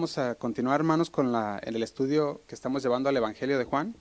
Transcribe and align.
Vamos 0.00 0.16
a 0.16 0.34
continuar, 0.34 0.80
hermanos, 0.80 1.10
con 1.10 1.30
la, 1.30 1.60
en 1.62 1.76
el 1.76 1.82
estudio 1.82 2.40
que 2.46 2.54
estamos 2.54 2.82
llevando 2.82 3.10
al 3.10 3.16
Evangelio 3.18 3.58
de 3.58 3.64
Juan. 3.64 3.94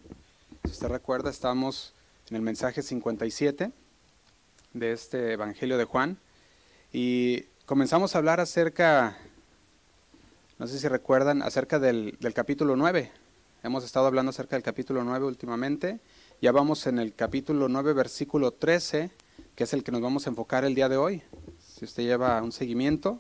Si 0.64 0.72
usted 0.72 0.88
recuerda, 0.88 1.30
estamos 1.30 1.94
en 2.30 2.38
el 2.38 2.42
mensaje 2.42 2.82
57 2.82 3.74
de 4.72 4.92
este 4.94 5.34
Evangelio 5.34 5.78
de 5.78 5.84
Juan 5.84 6.18
y 6.94 7.42
comenzamos 7.66 8.16
a 8.16 8.20
hablar 8.20 8.40
acerca, 8.40 9.18
no 10.58 10.68
sé 10.68 10.80
si 10.80 10.88
recuerdan, 10.88 11.42
acerca 11.42 11.80
del, 11.80 12.16
del 12.22 12.34
capítulo 12.34 12.78
9. 12.78 13.12
Hemos 13.64 13.84
estado 13.84 14.08
hablando 14.08 14.30
acerca 14.30 14.56
del 14.56 14.64
capítulo 14.64 15.04
9 15.04 15.26
últimamente. 15.26 16.00
Ya 16.42 16.54
vamos 16.54 16.88
en 16.88 16.98
el 17.00 17.14
capítulo 17.14 17.68
9, 17.68 17.92
versículo 17.92 18.54
13, 18.54 19.12
que 19.54 19.66
es 19.66 19.74
el 19.74 19.84
que 19.84 19.92
nos 19.92 20.00
vamos 20.00 20.28
a 20.28 20.30
enfocar 20.30 20.64
el 20.64 20.76
día 20.76 20.88
de 20.88 20.96
hoy. 20.96 21.24
Si 21.60 21.84
usted 21.84 22.04
lleva 22.04 22.42
un 22.42 22.54
seguimiento, 22.54 23.20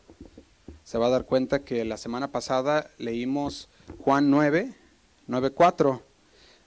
se 0.89 0.97
va 0.97 1.05
a 1.05 1.11
dar 1.11 1.25
cuenta 1.25 1.59
que 1.59 1.85
la 1.85 1.97
semana 1.97 2.31
pasada 2.31 2.89
leímos 2.97 3.69
Juan 3.99 4.31
9, 4.31 4.73
9, 5.27 5.51
4, 5.51 6.01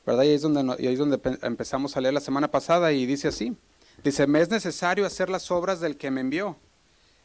¿verdad? 0.07 0.23
Y 0.23 0.29
ahí 0.29 0.35
es 0.35 0.43
donde, 0.43 0.77
y 0.80 0.87
es 0.87 0.97
donde 0.97 1.21
empezamos 1.43 1.97
a 1.97 2.01
leer 2.01 2.15
la 2.15 2.21
semana 2.21 2.49
pasada 2.49 2.93
y 2.93 3.05
dice 3.05 3.27
así. 3.27 3.57
Dice, 4.05 4.29
me 4.29 4.41
es 4.41 4.49
necesario 4.49 5.07
hacer 5.07 5.29
las 5.29 5.51
obras 5.51 5.80
del 5.80 5.97
que 5.97 6.13
me 6.13 6.21
envió. 6.21 6.57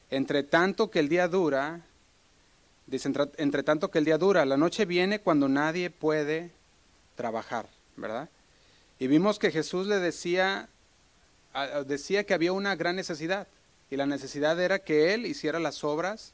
Entre 0.10 0.42
tanto 0.42 0.90
que 0.90 0.98
el 0.98 1.08
día 1.08 1.28
dura, 1.28 1.82
dice, 2.88 3.14
entre 3.38 3.62
tanto 3.62 3.92
que 3.92 4.00
el 4.00 4.06
día 4.06 4.18
dura, 4.18 4.44
la 4.48 4.58
noche 4.58 4.86
viene 4.86 5.20
cuando 5.20 5.48
nadie 5.48 5.92
puede 5.92 6.50
trabajar, 7.16 7.70
¿verdad? 7.96 8.28
Y 8.98 9.06
vimos 9.06 9.38
que 9.38 9.52
Jesús 9.52 9.86
le 9.86 10.00
decía, 10.00 10.68
decía 11.86 12.24
que 12.24 12.34
había 12.34 12.54
una 12.54 12.76
gran 12.76 12.96
necesidad. 12.96 13.48
Y 13.92 13.98
la 13.98 14.08
necesidad 14.08 14.60
era 14.60 14.80
que 14.80 15.14
Él 15.14 15.28
hiciera 15.28 15.60
las 15.60 15.84
obras 15.84 16.34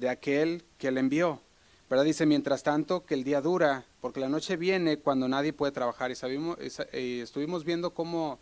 de 0.00 0.08
aquel 0.08 0.64
que 0.78 0.90
le 0.90 1.00
envió. 1.00 1.40
¿Verdad? 1.88 2.04
Dice, 2.04 2.24
mientras 2.24 2.62
tanto, 2.62 3.04
que 3.04 3.14
el 3.14 3.22
día 3.22 3.40
dura, 3.40 3.84
porque 4.00 4.20
la 4.20 4.28
noche 4.28 4.56
viene 4.56 4.98
cuando 4.98 5.28
nadie 5.28 5.52
puede 5.52 5.72
trabajar. 5.72 6.10
Y, 6.10 6.14
sabimos, 6.14 6.56
y 6.92 7.20
estuvimos 7.20 7.64
viendo 7.64 7.92
cómo 7.92 8.38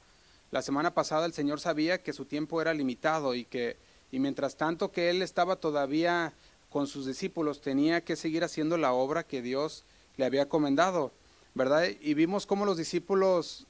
la 0.50 0.62
semana 0.62 0.94
pasada 0.94 1.26
el 1.26 1.32
Señor 1.32 1.58
sabía 1.58 2.02
que 2.02 2.12
su 2.12 2.26
tiempo 2.26 2.62
era 2.62 2.72
limitado 2.72 3.34
y 3.34 3.44
que, 3.44 3.76
y 4.12 4.20
mientras 4.20 4.56
tanto 4.56 4.92
que 4.92 5.10
Él 5.10 5.20
estaba 5.20 5.56
todavía 5.56 6.32
con 6.70 6.86
sus 6.86 7.06
discípulos, 7.06 7.60
tenía 7.60 8.02
que 8.02 8.16
seguir 8.16 8.44
haciendo 8.44 8.76
la 8.76 8.92
obra 8.92 9.24
que 9.24 9.42
Dios 9.42 9.84
le 10.16 10.26
había 10.26 10.48
comendado. 10.48 11.12
¿Verdad? 11.54 11.88
Y 12.00 12.14
vimos 12.14 12.46
cómo 12.46 12.66
los 12.66 12.76
discípulos, 12.76 13.66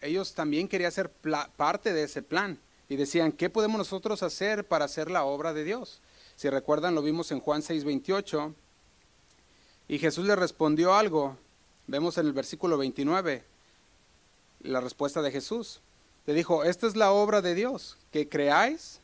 ellos 0.00 0.34
también 0.34 0.66
querían 0.66 0.90
ser 0.90 1.10
parte 1.56 1.92
de 1.92 2.02
ese 2.02 2.22
plan. 2.22 2.58
Y 2.88 2.96
decían, 2.96 3.30
¿qué 3.30 3.50
podemos 3.50 3.76
nosotros 3.76 4.22
hacer 4.22 4.66
para 4.66 4.86
hacer 4.86 5.10
la 5.10 5.24
obra 5.24 5.52
de 5.52 5.62
Dios? 5.62 6.00
Si 6.38 6.48
recuerdan, 6.48 6.94
lo 6.94 7.02
vimos 7.02 7.32
en 7.32 7.40
Juan 7.40 7.62
6:28. 7.62 8.54
Y 9.88 9.98
Jesús 9.98 10.24
le 10.24 10.36
respondió 10.36 10.94
algo. 10.94 11.36
Vemos 11.88 12.16
en 12.16 12.26
el 12.26 12.32
versículo 12.32 12.78
29 12.78 13.42
la 14.60 14.80
respuesta 14.80 15.20
de 15.20 15.32
Jesús. 15.32 15.80
Le 16.26 16.34
dijo, 16.34 16.62
esta 16.62 16.86
es 16.86 16.94
la 16.94 17.10
obra 17.10 17.42
de 17.42 17.56
Dios, 17.56 17.96
que 18.12 18.28
creáis 18.28 19.00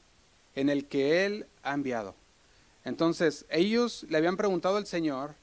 en 0.54 0.68
el 0.68 0.86
que 0.86 1.26
Él 1.26 1.46
ha 1.64 1.74
enviado. 1.74 2.14
Entonces, 2.84 3.46
ellos 3.48 4.06
le 4.08 4.18
habían 4.18 4.36
preguntado 4.36 4.76
al 4.76 4.86
Señor, 4.86 5.34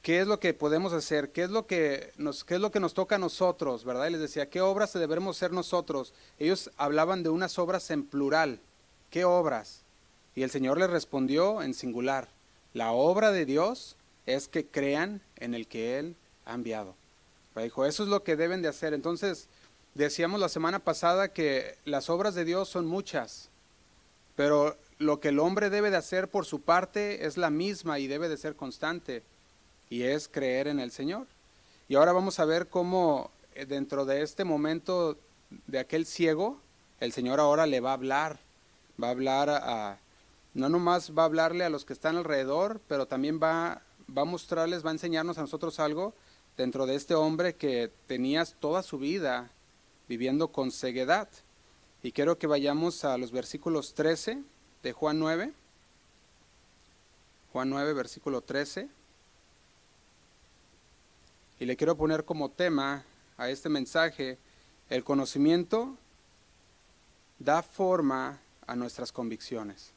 ¿qué 0.00 0.20
es 0.20 0.26
lo 0.26 0.40
que 0.40 0.54
podemos 0.54 0.94
hacer? 0.94 1.30
¿Qué 1.30 1.42
es 1.42 1.50
lo 1.50 1.66
que 1.66 2.10
nos, 2.16 2.42
qué 2.42 2.54
es 2.54 2.60
lo 2.62 2.70
que 2.70 2.80
nos 2.80 2.94
toca 2.94 3.16
a 3.16 3.18
nosotros? 3.18 3.84
¿Verdad? 3.84 4.06
Y 4.06 4.12
les 4.12 4.20
decía, 4.22 4.48
¿qué 4.48 4.62
obras 4.62 4.94
debemos 4.94 5.36
hacer 5.36 5.52
nosotros? 5.52 6.14
Ellos 6.38 6.70
hablaban 6.78 7.22
de 7.22 7.28
unas 7.28 7.58
obras 7.58 7.90
en 7.90 8.06
plural. 8.06 8.60
¿Qué 9.10 9.26
obras? 9.26 9.82
Y 10.38 10.44
el 10.44 10.52
Señor 10.52 10.78
le 10.78 10.86
respondió 10.86 11.62
en 11.62 11.74
singular, 11.74 12.28
la 12.72 12.92
obra 12.92 13.32
de 13.32 13.44
Dios 13.44 13.96
es 14.24 14.46
que 14.46 14.64
crean 14.64 15.20
en 15.34 15.52
el 15.52 15.66
que 15.66 15.98
Él 15.98 16.14
ha 16.46 16.54
enviado. 16.54 16.94
dijo, 17.56 17.84
eso 17.84 18.04
es 18.04 18.08
lo 18.08 18.22
que 18.22 18.36
deben 18.36 18.62
de 18.62 18.68
hacer. 18.68 18.94
Entonces, 18.94 19.48
decíamos 19.94 20.38
la 20.38 20.48
semana 20.48 20.78
pasada 20.78 21.32
que 21.32 21.76
las 21.84 22.08
obras 22.08 22.36
de 22.36 22.44
Dios 22.44 22.68
son 22.68 22.86
muchas, 22.86 23.50
pero 24.36 24.76
lo 24.98 25.18
que 25.18 25.30
el 25.30 25.40
hombre 25.40 25.70
debe 25.70 25.90
de 25.90 25.96
hacer 25.96 26.28
por 26.28 26.46
su 26.46 26.60
parte 26.60 27.26
es 27.26 27.36
la 27.36 27.50
misma 27.50 27.98
y 27.98 28.06
debe 28.06 28.28
de 28.28 28.36
ser 28.36 28.54
constante, 28.54 29.24
y 29.90 30.04
es 30.04 30.28
creer 30.28 30.68
en 30.68 30.78
el 30.78 30.92
Señor. 30.92 31.26
Y 31.88 31.96
ahora 31.96 32.12
vamos 32.12 32.38
a 32.38 32.44
ver 32.44 32.68
cómo 32.68 33.32
eh, 33.56 33.66
dentro 33.66 34.04
de 34.04 34.22
este 34.22 34.44
momento 34.44 35.18
de 35.66 35.80
aquel 35.80 36.06
ciego, 36.06 36.60
el 37.00 37.10
Señor 37.10 37.40
ahora 37.40 37.66
le 37.66 37.80
va 37.80 37.90
a 37.90 37.94
hablar, 37.94 38.38
va 39.02 39.08
a 39.08 39.10
hablar 39.10 39.50
a, 39.50 39.98
no 40.54 40.68
nomás 40.68 41.16
va 41.16 41.22
a 41.22 41.26
hablarle 41.26 41.64
a 41.64 41.70
los 41.70 41.84
que 41.84 41.92
están 41.92 42.16
alrededor, 42.16 42.80
pero 42.88 43.06
también 43.06 43.40
va, 43.42 43.82
a 44.16 44.24
mostrarles, 44.24 44.84
va 44.84 44.90
a 44.90 44.94
enseñarnos 44.94 45.38
a 45.38 45.42
nosotros 45.42 45.78
algo 45.78 46.14
dentro 46.56 46.86
de 46.86 46.94
este 46.94 47.14
hombre 47.14 47.54
que 47.54 47.90
tenías 48.06 48.56
toda 48.58 48.82
su 48.82 48.98
vida 48.98 49.50
viviendo 50.08 50.48
con 50.48 50.72
ceguedad. 50.72 51.28
Y 52.02 52.12
quiero 52.12 52.38
que 52.38 52.46
vayamos 52.46 53.04
a 53.04 53.18
los 53.18 53.30
versículos 53.30 53.94
13 53.94 54.42
de 54.82 54.92
Juan 54.92 55.18
9. 55.18 55.52
Juan 57.52 57.70
9, 57.70 57.92
versículo 57.92 58.40
13. 58.40 58.88
Y 61.60 61.64
le 61.64 61.76
quiero 61.76 61.96
poner 61.96 62.24
como 62.24 62.50
tema 62.50 63.04
a 63.36 63.50
este 63.50 63.68
mensaje, 63.68 64.38
el 64.90 65.04
conocimiento 65.04 65.96
da 67.38 67.62
forma 67.62 68.40
a 68.66 68.76
nuestras 68.76 69.12
convicciones. 69.12 69.92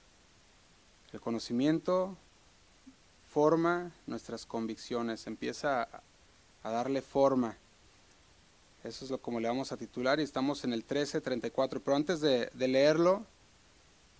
El 1.14 1.20
conocimiento 1.20 2.18
forma 3.30 3.92
nuestras 4.08 4.46
convicciones, 4.46 5.28
empieza 5.28 5.88
a, 6.64 6.72
darle 6.72 7.02
forma. 7.02 7.58
Eso 8.84 9.06
es 9.06 9.12
lo 9.12 9.18
como 9.20 9.40
le 9.40 9.48
vamos 9.48 9.72
a 9.72 9.78
titular 9.78 10.20
y 10.20 10.24
estamos 10.24 10.64
en 10.64 10.74
el 10.74 10.80
1334. 10.80 11.82
Pero 11.82 11.98
antes 11.98 12.22
de, 12.22 12.50
de 12.54 12.68
leerlo, 12.68 13.26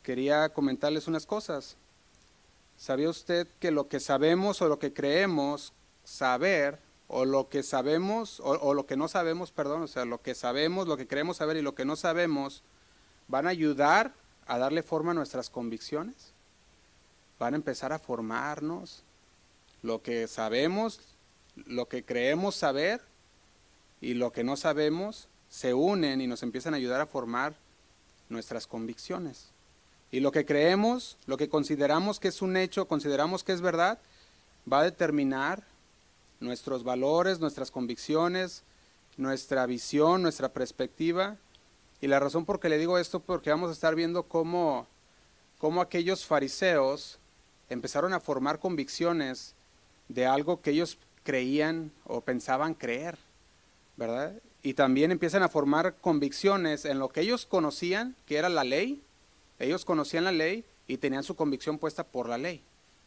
quería 0.04 0.50
comentarles 0.50 1.08
unas 1.08 1.26
cosas. 1.26 1.78
¿Sabía 2.78 3.10
usted 3.10 3.48
que 3.60 3.72
lo 3.72 3.88
que 3.88 4.00
sabemos 4.00 4.62
o 4.62 4.68
lo 4.68 4.80
que 4.80 4.94
creemos 4.94 5.74
saber, 6.04 6.80
o 7.08 7.26
lo 7.26 7.48
que 7.48 7.64
sabemos, 7.64 8.40
o, 8.40 8.50
o, 8.50 8.74
lo 8.74 8.86
que 8.86 8.98
no 8.98 9.08
sabemos, 9.08 9.52
perdón, 9.52 9.84
o 9.84 9.88
sea, 9.88 10.06
lo 10.06 10.22
que 10.22 10.36
sabemos, 10.36 10.88
lo 10.88 10.98
que 10.98 11.08
creemos 11.08 11.38
saber 11.38 11.58
y 11.58 11.62
lo 11.62 11.76
que 11.76 11.86
no 11.86 11.96
sabemos, 11.96 12.64
van 13.28 13.48
a 13.48 13.52
ayudar 13.52 14.14
a 14.48 14.58
darle 14.58 14.84
forma 14.84 15.12
a 15.12 15.16
nuestras 15.16 15.50
convicciones? 15.50 16.34
Van 17.42 17.56
a 17.56 17.58
empezar 17.58 17.92
a 17.92 17.98
formarnos 17.98 19.02
lo 19.82 20.04
que 20.04 20.28
sabemos, 20.28 21.00
lo 21.56 21.88
que 21.88 22.06
creemos 22.06 22.54
saber 22.54 23.02
y 24.00 24.14
lo 24.14 24.32
que 24.32 24.44
no 24.44 24.56
sabemos 24.58 25.28
se 25.50 25.74
unen 25.74 26.22
y 26.22 26.28
nos 26.28 26.44
empiezan 26.44 26.76
a 26.76 26.78
ayudar 26.78 27.02
a 27.02 27.08
formar 27.08 27.56
nuestras 28.30 28.68
convicciones. 28.68 29.48
Y 30.12 30.20
lo 30.20 30.32
que 30.32 30.46
creemos, 30.46 31.18
lo 31.26 31.36
que 31.38 31.50
consideramos 31.50 32.20
que 32.20 32.28
es 32.28 32.44
un 32.44 32.58
hecho, 32.58 32.88
consideramos 32.88 33.44
que 33.44 33.54
es 33.54 33.62
verdad, 33.62 33.98
va 34.72 34.82
a 34.82 34.84
determinar 34.84 35.64
nuestros 36.42 36.84
valores, 36.84 37.40
nuestras 37.40 37.72
convicciones, 37.72 38.62
nuestra 39.18 39.66
visión, 39.66 40.22
nuestra 40.22 40.50
perspectiva. 40.50 41.38
Y 42.02 42.08
la 42.08 42.20
razón 42.20 42.46
por 42.46 42.60
que 42.60 42.70
le 42.70 42.78
digo 42.78 43.00
esto, 43.00 43.20
porque 43.20 43.50
vamos 43.50 43.72
a 43.72 43.74
estar 43.74 43.96
viendo 43.96 44.28
cómo, 44.28 44.86
cómo 45.58 45.82
aquellos 45.82 46.24
fariseos 46.24 47.18
empezaron 47.72 48.14
a 48.14 48.20
formar 48.20 48.60
convicciones 48.60 49.56
de 50.10 50.26
algo 50.26 50.62
que 50.62 50.72
ellos 50.72 50.98
creían 51.24 51.92
o 52.06 52.22
pensaban 52.22 52.74
creer, 52.74 53.18
¿verdad? 53.96 54.34
Y 54.62 54.74
también 54.74 55.12
empiezan 55.12 55.42
a 55.42 55.50
formar 55.50 55.96
convicciones 56.02 56.84
en 56.84 57.00
lo 57.00 57.10
que 57.10 57.22
ellos 57.22 57.46
conocían, 57.46 58.16
que 58.26 58.38
era 58.38 58.50
la 58.50 58.66
ley. 58.66 59.02
Ellos 59.58 59.86
conocían 59.86 60.26
la 60.26 60.34
ley 60.34 60.66
y 60.86 60.98
tenían 60.98 61.24
su 61.24 61.36
convicción 61.36 61.78
puesta 61.78 62.04
por 62.04 62.28
la 62.28 62.38
ley. 62.38 62.62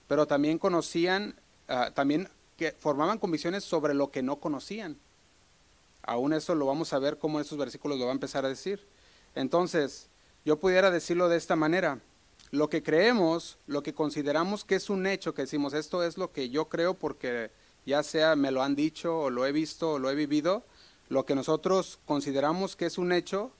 Pero 0.09 0.27
también 0.27 0.59
conocían, 0.59 1.35
uh, 1.69 1.91
también 1.93 2.29
que 2.57 2.73
formaban 2.73 3.19
convicciones 3.19 3.65
sobre 3.65 3.93
lo 3.93 4.11
que 4.11 4.23
no 4.23 4.37
conocían. 4.37 4.97
Aún 6.03 6.33
eso 6.33 6.55
lo 6.55 6.67
vamos 6.67 6.93
a 6.93 6.99
ver 6.99 7.19
cómo 7.19 7.39
esos 7.39 7.59
versículos 7.59 7.99
lo 7.99 8.07
va 8.07 8.13
a 8.13 8.15
empezar 8.15 8.45
a 8.47 8.49
decir. 8.49 8.81
Entonces, 9.35 10.09
yo 10.45 10.59
pudiera 10.59 10.91
decirlo 10.91 11.29
de 11.29 11.37
esta 11.37 11.57
manera 11.57 12.01
lo 12.55 12.71
que 12.71 12.83
creemos, 12.83 13.59
lo 13.67 13.83
que 13.83 13.95
consideramos 13.95 14.65
que 14.65 14.77
es 14.77 14.89
un 14.89 15.07
hecho, 15.07 15.35
que 15.35 15.43
decimos 15.43 15.75
esto 15.75 16.05
es 16.05 16.17
lo 16.17 16.31
que 16.33 16.51
yo 16.51 16.69
creo 16.69 16.95
porque 16.95 17.51
ya 17.85 18.03
sea 18.03 18.37
me 18.37 18.53
lo 18.53 18.63
han 18.63 18.77
dicho 18.77 19.19
o 19.19 19.31
lo 19.31 19.45
he 19.45 19.53
visto 19.53 19.93
o 19.93 19.99
lo 19.99 20.09
he 20.09 20.15
vivido, 20.15 20.63
lo 21.09 21.27
que 21.27 21.35
nosotros 21.35 21.99
consideramos 22.05 22.77
que 22.77 22.87
es 22.87 22.97
un 22.97 23.13
hecho 23.13 23.51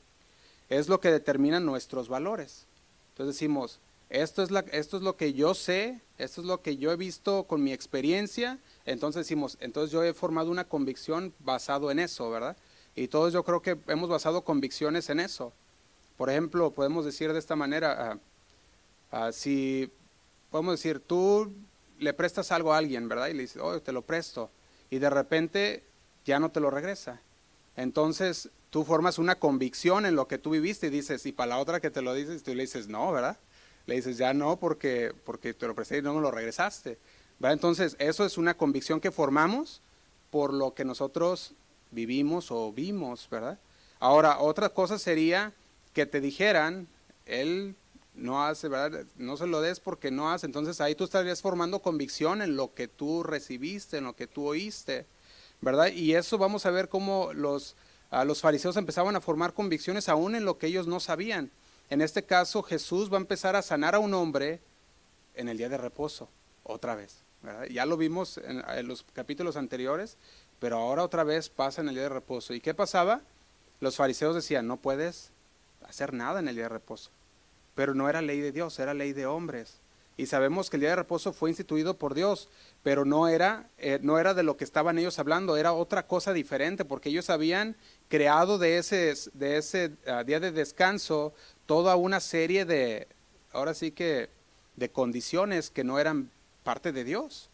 es 0.69 0.89
lo 0.89 1.01
que 1.01 1.11
determina 1.11 1.59
nuestros 1.59 2.09
valores. 2.09 2.67
Entonces 3.11 3.35
decimos, 3.35 3.81
esto 4.11 4.45
es, 4.45 4.51
esto 4.71 4.97
es 4.97 5.03
lo 5.03 5.17
que 5.17 5.33
yo 5.33 5.55
sé, 5.55 6.01
esto 6.17 6.41
es 6.41 6.47
lo 6.47 6.63
que 6.63 6.77
yo 6.77 6.93
he 6.93 6.97
visto 6.97 7.45
con 7.45 7.65
mi 7.65 7.73
experiencia, 7.73 8.61
entonces 8.87 9.27
decimos, 9.27 9.59
entonces 9.61 9.91
yo 9.91 10.05
he 10.05 10.15
formado 10.15 10.51
una 10.53 10.69
convicción 10.69 11.35
basado 11.41 11.91
en 11.91 11.99
eso, 11.99 12.31
¿verdad? 12.31 12.57
Y 12.95 13.09
todos 13.09 13.33
yo 13.33 13.43
creo 13.43 13.61
que 13.61 13.77
hemos 13.89 14.09
basado 14.09 14.45
convicciones 14.45 15.11
en 15.11 15.19
eso. 15.19 15.53
Por 16.17 16.31
ejemplo, 16.31 16.71
podemos 16.71 17.05
decir 17.05 17.33
de 17.33 17.41
esta 17.41 17.57
manera, 17.57 18.21
uh, 19.13 19.33
si 19.33 19.91
podemos 20.51 20.75
decir, 20.75 21.01
tú 21.01 21.53
le 21.99 22.13
prestas 22.13 22.53
algo 22.53 22.73
a 22.73 22.79
alguien, 22.79 23.09
¿verdad? 23.09 23.29
Y 23.29 23.35
le 23.35 23.43
dices, 23.43 23.61
oh, 23.63 23.81
te 23.81 23.93
lo 23.93 24.03
presto. 24.03 24.51
Y 24.91 24.99
de 24.99 25.11
repente 25.11 25.83
ya 26.25 26.39
no 26.39 26.51
te 26.51 26.61
lo 26.61 26.71
regresa. 26.71 27.21
Entonces 27.77 28.51
tú 28.71 28.85
formas 28.85 29.19
una 29.19 29.37
convicción 29.37 30.07
en 30.07 30.17
lo 30.17 30.27
que 30.27 30.39
tú 30.39 30.51
viviste 30.51 30.89
y 30.89 30.91
dices, 30.91 31.27
y 31.27 31.33
para 31.33 31.51
la 31.51 31.59
otra 31.59 31.81
que 31.81 31.91
te 31.91 32.03
lo 32.03 32.15
dices, 32.15 32.43
tú 32.43 32.55
le 32.55 32.63
dices, 32.63 32.89
no, 32.89 33.13
¿verdad? 33.13 33.39
Le 33.87 33.97
dices, 33.97 34.17
ya 34.17 34.35
no, 34.35 34.57
porque, 34.57 35.13
porque 35.25 35.55
te 35.55 35.67
lo 35.67 35.75
presté 35.75 35.99
y 35.99 36.03
no 36.03 36.15
me 36.15 36.21
lo 36.21 36.31
regresaste. 36.31 36.99
¿verdad? 37.39 37.53
Entonces, 37.53 37.97
eso 37.99 38.25
es 38.25 38.39
una 38.39 38.55
convicción 38.55 39.01
que 39.01 39.11
formamos 39.11 39.81
por 40.31 40.53
lo 40.53 40.75
que 40.75 40.85
nosotros 40.85 41.53
vivimos 41.91 42.51
o 42.51 42.73
vimos, 42.73 43.29
¿verdad? 43.31 43.59
Ahora, 44.01 44.39
otra 44.41 44.69
cosa 44.71 44.99
sería 44.99 45.53
que 45.93 46.07
te 46.07 46.21
dijeran, 46.21 46.89
él 47.27 47.77
no 48.15 48.45
hace, 48.45 48.69
¿verdad? 48.69 49.05
No 49.17 49.37
se 49.37 49.47
lo 49.47 49.61
des 49.61 49.81
porque 49.81 50.11
no 50.11 50.31
hace. 50.31 50.47
Entonces 50.47 50.81
ahí 50.81 50.95
tú 50.95 51.05
estarías 51.05 51.43
formando 51.43 51.81
convicción 51.81 52.43
en 52.43 52.57
lo 52.57 52.75
que 52.75 52.89
tú 52.89 53.23
recibiste, 53.23 53.99
en 53.99 54.05
lo 54.05 54.15
que 54.15 54.27
tú 54.27 54.47
oíste, 54.47 55.07
¿verdad? 55.61 55.89
Y 55.89 56.15
eso 56.15 56.39
vamos 56.39 56.67
a 56.67 56.71
ver 56.71 56.89
cómo 56.89 57.33
los, 57.33 57.77
los 58.25 58.41
fariseos 58.41 58.77
empezaban 58.77 59.17
a 59.17 59.21
formar 59.21 59.53
convicciones 59.53 60.09
aún 60.09 60.35
en 60.35 60.45
lo 60.45 60.59
que 60.59 60.69
ellos 60.69 60.87
no 60.87 61.01
sabían. 61.01 61.51
En 61.91 62.01
este 62.01 62.23
caso, 62.23 62.63
Jesús 62.63 63.13
va 63.13 63.19
a 63.19 63.21
empezar 63.21 63.57
a 63.57 63.63
sanar 63.63 63.95
a 63.95 63.99
un 63.99 64.15
hombre 64.15 64.61
en 65.35 65.49
el 65.49 65.59
día 65.59 65.69
de 65.69 65.77
reposo, 65.77 66.29
otra 66.63 66.95
vez. 66.95 67.19
Ya 67.71 67.85
lo 67.85 67.99
vimos 67.99 68.39
en 68.39 68.89
los 68.89 69.05
capítulos 69.13 69.57
anteriores, 69.57 70.17
pero 70.61 70.79
ahora 70.79 71.03
otra 71.03 71.25
vez 71.25 71.51
pasa 71.51 71.83
en 71.83 71.89
el 71.89 71.95
día 71.95 72.05
de 72.05 72.09
reposo. 72.09 72.55
¿Y 72.55 72.61
qué 72.61 72.73
pasaba? 72.73 73.21
Los 73.81 73.97
fariseos 73.97 74.35
decían, 74.35 74.67
no 74.67 74.79
puedes 74.79 75.31
hacer 75.87 76.15
nada 76.15 76.41
en 76.41 76.49
el 76.49 76.55
día 76.55 76.65
de 76.65 76.71
reposo. 76.71 77.11
Pero 77.75 77.95
no 77.95 78.09
era 78.09 78.23
ley 78.23 78.41
de 78.41 78.53
Dios, 78.53 78.79
era 78.79 78.95
ley 78.95 79.13
de 79.13 79.27
hombres. 79.27 79.81
Y 80.17 80.27
sabemos 80.27 80.71
que 80.71 80.77
el 80.77 80.83
día 80.83 80.91
de 80.91 80.97
reposo 80.97 81.33
fue 81.33 81.51
instituido 81.51 81.99
por 81.99 82.15
Dios, 82.15 82.49
pero 82.85 83.05
no 83.05 83.27
era, 83.27 83.69
eh, 83.79 83.99
no 84.01 84.19
era 84.19 84.33
de 84.33 84.45
lo 84.45 84.57
que 84.57 84.63
estaban 84.63 84.97
ellos 84.97 85.19
hablando, 85.19 85.57
era 85.57 85.73
otra 85.73 86.07
cosa 86.07 86.33
diferente, 86.33 86.85
porque 86.85 87.09
ellos 87.09 87.31
habían 87.31 87.77
creado 88.09 88.59
de 88.59 88.79
ese, 88.79 89.15
de 89.33 89.57
ese 89.57 89.91
uh, 90.07 90.23
día 90.25 90.39
de 90.39 90.53
descanso 90.53 91.35
toda 91.67 91.97
una 91.97 92.21
serie 92.21 92.65
de, 92.65 93.09
ahora 93.53 93.75
sí 93.75 93.91
que, 93.91 94.29
de 94.77 94.89
condiciones 94.89 95.71
que 95.71 95.83
no 95.83 95.99
eran 95.99 96.31
parte 96.63 96.93
de 96.93 97.03
Dios. 97.03 97.51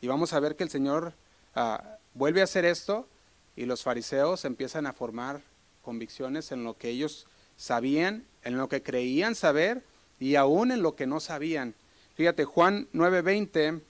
Y 0.00 0.08
vamos 0.08 0.32
a 0.32 0.40
ver 0.40 0.56
que 0.56 0.64
el 0.64 0.70
Señor 0.70 1.12
uh, 1.54 1.76
vuelve 2.14 2.40
a 2.40 2.44
hacer 2.44 2.64
esto 2.64 3.06
y 3.54 3.66
los 3.66 3.84
fariseos 3.84 4.44
empiezan 4.44 4.86
a 4.86 4.92
formar 4.92 5.40
convicciones 5.82 6.50
en 6.50 6.64
lo 6.64 6.76
que 6.76 6.88
ellos 6.88 7.26
sabían, 7.56 8.24
en 8.44 8.56
lo 8.56 8.68
que 8.68 8.82
creían 8.82 9.34
saber 9.34 9.82
y 10.18 10.36
aún 10.36 10.72
en 10.72 10.82
lo 10.82 10.94
que 10.94 11.06
no 11.06 11.20
sabían. 11.20 11.74
Fíjate, 12.14 12.44
Juan 12.44 12.88
9:20, 12.92 13.80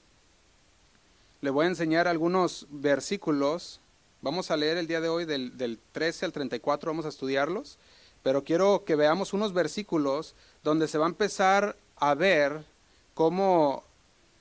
le 1.40 1.50
voy 1.50 1.64
a 1.64 1.68
enseñar 1.68 2.06
algunos 2.08 2.66
versículos. 2.70 3.80
Vamos 4.22 4.50
a 4.50 4.56
leer 4.56 4.76
el 4.76 4.86
día 4.86 5.00
de 5.00 5.08
hoy 5.08 5.24
del, 5.24 5.56
del 5.56 5.78
13 5.92 6.26
al 6.26 6.32
34, 6.32 6.90
vamos 6.90 7.06
a 7.06 7.08
estudiarlos, 7.08 7.78
pero 8.22 8.44
quiero 8.44 8.84
que 8.84 8.96
veamos 8.96 9.32
unos 9.32 9.54
versículos 9.54 10.34
donde 10.62 10.88
se 10.88 10.98
va 10.98 11.06
a 11.06 11.08
empezar 11.08 11.76
a 11.96 12.14
ver 12.14 12.64
cómo 13.14 13.82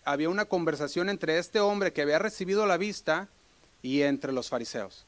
había 0.03 0.29
una 0.29 0.45
conversación 0.45 1.09
entre 1.09 1.37
este 1.37 1.59
hombre 1.59 1.93
que 1.93 2.01
había 2.01 2.19
recibido 2.19 2.65
la 2.65 2.77
vista 2.77 3.29
y 3.81 4.01
entre 4.01 4.33
los 4.33 4.49
fariseos. 4.49 5.05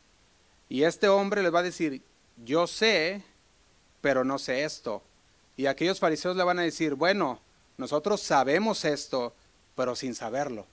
Y 0.70 0.84
este 0.84 1.10
hombre 1.10 1.44
les 1.44 1.54
va 1.54 1.60
a 1.60 1.64
decir, 1.64 2.02
yo 2.46 2.68
sé, 2.68 3.24
pero 4.02 4.24
no 4.24 4.40
sé 4.40 4.64
esto. 4.64 5.02
Y 5.56 5.68
aquellos 5.68 6.00
fariseos 6.00 6.36
le 6.36 6.44
van 6.44 6.60
a 6.60 6.64
decir, 6.64 6.96
bueno, 6.96 7.40
nosotros 7.78 8.22
sabemos 8.22 8.84
esto, 8.86 9.34
pero 9.76 9.96
sin 9.96 10.16
saberlo. 10.16 10.66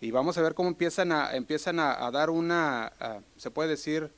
Y 0.00 0.10
vamos 0.10 0.38
a 0.38 0.42
ver 0.42 0.54
cómo 0.54 0.68
empiezan 0.68 1.12
a, 1.12 1.34
empiezan 1.34 1.80
a, 1.80 2.10
dar 2.10 2.30
una, 2.30 2.92
se 3.36 3.50
puede 3.50 3.70
decir, 3.70 4.10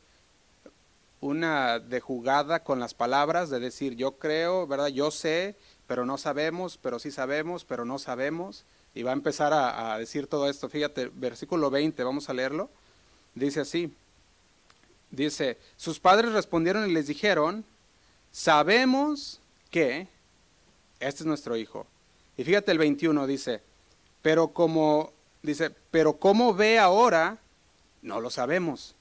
una 1.20 1.78
de 1.78 2.00
jugada 2.00 2.64
con 2.64 2.80
las 2.80 2.94
palabras, 2.94 3.50
de 3.50 3.60
decir, 3.60 3.94
yo 3.94 4.12
creo, 4.18 4.66
¿verdad? 4.66 4.88
Yo 4.88 5.10
sé, 5.10 5.56
pero 5.86 6.04
no 6.04 6.18
sabemos, 6.18 6.78
pero 6.78 6.98
sí 6.98 7.10
sabemos, 7.10 7.64
pero 7.64 7.84
no 7.84 7.98
sabemos. 7.98 8.64
Y 8.94 9.02
va 9.02 9.10
a 9.10 9.14
empezar 9.14 9.52
a, 9.52 9.94
a 9.94 9.98
decir 9.98 10.26
todo 10.26 10.48
esto. 10.48 10.68
Fíjate, 10.68 11.10
versículo 11.14 11.70
20, 11.70 12.02
vamos 12.04 12.28
a 12.28 12.34
leerlo. 12.34 12.68
Dice 13.34 13.60
así, 13.60 13.94
dice, 15.10 15.58
sus 15.76 16.00
padres 16.00 16.32
respondieron 16.32 16.88
y 16.88 16.92
les 16.92 17.06
dijeron, 17.06 17.64
sabemos 18.30 19.40
que 19.70 20.08
este 20.98 21.22
es 21.22 21.26
nuestro 21.26 21.56
hijo. 21.56 21.86
Y 22.36 22.44
fíjate 22.44 22.72
el 22.72 22.78
21 22.78 23.26
dice, 23.26 23.60
pero 24.22 24.48
como 24.48 25.12
dice, 25.42 25.70
pero 25.90 26.14
cómo 26.14 26.54
ve 26.54 26.78
ahora, 26.78 27.38
no 28.02 28.20
lo 28.20 28.30
sabemos. 28.30 28.94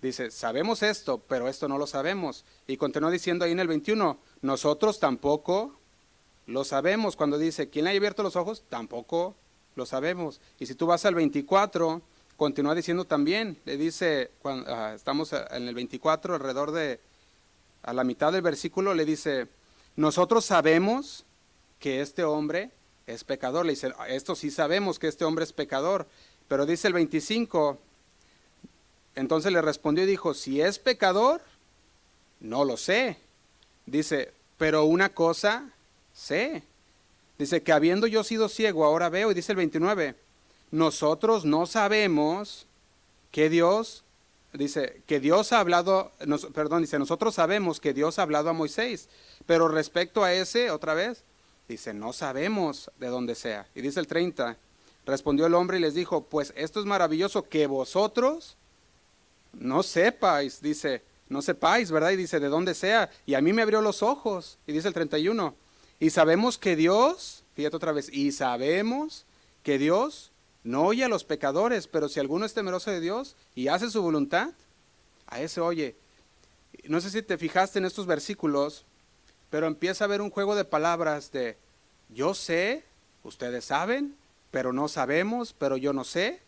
Dice, 0.00 0.30
sabemos 0.30 0.82
esto, 0.82 1.18
pero 1.18 1.48
esto 1.48 1.68
no 1.68 1.76
lo 1.76 1.86
sabemos. 1.86 2.44
Y 2.66 2.76
continúa 2.76 3.10
diciendo 3.10 3.44
ahí 3.44 3.52
en 3.52 3.60
el 3.60 3.68
21, 3.68 4.16
nosotros 4.42 5.00
tampoco 5.00 5.74
lo 6.46 6.64
sabemos. 6.64 7.16
Cuando 7.16 7.36
dice, 7.36 7.68
¿quién 7.68 7.84
le 7.84 7.90
ha 7.90 7.96
abierto 7.96 8.22
los 8.22 8.36
ojos? 8.36 8.62
Tampoco 8.68 9.34
lo 9.74 9.86
sabemos. 9.86 10.40
Y 10.60 10.66
si 10.66 10.74
tú 10.74 10.86
vas 10.86 11.04
al 11.04 11.14
24, 11.14 12.00
continúa 12.36 12.74
diciendo 12.74 13.04
también, 13.04 13.58
le 13.64 13.76
dice, 13.76 14.30
cuando, 14.40 14.72
ah, 14.72 14.94
estamos 14.94 15.32
en 15.32 15.66
el 15.66 15.74
24, 15.74 16.34
alrededor 16.34 16.70
de, 16.70 17.00
a 17.82 17.92
la 17.92 18.04
mitad 18.04 18.32
del 18.32 18.42
versículo, 18.42 18.94
le 18.94 19.04
dice, 19.04 19.48
nosotros 19.96 20.44
sabemos 20.44 21.24
que 21.78 22.00
este 22.00 22.24
hombre 22.24 22.70
es 23.06 23.24
pecador. 23.24 23.66
Le 23.66 23.72
dice, 23.72 23.92
esto 24.08 24.34
sí 24.34 24.50
sabemos 24.50 24.98
que 24.98 25.08
este 25.08 25.24
hombre 25.24 25.44
es 25.44 25.52
pecador. 25.52 26.06
Pero 26.48 26.66
dice 26.66 26.88
el 26.88 26.94
25, 26.94 27.78
entonces 29.14 29.52
le 29.52 29.62
respondió 29.62 30.04
y 30.04 30.06
dijo, 30.06 30.34
si 30.34 30.60
es 30.60 30.78
pecador, 30.78 31.42
no 32.40 32.64
lo 32.64 32.76
sé. 32.76 33.18
Dice, 33.86 34.32
pero 34.56 34.84
una 34.84 35.08
cosa 35.10 35.70
sé. 36.12 36.62
Dice 37.38 37.62
que 37.62 37.72
habiendo 37.72 38.06
yo 38.06 38.24
sido 38.24 38.48
ciego, 38.48 38.84
ahora 38.84 39.08
veo. 39.08 39.30
Y 39.30 39.34
dice 39.34 39.52
el 39.52 39.56
29, 39.56 40.14
nosotros 40.70 41.44
no 41.44 41.66
sabemos 41.66 42.66
que 43.30 43.48
Dios, 43.48 44.04
dice, 44.58 45.02
que 45.06 45.20
Dios 45.20 45.52
ha 45.52 45.60
hablado, 45.60 46.12
perdón, 46.52 46.82
dice, 46.82 46.98
nosotros 46.98 47.34
sabemos 47.34 47.80
que 47.80 47.94
Dios 47.94 48.18
ha 48.18 48.22
hablado 48.22 48.50
a 48.50 48.52
Moisés, 48.52 49.08
pero 49.46 49.68
respecto 49.68 50.24
a 50.24 50.32
ese, 50.32 50.70
otra 50.70 50.94
vez, 50.94 51.22
dice, 51.68 51.94
no 51.94 52.12
sabemos 52.12 52.90
de 52.98 53.06
dónde 53.06 53.34
sea. 53.34 53.66
Y 53.74 53.80
dice 53.80 54.00
el 54.00 54.06
30, 54.06 54.56
respondió 55.06 55.46
el 55.46 55.54
hombre 55.54 55.78
y 55.78 55.80
les 55.80 55.94
dijo, 55.94 56.24
pues 56.24 56.52
esto 56.56 56.80
es 56.80 56.86
maravilloso 56.86 57.48
que 57.48 57.66
vosotros 57.66 58.56
no 59.52 59.82
sepáis, 59.82 60.60
dice, 60.60 61.02
no 61.28 61.40
sepáis, 61.40 61.90
¿verdad? 61.90 62.10
Y 62.10 62.16
dice, 62.16 62.40
de 62.40 62.48
dónde 62.48 62.74
sea. 62.74 63.10
Y 63.26 63.34
a 63.34 63.40
mí 63.40 63.52
me 63.52 63.62
abrió 63.62 63.80
los 63.80 64.02
ojos. 64.02 64.58
Y 64.66 64.72
dice 64.72 64.88
el 64.88 64.94
31, 64.94 65.54
y 66.00 66.10
sabemos 66.10 66.58
que 66.58 66.74
Dios, 66.74 67.44
fíjate 67.54 67.76
otra 67.76 67.92
vez, 67.92 68.08
y 68.12 68.32
sabemos 68.32 69.24
que 69.62 69.78
Dios 69.78 70.27
no 70.68 70.84
oye 70.84 71.02
a 71.02 71.08
los 71.08 71.24
pecadores, 71.24 71.88
pero 71.88 72.10
si 72.10 72.20
alguno 72.20 72.44
es 72.44 72.52
temeroso 72.52 72.90
de 72.90 73.00
Dios 73.00 73.36
y 73.54 73.68
hace 73.68 73.88
su 73.88 74.02
voluntad, 74.02 74.50
a 75.26 75.40
ese 75.40 75.62
oye. 75.62 75.96
No 76.84 77.00
sé 77.00 77.08
si 77.08 77.22
te 77.22 77.38
fijaste 77.38 77.78
en 77.78 77.86
estos 77.86 78.04
versículos, 78.04 78.84
pero 79.48 79.66
empieza 79.66 80.04
a 80.04 80.06
haber 80.06 80.20
un 80.20 80.28
juego 80.28 80.54
de 80.54 80.66
palabras 80.66 81.32
de 81.32 81.56
yo 82.10 82.34
sé, 82.34 82.84
ustedes 83.24 83.64
saben, 83.64 84.14
pero 84.50 84.74
no 84.74 84.88
sabemos, 84.88 85.54
pero 85.54 85.78
yo 85.78 85.94
no 85.94 86.04
sé. 86.04 86.42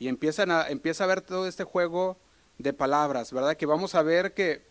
Y 0.00 0.08
empiezan 0.08 0.50
a, 0.50 0.66
empieza 0.66 1.04
a 1.04 1.06
ver 1.06 1.20
todo 1.20 1.46
este 1.46 1.62
juego 1.62 2.16
de 2.58 2.72
palabras, 2.72 3.32
¿verdad? 3.32 3.56
Que 3.56 3.66
vamos 3.66 3.94
a 3.94 4.02
ver 4.02 4.34
que 4.34 4.64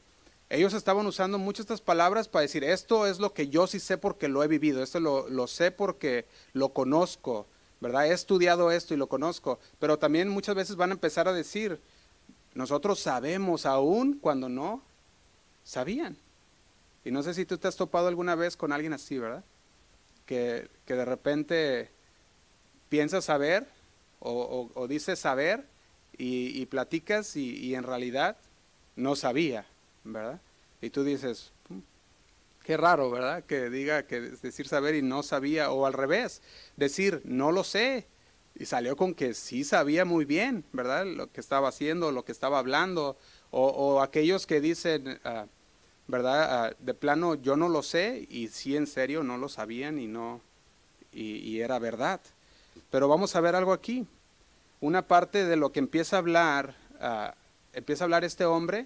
ellos 0.50 0.74
estaban 0.74 1.08
usando 1.08 1.38
muchas 1.38 1.62
estas 1.62 1.80
palabras 1.80 2.28
para 2.28 2.42
decir, 2.42 2.66
esto 2.66 3.08
es 3.08 3.20
lo 3.20 3.34
que 3.34 3.48
yo 3.48 3.66
sí 3.66 3.80
sé 3.80 3.98
porque 3.98 4.28
lo 4.28 4.44
he 4.44 4.50
vivido, 4.50 4.84
esto 4.84 5.00
lo, 5.00 5.30
lo 5.30 5.48
sé 5.48 5.72
porque 5.72 6.26
lo 6.52 6.74
conozco, 6.74 7.48
¿verdad? 7.82 8.08
He 8.08 8.14
estudiado 8.14 8.72
esto 8.72 8.94
y 8.94 8.98
lo 8.98 9.08
conozco, 9.08 9.60
pero 9.80 9.98
también 9.98 10.30
muchas 10.30 10.56
veces 10.56 10.76
van 10.76 10.92
a 10.92 10.94
empezar 10.94 11.28
a 11.28 11.34
decir, 11.34 11.80
nosotros 12.54 13.00
sabemos 13.00 13.66
aún 13.66 14.20
cuando 14.20 14.50
no 14.50 14.82
sabían. 15.64 16.18
Y 17.06 17.12
no 17.12 17.24
sé 17.24 17.34
si 17.34 17.46
tú 17.46 17.58
te 17.58 17.68
has 17.68 17.76
topado 17.76 18.08
alguna 18.08 18.36
vez 18.36 18.58
con 18.58 18.72
alguien 18.72 18.94
así, 18.94 19.18
¿verdad? 19.18 19.44
Que, 20.26 20.70
que 20.86 20.96
de 20.96 21.06
repente 21.06 21.90
piensas 22.90 23.26
saber 23.26 23.68
o, 24.20 24.70
o, 24.74 24.88
dices 24.88 25.20
saber 25.20 25.66
y, 26.18 26.62
y 26.62 26.66
platicas 26.66 27.36
y, 27.36 27.56
y 27.56 27.76
en 27.76 27.84
realidad 27.84 28.36
no 28.96 29.16
sabía, 29.16 29.66
¿verdad? 30.04 30.42
Y 30.82 30.90
tú 30.90 31.04
dices, 31.04 31.52
Qué 32.70 32.78
raro, 32.78 33.10
¿verdad? 33.10 33.44
Que 33.46 33.72
diga 33.72 34.04
que 34.04 34.22
decir 34.22 34.68
saber 34.68 34.94
y 34.94 35.02
no 35.02 35.24
sabía, 35.24 35.72
o 35.72 35.88
al 35.88 35.94
revés, 35.94 36.44
decir 36.78 37.20
no 37.24 37.52
lo 37.52 37.64
sé. 37.64 38.06
Y 38.54 38.68
salió 38.68 38.96
con 38.96 39.16
que 39.16 39.34
sí 39.34 39.64
sabía 39.64 40.06
muy 40.06 40.24
bien, 40.24 40.64
¿verdad? 40.72 41.08
Lo 41.08 41.32
que 41.32 41.42
estaba 41.42 41.70
haciendo, 41.70 42.12
lo 42.12 42.26
que 42.26 42.32
estaba 42.32 42.60
hablando, 42.60 43.18
o, 43.50 44.04
aquellos 44.04 44.46
que 44.46 44.62
dicen, 44.62 45.20
uh, 45.26 45.48
¿verdad? 46.06 46.70
Uh, 46.70 46.86
de 46.86 46.94
plano, 46.94 47.34
yo 47.34 47.58
no 47.58 47.70
lo 47.70 47.82
sé, 47.82 48.28
y 48.30 48.50
sí 48.50 48.76
en 48.76 48.86
serio 48.86 49.24
no 49.24 49.40
lo 49.40 49.50
sabían 49.50 49.98
y 49.98 50.06
no, 50.06 50.40
y, 51.12 51.38
y 51.38 51.62
era 51.62 51.80
verdad. 51.80 52.22
Pero 52.92 53.08
vamos 53.08 53.36
a 53.36 53.42
ver 53.42 53.56
algo 53.56 53.74
aquí. 53.74 54.06
Una 54.80 55.08
parte 55.08 55.44
de 55.44 55.56
lo 55.56 55.72
que 55.72 55.80
empieza 55.80 56.18
a 56.18 56.20
hablar, 56.20 56.76
ah, 57.02 57.34
empieza 57.74 58.04
a 58.04 58.06
hablar 58.06 58.24
este 58.24 58.46
hombre, 58.46 58.86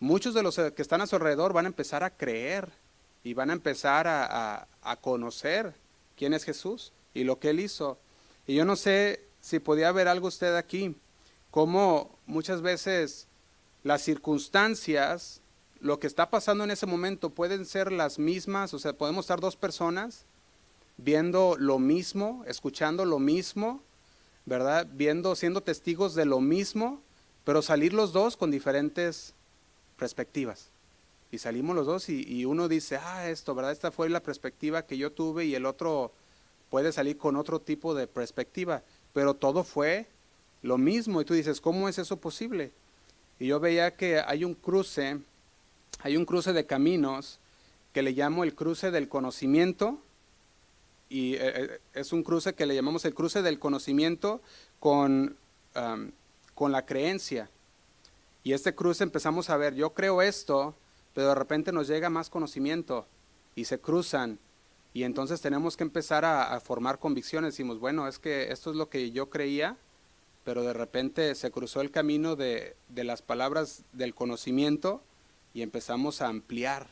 muchos 0.00 0.34
de 0.34 0.42
los 0.42 0.56
que 0.56 0.82
están 0.82 1.00
a 1.00 1.06
su 1.06 1.14
alrededor 1.14 1.52
van 1.52 1.66
a 1.66 1.68
empezar 1.68 2.02
a 2.02 2.10
creer 2.10 2.72
y 3.22 3.34
van 3.34 3.50
a 3.50 3.54
empezar 3.54 4.06
a, 4.06 4.66
a 4.82 4.96
conocer 4.96 5.74
quién 6.16 6.34
es 6.34 6.44
Jesús 6.44 6.92
y 7.14 7.24
lo 7.24 7.38
que 7.38 7.50
él 7.50 7.60
hizo. 7.60 7.98
Y 8.46 8.54
yo 8.54 8.64
no 8.64 8.76
sé 8.76 9.24
si 9.40 9.58
podía 9.58 9.92
ver 9.92 10.08
algo 10.08 10.28
usted 10.28 10.56
aquí, 10.56 10.96
como 11.50 12.18
muchas 12.26 12.62
veces 12.62 13.26
las 13.82 14.02
circunstancias, 14.02 15.40
lo 15.80 15.98
que 15.98 16.06
está 16.06 16.30
pasando 16.30 16.64
en 16.64 16.70
ese 16.70 16.86
momento 16.86 17.30
pueden 17.30 17.64
ser 17.64 17.90
las 17.90 18.18
mismas, 18.18 18.74
o 18.74 18.78
sea, 18.78 18.92
podemos 18.92 19.24
estar 19.24 19.40
dos 19.40 19.56
personas 19.56 20.26
viendo 20.98 21.56
lo 21.58 21.78
mismo, 21.78 22.44
escuchando 22.46 23.04
lo 23.04 23.18
mismo, 23.18 23.82
¿verdad? 24.44 24.86
Viendo, 24.92 25.34
siendo 25.34 25.62
testigos 25.62 26.14
de 26.14 26.26
lo 26.26 26.40
mismo, 26.40 27.00
pero 27.44 27.62
salir 27.62 27.94
los 27.94 28.12
dos 28.12 28.36
con 28.36 28.50
diferentes 28.50 29.34
perspectivas. 29.96 30.68
Y 31.32 31.38
salimos 31.38 31.76
los 31.76 31.86
dos 31.86 32.08
y, 32.08 32.44
uno 32.44 32.66
dice, 32.66 32.96
ah, 32.96 33.28
esto, 33.28 33.54
¿verdad? 33.54 33.72
Esta 33.72 33.92
fue 33.92 34.08
la 34.08 34.22
perspectiva 34.22 34.86
que 34.86 34.98
yo 34.98 35.12
tuve 35.12 35.44
y 35.44 35.54
el 35.54 35.64
otro 35.64 36.12
puede 36.70 36.92
salir 36.92 37.18
con 37.18 37.36
otro 37.36 37.60
tipo 37.60 37.94
de 37.94 38.06
perspectiva, 38.06 38.82
pero 39.12 39.34
todo 39.34 39.62
fue 39.62 40.06
lo 40.62 40.76
mismo. 40.76 41.20
Y 41.20 41.24
tú 41.24 41.34
dices, 41.34 41.60
¿cómo 41.60 41.88
es 41.88 41.98
eso 41.98 42.16
posible? 42.16 42.72
Y 43.38 43.46
yo 43.46 43.60
veía 43.60 43.94
que 43.96 44.20
hay 44.20 44.44
un 44.44 44.54
cruce, 44.54 45.18
hay 46.00 46.16
un 46.16 46.24
cruce 46.24 46.52
de 46.52 46.66
caminos 46.66 47.38
que 47.92 48.02
le 48.02 48.12
llamo 48.12 48.42
el 48.42 48.54
cruce 48.54 48.90
del 48.90 49.08
conocimiento, 49.08 50.00
y 51.08 51.34
eh, 51.34 51.40
eh, 51.42 51.80
es 51.94 52.12
un 52.12 52.22
cruce 52.22 52.54
que 52.54 52.66
le 52.66 52.74
llamamos 52.74 53.04
el 53.04 53.14
cruce 53.14 53.42
del 53.42 53.58
conocimiento 53.58 54.40
con, 54.78 55.36
con 56.54 56.72
la 56.72 56.86
creencia. 56.86 57.50
Y 58.42 58.52
este 58.52 58.74
cruce 58.74 59.04
empezamos 59.04 59.50
a 59.50 59.56
ver, 59.56 59.74
yo 59.74 59.92
creo 59.92 60.22
esto, 60.22 60.74
pero 61.14 61.28
de 61.28 61.34
repente 61.34 61.72
nos 61.72 61.88
llega 61.88 62.10
más 62.10 62.30
conocimiento 62.30 63.06
y 63.54 63.64
se 63.64 63.80
cruzan. 63.80 64.38
Y 64.92 65.04
entonces 65.04 65.40
tenemos 65.40 65.76
que 65.76 65.84
empezar 65.84 66.24
a, 66.24 66.58
formar 66.60 66.98
convicciones. 66.98 67.54
Decimos, 67.54 67.78
bueno, 67.78 68.08
es 68.08 68.18
que 68.18 68.50
esto 68.50 68.70
es 68.70 68.76
lo 68.76 68.88
que 68.88 69.10
yo 69.12 69.30
creía, 69.30 69.76
pero 70.44 70.62
de 70.64 70.72
repente 70.72 71.34
se 71.34 71.50
cruzó 71.50 71.80
el 71.80 71.90
camino 71.90 72.34
de, 72.34 72.76
de 72.88 73.04
las 73.04 73.22
palabras 73.22 73.84
del 73.92 74.14
conocimiento 74.14 75.02
y 75.54 75.62
empezamos 75.62 76.22
a 76.22 76.28
ampliar 76.28 76.88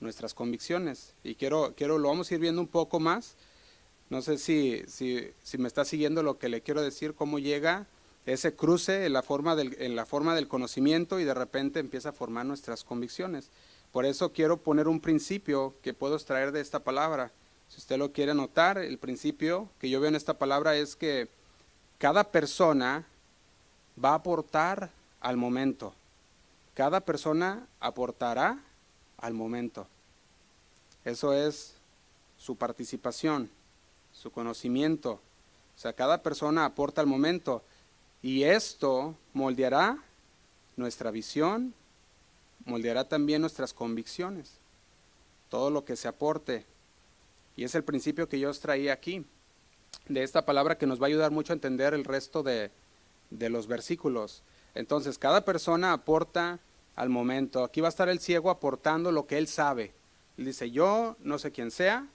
nuestras 0.00 0.34
convicciones. 0.34 1.14
Y 1.22 1.36
quiero, 1.36 1.74
quiero, 1.76 1.98
lo 1.98 2.08
vamos 2.08 2.30
a 2.30 2.34
ir 2.34 2.40
viendo 2.40 2.60
un 2.60 2.68
poco 2.68 2.98
más. 2.98 3.36
No 4.10 4.20
sé 4.20 4.36
si, 4.36 4.82
si, 4.88 5.30
si 5.42 5.58
me 5.58 5.68
está 5.68 5.84
siguiendo 5.84 6.22
lo 6.22 6.38
que 6.38 6.48
le 6.48 6.60
quiero 6.60 6.82
decir, 6.82 7.14
cómo 7.14 7.38
llega 7.38 7.86
ese 8.26 8.54
cruce 8.54 9.06
en 9.06 9.12
la, 9.12 9.22
forma 9.22 9.56
del, 9.56 9.76
en 9.80 9.96
la 9.96 10.06
forma 10.06 10.34
del 10.34 10.48
conocimiento 10.48 11.18
y 11.18 11.24
de 11.24 11.34
repente 11.34 11.80
empieza 11.80 12.10
a 12.10 12.12
formar 12.12 12.46
nuestras 12.46 12.84
convicciones. 12.84 13.50
Por 13.90 14.06
eso 14.06 14.32
quiero 14.32 14.56
poner 14.56 14.88
un 14.88 15.00
principio 15.00 15.74
que 15.82 15.92
puedo 15.92 16.14
extraer 16.14 16.52
de 16.52 16.60
esta 16.60 16.80
palabra. 16.80 17.30
Si 17.68 17.78
usted 17.78 17.98
lo 17.98 18.12
quiere 18.12 18.34
notar, 18.34 18.78
el 18.78 18.98
principio 18.98 19.68
que 19.80 19.90
yo 19.90 20.00
veo 20.00 20.08
en 20.08 20.16
esta 20.16 20.34
palabra 20.34 20.76
es 20.76 20.94
que 20.94 21.28
cada 21.98 22.24
persona 22.24 23.06
va 24.02 24.10
a 24.10 24.14
aportar 24.14 24.90
al 25.20 25.36
momento. 25.36 25.94
Cada 26.74 27.00
persona 27.00 27.66
aportará 27.80 28.58
al 29.18 29.34
momento. 29.34 29.86
Eso 31.04 31.32
es 31.32 31.74
su 32.38 32.56
participación, 32.56 33.50
su 34.12 34.30
conocimiento. 34.30 35.20
O 35.76 35.80
sea, 35.80 35.92
cada 35.92 36.22
persona 36.22 36.64
aporta 36.64 37.00
al 37.00 37.06
momento 37.06 37.62
y 38.22 38.44
esto 38.44 39.16
moldeará 39.32 39.98
nuestra 40.76 41.10
visión, 41.10 41.74
moldeará 42.64 43.08
también 43.08 43.40
nuestras 43.40 43.74
convicciones, 43.74 44.52
todo 45.48 45.70
lo 45.70 45.84
que 45.84 45.96
se 45.96 46.08
aporte. 46.08 46.64
Y 47.56 47.64
es 47.64 47.74
el 47.74 47.84
principio 47.84 48.28
que 48.28 48.38
yo 48.38 48.50
os 48.50 48.60
traía 48.60 48.92
aquí 48.92 49.26
de 50.08 50.22
esta 50.22 50.44
palabra 50.46 50.78
que 50.78 50.86
nos 50.86 51.00
va 51.00 51.06
a 51.06 51.08
ayudar 51.08 51.32
mucho 51.32 51.52
a 51.52 51.54
entender 51.54 51.94
el 51.94 52.04
resto 52.04 52.42
de, 52.42 52.70
de 53.30 53.50
los 53.50 53.66
versículos. 53.66 54.42
Entonces, 54.74 55.18
cada 55.18 55.44
persona 55.44 55.92
aporta 55.92 56.60
al 56.96 57.08
momento. 57.08 57.64
Aquí 57.64 57.80
va 57.80 57.88
a 57.88 57.90
estar 57.90 58.08
el 58.08 58.20
ciego 58.20 58.50
aportando 58.50 59.12
lo 59.12 59.26
que 59.26 59.38
él 59.38 59.48
sabe. 59.48 59.92
Él 60.38 60.46
dice, 60.46 60.70
yo 60.70 61.16
no 61.20 61.38
sé 61.38 61.50
quién 61.50 61.70
sea, 61.70 62.06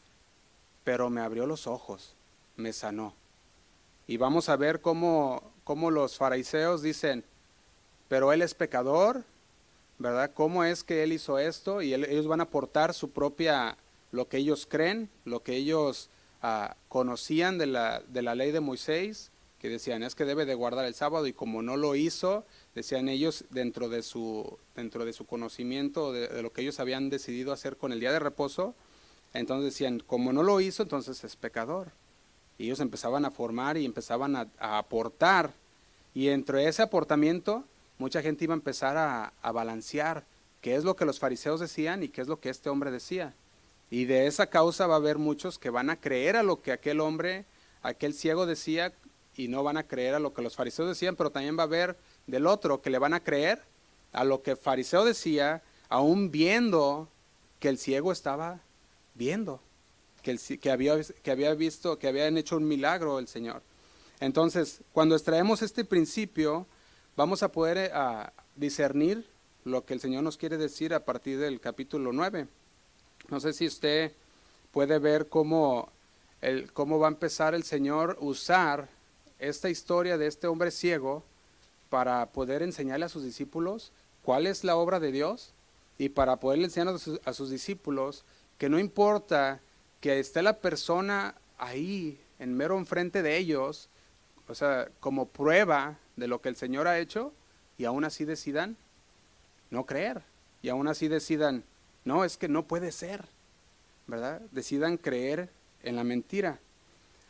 pero 0.83 1.09
me 1.09 1.21
abrió 1.21 1.45
los 1.45 1.67
ojos, 1.67 2.15
me 2.55 2.73
sanó. 2.73 3.13
Y 4.07 4.17
vamos 4.17 4.49
a 4.49 4.55
ver 4.55 4.81
cómo, 4.81 5.43
cómo 5.67 5.91
los 5.91 6.17
fariseos 6.17 6.81
dicen, 6.81 7.23
pero 8.07 8.33
él 8.33 8.41
es 8.41 8.55
pecador, 8.55 9.23
¿verdad? 9.99 10.31
¿Cómo 10.33 10.63
es 10.63 10.83
que 10.83 11.03
él 11.03 11.11
hizo 11.13 11.37
esto? 11.37 11.81
Y 11.81 11.93
ellos 11.93 12.27
van 12.27 12.39
a 12.39 12.43
aportar 12.43 12.93
su 12.93 13.11
propia, 13.11 13.77
lo 14.11 14.27
que 14.27 14.37
ellos 14.37 14.65
creen, 14.67 15.09
lo 15.25 15.43
que 15.43 15.55
ellos 15.55 16.09
Ah, 16.41 16.77
conocían 16.87 17.57
de 17.57 17.65
la, 17.65 18.03
de 18.07 18.21
la 18.21 18.35
ley 18.35 18.51
de 18.51 18.59
Moisés, 18.59 19.31
que 19.59 19.69
decían 19.69 20.03
es 20.03 20.13
que 20.13 20.23
debe 20.23 20.45
de 20.45 20.53
guardar 20.53 20.85
el 20.85 20.93
sábado 20.93 21.25
y 21.25 21.33
como 21.33 21.63
no 21.63 21.77
lo 21.77 21.95
hizo, 21.95 22.45
decían 22.75 23.09
ellos 23.09 23.45
dentro 23.49 23.89
de 23.89 24.03
su, 24.03 24.59
dentro 24.75 25.03
de 25.03 25.13
su 25.13 25.25
conocimiento 25.25 26.13
de, 26.13 26.43
lo 26.43 26.53
que 26.53 26.61
ellos 26.61 26.79
habían 26.79 27.09
decidido 27.09 27.51
hacer 27.51 27.75
con 27.75 27.91
el 27.91 27.99
día 27.99 28.11
de 28.11 28.19
reposo, 28.19 28.75
entonces 29.33 29.73
decían, 29.73 29.99
como 30.05 30.31
no 30.31 30.43
lo 30.43 30.61
hizo, 30.61 30.83
entonces 30.83 31.23
es 31.23 31.35
pecador. 31.35 31.91
Ellos 32.59 32.79
empezaban 32.79 33.25
a 33.25 33.31
formar 33.31 33.77
y 33.77 33.85
empezaban 33.85 34.35
a, 34.35 34.47
aportar. 34.59 35.51
Y 36.13 36.29
entre 36.29 36.67
ese 36.67 36.81
aportamiento, 36.81 37.63
mucha 37.97 38.21
gente 38.21 38.45
iba 38.45 38.53
a 38.53 38.57
empezar 38.57 38.97
a, 38.97 39.33
a 39.41 39.51
balancear 39.51 40.23
qué 40.61 40.75
es 40.75 40.83
lo 40.83 40.95
que 40.95 41.05
los 41.05 41.19
fariseos 41.19 41.59
decían 41.59 42.03
y 42.03 42.09
qué 42.09 42.21
es 42.21 42.27
lo 42.27 42.39
que 42.39 42.49
este 42.49 42.69
hombre 42.69 42.91
decía. 42.91 43.33
Y 43.89 44.05
de 44.05 44.27
esa 44.27 44.47
causa 44.47 44.87
va 44.87 44.95
a 44.95 44.97
haber 44.97 45.17
muchos 45.17 45.59
que 45.59 45.69
van 45.69 45.89
a 45.89 45.99
creer 45.99 46.35
a 46.35 46.43
lo 46.43 46.61
que 46.61 46.71
aquel 46.71 46.99
hombre, 46.99 47.45
aquel 47.83 48.13
ciego 48.13 48.45
decía 48.45 48.93
y 49.35 49.47
no 49.47 49.63
van 49.63 49.77
a 49.77 49.83
creer 49.83 50.15
a 50.15 50.19
lo 50.19 50.33
que 50.33 50.41
los 50.41 50.55
fariseos 50.55 50.89
decían, 50.89 51.15
pero 51.15 51.29
también 51.29 51.57
va 51.57 51.63
a 51.63 51.67
haber 51.67 51.95
del 52.25 52.47
otro 52.47 52.81
que 52.81 52.89
le 52.89 52.97
van 52.97 53.13
a 53.13 53.23
creer 53.23 53.61
a 54.11 54.23
lo 54.23 54.41
que 54.41 54.51
el 54.51 54.57
fariseo 54.57 55.05
decía, 55.05 55.61
aún 55.89 56.31
viendo 56.31 57.07
que 57.59 57.69
el 57.69 57.77
ciego 57.77 58.11
estaba 58.11 58.59
viendo, 59.15 59.61
que, 60.21 60.31
el, 60.31 60.39
que, 60.59 60.71
había, 60.71 60.99
que 61.01 61.31
había 61.31 61.53
visto, 61.53 61.97
que 61.99 62.07
habían 62.07 62.37
hecho 62.37 62.57
un 62.57 62.67
milagro 62.67 63.19
el 63.19 63.27
Señor. 63.27 63.61
Entonces, 64.19 64.81
cuando 64.93 65.15
extraemos 65.15 65.61
este 65.61 65.85
principio, 65.85 66.65
vamos 67.15 67.43
a 67.43 67.51
poder 67.51 67.77
eh, 67.77 67.91
discernir 68.55 69.25
lo 69.63 69.85
que 69.85 69.93
el 69.93 69.99
Señor 69.99 70.23
nos 70.23 70.37
quiere 70.37 70.57
decir 70.57 70.93
a 70.93 71.05
partir 71.05 71.39
del 71.39 71.59
capítulo 71.59 72.11
9. 72.13 72.47
No 73.29 73.39
sé 73.39 73.53
si 73.53 73.67
usted 73.67 74.13
puede 74.71 74.99
ver 74.99 75.27
cómo, 75.27 75.89
el, 76.41 76.71
cómo 76.73 76.99
va 76.99 77.07
a 77.07 77.11
empezar 77.11 77.53
el 77.53 77.63
Señor 77.63 78.17
usar 78.19 78.89
esta 79.39 79.69
historia 79.69 80.17
de 80.17 80.27
este 80.27 80.47
hombre 80.47 80.71
ciego 80.71 81.23
para 81.89 82.25
poder 82.27 82.63
enseñarle 82.63 83.05
a 83.05 83.09
sus 83.09 83.23
discípulos 83.23 83.91
cuál 84.23 84.47
es 84.47 84.63
la 84.63 84.75
obra 84.75 84.99
de 84.99 85.11
Dios 85.11 85.53
y 85.97 86.09
para 86.09 86.37
poderle 86.37 86.65
enseñar 86.65 86.95
a 87.25 87.33
sus 87.33 87.49
discípulos 87.49 88.23
que 88.57 88.69
no 88.69 88.79
importa 88.79 89.61
que 90.01 90.19
esté 90.19 90.41
la 90.41 90.59
persona 90.59 91.35
ahí 91.57 92.19
en 92.39 92.55
mero 92.55 92.77
enfrente 92.77 93.21
de 93.21 93.37
ellos, 93.37 93.89
o 94.47 94.55
sea, 94.55 94.89
como 94.99 95.27
prueba 95.27 95.97
de 96.15 96.27
lo 96.27 96.41
que 96.41 96.49
el 96.49 96.55
Señor 96.55 96.87
ha 96.87 96.99
hecho, 96.99 97.33
y 97.77 97.85
aún 97.85 98.03
así 98.03 98.25
decidan 98.25 98.77
no 99.69 99.85
creer, 99.85 100.23
y 100.61 100.69
aún 100.69 100.87
así 100.87 101.07
decidan 101.07 101.63
no, 102.07 102.23
es 102.23 102.37
que 102.37 102.47
no 102.47 102.63
puede 102.63 102.93
ser, 102.93 103.25
¿verdad? 104.07 104.39
Decidan 104.53 104.95
creer 104.95 105.49
en 105.83 105.97
la 105.97 106.05
mentira. 106.05 106.57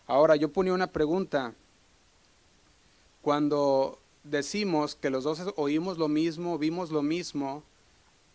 Ahora, 0.05 0.35
yo 0.35 0.51
ponía 0.51 0.71
una 0.71 0.85
pregunta. 0.85 1.55
Cuando 3.23 3.97
decimos 4.23 4.95
que 4.95 5.09
los 5.09 5.23
dos 5.23 5.51
oímos 5.55 5.97
lo 5.97 6.07
mismo, 6.07 6.59
vimos 6.59 6.91
lo 6.91 7.01
mismo, 7.01 7.63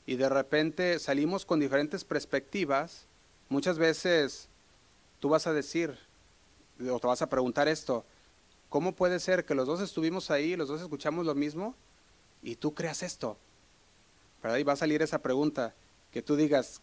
y 0.04 0.16
de 0.16 0.28
repente 0.28 0.98
salimos 0.98 1.46
con 1.46 1.60
diferentes 1.60 2.02
perspectivas, 2.02 3.06
muchas 3.52 3.78
veces 3.78 4.48
tú 5.20 5.28
vas 5.28 5.46
a 5.46 5.52
decir, 5.52 5.96
o 6.90 6.98
te 6.98 7.06
vas 7.06 7.22
a 7.22 7.28
preguntar 7.28 7.68
esto, 7.68 8.04
¿cómo 8.68 8.92
puede 8.94 9.20
ser 9.20 9.44
que 9.44 9.54
los 9.54 9.66
dos 9.66 9.80
estuvimos 9.80 10.30
ahí, 10.30 10.56
los 10.56 10.68
dos 10.68 10.80
escuchamos 10.80 11.26
lo 11.26 11.34
mismo, 11.34 11.76
y 12.42 12.56
tú 12.56 12.74
creas 12.74 13.02
esto? 13.02 13.36
¿Verdad? 14.42 14.56
Y 14.56 14.64
va 14.64 14.72
a 14.72 14.76
salir 14.76 15.02
esa 15.02 15.20
pregunta 15.20 15.74
que 16.10 16.22
tú 16.22 16.34
digas, 16.34 16.80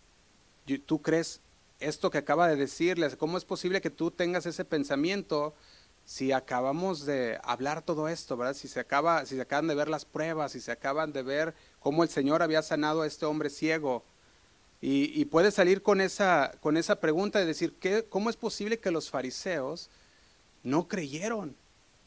tú 0.86 1.02
crees 1.02 1.42
esto 1.80 2.12
que 2.12 2.20
acaba 2.20 2.48
de 2.48 2.56
decirles, 2.56 3.16
¿cómo 3.16 3.38
es 3.38 3.46
posible 3.46 3.82
que 3.82 3.90
tú 3.90 4.12
tengas 4.12 4.46
ese 4.46 4.64
pensamiento 4.64 5.54
si 6.06 6.32
acabamos 6.32 7.06
de 7.06 7.40
hablar 7.44 7.82
todo 7.82 8.08
esto, 8.08 8.38
¿verdad? 8.38 8.54
Si 8.54 8.68
se 8.68 8.80
acaba, 8.80 9.26
si 9.26 9.36
se 9.36 9.42
acaban 9.42 9.68
de 9.68 9.76
ver 9.76 9.90
las 9.90 10.06
pruebas, 10.06 10.54
si 10.54 10.62
se 10.62 10.72
acaban 10.72 11.14
de 11.14 11.24
ver 11.24 11.54
cómo 11.80 12.04
el 12.04 12.10
Señor 12.10 12.42
había 12.42 12.62
sanado 12.62 13.02
a 13.02 13.08
este 13.08 13.26
hombre 13.26 13.50
ciego. 13.50 14.04
Y, 14.82 15.20
y 15.20 15.26
puede 15.26 15.52
salir 15.52 15.82
con 15.82 16.00
esa, 16.02 16.54
con 16.62 16.78
esa 16.78 17.00
pregunta 17.00 17.40
de 17.40 17.46
decir, 17.46 17.74
¿qué, 17.80 18.06
¿cómo 18.08 18.30
es 18.30 18.38
posible 18.38 18.80
que 18.80 18.92
los 18.92 19.10
fariseos 19.10 19.90
no 20.64 20.88
creyeron. 20.88 21.56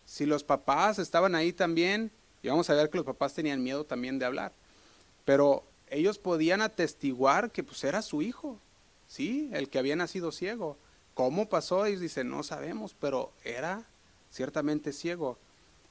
Si 0.06 0.26
los 0.26 0.44
papás 0.44 0.98
estaban 0.98 1.34
ahí 1.34 1.52
también, 1.52 2.10
y 2.42 2.48
vamos 2.48 2.68
a 2.70 2.74
ver 2.74 2.90
que 2.90 2.98
los 2.98 3.06
papás 3.06 3.34
tenían 3.34 3.62
miedo 3.62 3.84
también 3.84 4.18
de 4.18 4.26
hablar, 4.26 4.52
pero 5.24 5.64
ellos 5.88 6.18
podían 6.18 6.60
atestiguar 6.60 7.50
que 7.50 7.62
pues 7.62 7.84
era 7.84 8.02
su 8.02 8.22
hijo, 8.22 8.58
¿sí? 9.08 9.50
El 9.52 9.68
que 9.68 9.78
había 9.78 9.96
nacido 9.96 10.32
ciego. 10.32 10.76
¿Cómo 11.14 11.48
pasó? 11.48 11.84
Ellos 11.84 12.00
dicen, 12.00 12.30
no 12.30 12.42
sabemos, 12.42 12.96
pero 12.98 13.32
era 13.44 13.84
ciertamente 14.30 14.92
ciego. 14.92 15.38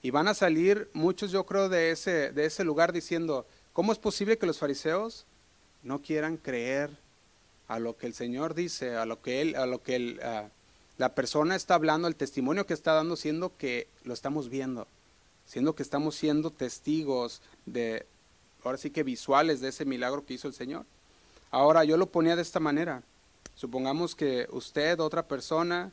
Y 0.01 0.09
van 0.09 0.27
a 0.27 0.33
salir 0.33 0.89
muchos, 0.93 1.31
yo 1.31 1.45
creo, 1.45 1.69
de 1.69 1.91
ese, 1.91 2.31
de 2.31 2.45
ese 2.45 2.63
lugar 2.63 2.91
diciendo, 2.91 3.45
¿cómo 3.71 3.91
es 3.91 3.99
posible 3.99 4.37
que 4.37 4.47
los 4.47 4.57
fariseos 4.57 5.25
no 5.83 6.01
quieran 6.01 6.37
creer 6.37 6.89
a 7.67 7.79
lo 7.79 7.97
que 7.97 8.07
el 8.07 8.13
Señor 8.13 8.53
dice, 8.53 8.95
a 8.95 9.05
lo 9.05 9.21
que 9.21 9.41
él, 9.41 9.55
a 9.55 9.65
lo 9.65 9.81
que 9.81 10.19
la 10.97 11.15
persona 11.15 11.55
está 11.55 11.75
hablando, 11.75 12.07
el 12.07 12.15
testimonio 12.15 12.65
que 12.65 12.73
está 12.73 12.93
dando, 12.93 13.15
siendo 13.15 13.55
que 13.57 13.87
lo 14.03 14.13
estamos 14.13 14.49
viendo, 14.49 14.87
siendo 15.45 15.73
que 15.73 15.83
estamos 15.83 16.15
siendo 16.15 16.51
testigos 16.51 17.41
de, 17.65 18.05
ahora 18.63 18.77
sí 18.77 18.89
que 18.89 19.03
visuales 19.03 19.61
de 19.61 19.69
ese 19.69 19.85
milagro 19.85 20.25
que 20.25 20.33
hizo 20.33 20.47
el 20.47 20.53
Señor. 20.53 20.85
Ahora 21.49 21.83
yo 21.83 21.97
lo 21.97 22.07
ponía 22.07 22.35
de 22.35 22.41
esta 22.41 22.59
manera. 22.59 23.03
Supongamos 23.55 24.15
que 24.15 24.47
usted, 24.51 24.99
otra 24.99 25.23
persona, 25.23 25.91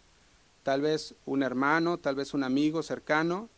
tal 0.63 0.81
vez 0.81 1.15
un 1.27 1.43
hermano, 1.43 1.99
tal 1.99 2.15
vez 2.15 2.35
un 2.35 2.45
amigo 2.45 2.83
cercano, 2.83 3.49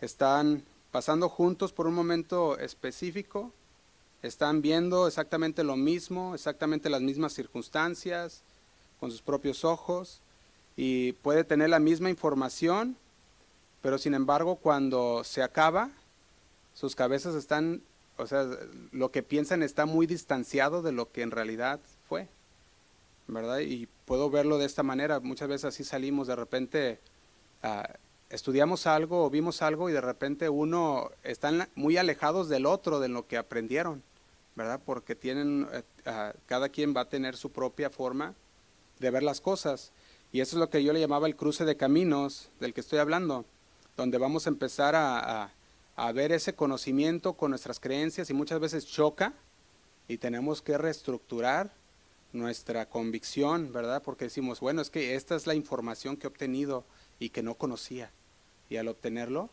están 0.00 0.62
pasando 0.90 1.28
juntos 1.28 1.72
por 1.72 1.86
un 1.86 1.94
momento 1.94 2.58
específico, 2.58 3.52
están 4.22 4.62
viendo 4.62 5.06
exactamente 5.06 5.64
lo 5.64 5.76
mismo, 5.76 6.34
exactamente 6.34 6.90
las 6.90 7.02
mismas 7.02 7.32
circunstancias, 7.32 8.42
con 9.00 9.10
sus 9.10 9.22
propios 9.22 9.64
ojos, 9.64 10.20
y 10.76 11.12
puede 11.14 11.44
tener 11.44 11.70
la 11.70 11.80
misma 11.80 12.08
información, 12.10 12.96
pero 13.82 13.98
sin 13.98 14.14
embargo 14.14 14.56
cuando 14.56 15.24
se 15.24 15.42
acaba, 15.42 15.90
sus 16.74 16.94
cabezas 16.94 17.34
están, 17.34 17.82
o 18.16 18.26
sea, 18.26 18.48
lo 18.92 19.10
que 19.10 19.22
piensan 19.22 19.62
está 19.62 19.86
muy 19.86 20.06
distanciado 20.06 20.82
de 20.82 20.92
lo 20.92 21.10
que 21.10 21.22
en 21.22 21.32
realidad 21.32 21.80
fue, 22.08 22.28
¿verdad? 23.26 23.58
Y 23.58 23.88
puedo 24.04 24.30
verlo 24.30 24.58
de 24.58 24.66
esta 24.66 24.82
manera, 24.82 25.20
muchas 25.20 25.48
veces 25.48 25.66
así 25.66 25.84
salimos 25.84 26.28
de 26.28 26.36
repente. 26.36 27.00
a 27.62 27.88
estudiamos 28.32 28.86
algo 28.86 29.24
o 29.24 29.30
vimos 29.30 29.60
algo 29.60 29.90
y 29.90 29.92
de 29.92 30.00
repente 30.00 30.48
uno 30.48 31.10
están 31.22 31.68
muy 31.74 31.98
alejados 31.98 32.48
del 32.48 32.64
otro, 32.64 32.98
de 32.98 33.08
lo 33.08 33.26
que 33.26 33.36
aprendieron, 33.36 34.02
¿verdad? 34.54 34.80
Porque 34.84 35.14
tienen, 35.14 35.68
eh, 35.72 35.82
cada 36.46 36.68
quien 36.68 36.94
va 36.94 37.02
a 37.02 37.08
tener 37.08 37.36
su 37.36 37.50
propia 37.50 37.90
forma 37.90 38.34
de 38.98 39.10
ver 39.10 39.22
las 39.22 39.40
cosas. 39.40 39.92
Y 40.32 40.40
eso 40.40 40.56
es 40.56 40.60
lo 40.60 40.70
que 40.70 40.82
yo 40.82 40.92
le 40.92 41.00
llamaba 41.00 41.26
el 41.26 41.36
cruce 41.36 41.64
de 41.64 41.76
caminos 41.76 42.50
del 42.60 42.74
que 42.74 42.80
estoy 42.80 42.98
hablando, 42.98 43.44
donde 43.96 44.18
vamos 44.18 44.46
a 44.46 44.50
empezar 44.50 44.94
a, 44.94 45.50
a 45.96 46.12
ver 46.12 46.32
ese 46.32 46.54
conocimiento 46.54 47.34
con 47.34 47.50
nuestras 47.50 47.80
creencias 47.80 48.30
y 48.30 48.34
muchas 48.34 48.60
veces 48.60 48.86
choca 48.86 49.34
y 50.08 50.18
tenemos 50.18 50.62
que 50.62 50.78
reestructurar 50.78 51.70
nuestra 52.32 52.88
convicción, 52.88 53.72
¿verdad? 53.72 54.02
Porque 54.02 54.24
decimos, 54.24 54.60
bueno, 54.60 54.80
es 54.80 54.88
que 54.88 55.14
esta 55.14 55.36
es 55.36 55.46
la 55.46 55.54
información 55.54 56.16
que 56.16 56.26
he 56.26 56.30
obtenido 56.30 56.84
y 57.18 57.28
que 57.28 57.42
no 57.42 57.54
conocía 57.54 58.10
y 58.72 58.78
al 58.78 58.88
obtenerlo 58.88 59.50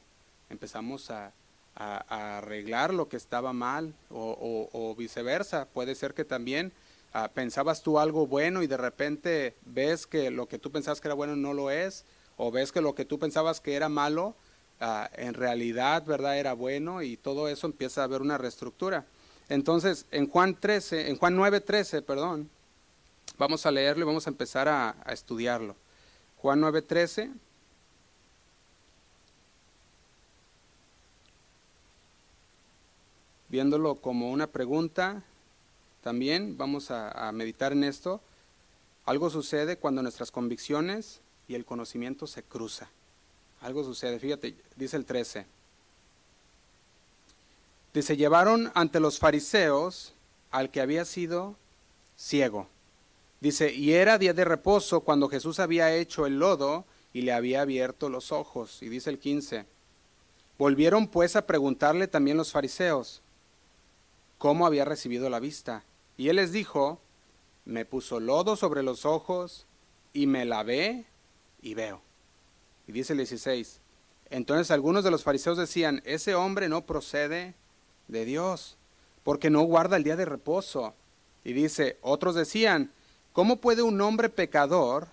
empezamos 0.49 1.11
a, 1.11 1.33
arreglar 1.75 2.93
lo 2.93 3.07
que 3.07 3.17
estaba 3.17 3.53
mal 3.53 3.93
o, 4.09 4.95
viceversa. 4.97 5.65
Puede 5.65 5.95
ser 5.95 6.13
que 6.13 6.25
también 6.25 6.73
ah, 7.13 7.29
pensabas 7.33 7.81
tú 7.81 7.99
algo 7.99 8.27
bueno 8.27 8.63
y 8.63 8.67
de 8.67 8.77
repente 8.77 9.55
ves 9.65 10.05
que 10.05 10.29
lo 10.29 10.47
que 10.47 10.59
tú 10.59 10.71
pensabas 10.71 10.99
que 10.99 11.07
era 11.07 11.15
bueno 11.15 11.35
no 11.35 11.53
lo 11.53 11.71
es 11.71 12.05
o 12.37 12.51
ves 12.51 12.71
que 12.71 12.81
lo 12.81 12.95
que 12.95 13.05
tú 13.05 13.17
pensabas 13.17 13.61
que 13.61 13.75
era 13.75 13.87
malo 13.87 14.35
ah, 14.81 15.09
en 15.15 15.33
realidad 15.33 16.05
verdad 16.05 16.37
era 16.37 16.53
bueno 16.53 17.01
y 17.01 17.15
todo 17.17 17.47
eso 17.47 17.67
empieza 17.67 18.01
a 18.01 18.05
haber 18.05 18.21
una 18.21 18.37
reestructura. 18.37 19.05
Entonces, 19.47 20.05
en 20.11 20.27
Juan 20.27 20.59
13, 20.59 21.09
en 21.09 21.17
Juan 21.17 21.35
9:13, 21.35 22.03
perdón, 22.03 22.49
vamos 23.37 23.65
a 23.65 23.71
leerlo 23.71 24.03
y 24.03 24.07
vamos 24.07 24.27
a 24.27 24.29
empezar 24.29 24.67
a, 24.67 24.95
a 25.03 25.13
estudiarlo. 25.13 25.75
Juan 26.37 26.61
9:13 26.61 27.31
viéndolo 33.49 33.95
como 33.95 34.31
una 34.31 34.47
pregunta, 34.47 35.23
también 36.03 36.57
vamos 36.57 36.91
a, 36.91 37.31
meditar 37.33 37.73
en 37.73 37.83
esto. 37.83 38.21
Algo 39.05 39.29
sucede 39.29 39.77
cuando 39.77 40.01
nuestras 40.01 40.31
convicciones 40.31 41.19
y 41.47 41.55
el 41.55 41.65
conocimiento 41.65 42.27
se 42.27 42.43
cruzan. 42.43 42.87
Algo 43.61 43.83
sucede, 43.83 44.19
fíjate, 44.19 44.55
dice 44.75 44.95
el 44.95 45.05
13. 45.05 45.45
Dice, 47.93 48.15
llevaron 48.15 48.71
ante 48.75 48.99
los 48.99 49.19
fariseos 49.19 50.13
al 50.51 50.69
que 50.69 50.79
había 50.79 51.03
sido 51.05 51.55
ciego. 52.15 52.67
Dice, 53.41 53.73
y 53.73 53.93
era 53.93 54.17
día 54.17 54.33
de 54.33 54.45
reposo 54.45 55.01
cuando 55.01 55.27
Jesús 55.27 55.59
había 55.59 55.93
hecho 55.95 56.25
el 56.25 56.39
lodo 56.39 56.85
y 57.13 57.21
le 57.21 57.33
había 57.33 57.61
abierto 57.61 58.09
los 58.09 58.31
ojos. 58.31 58.81
Y 58.81 58.89
dice 58.89 59.09
el 59.09 59.17
15, 59.17 59.65
volvieron 60.57 61.07
pues 61.07 61.35
a 61.35 61.47
preguntarle 61.47 62.07
también 62.07 62.37
los 62.37 62.51
fariseos, 62.51 63.21
cómo 64.39 64.65
había 64.65 64.85
recibido 64.85 65.29
la 65.29 65.39
vista. 65.39 65.83
Y 66.17 66.29
él 66.29 66.37
les 66.37 66.51
dijo, 66.51 66.99
me 67.65 67.85
puso 67.85 68.19
lodo 68.19 68.55
sobre 68.55 68.81
los 68.81 69.05
ojos 69.05 69.67
y 70.11 70.25
me 70.25 70.45
lavé 70.45 71.05
y 71.61 71.75
veo. 71.75 72.01
Y 72.87 72.91
dice 72.91 73.13
el 73.13 73.17
16, 73.17 73.79
entonces 74.31 74.71
algunos 74.71 75.03
de 75.03 75.11
los 75.11 75.23
fariseos 75.23 75.57
decían, 75.57 76.01
ese 76.05 76.33
hombre 76.33 76.69
no 76.69 76.85
procede 76.85 77.53
de 78.07 78.25
Dios, 78.25 78.77
porque 79.23 79.51
no 79.51 79.61
guarda 79.61 79.97
el 79.97 80.03
día 80.03 80.15
de 80.15 80.25
reposo. 80.25 80.95
Y 81.43 81.53
dice, 81.53 81.97
otros 82.01 82.33
decían, 82.33 82.91
¿cómo 83.33 83.57
puede 83.57 83.81
un 83.83 84.01
hombre 84.01 84.29
pecador 84.29 85.07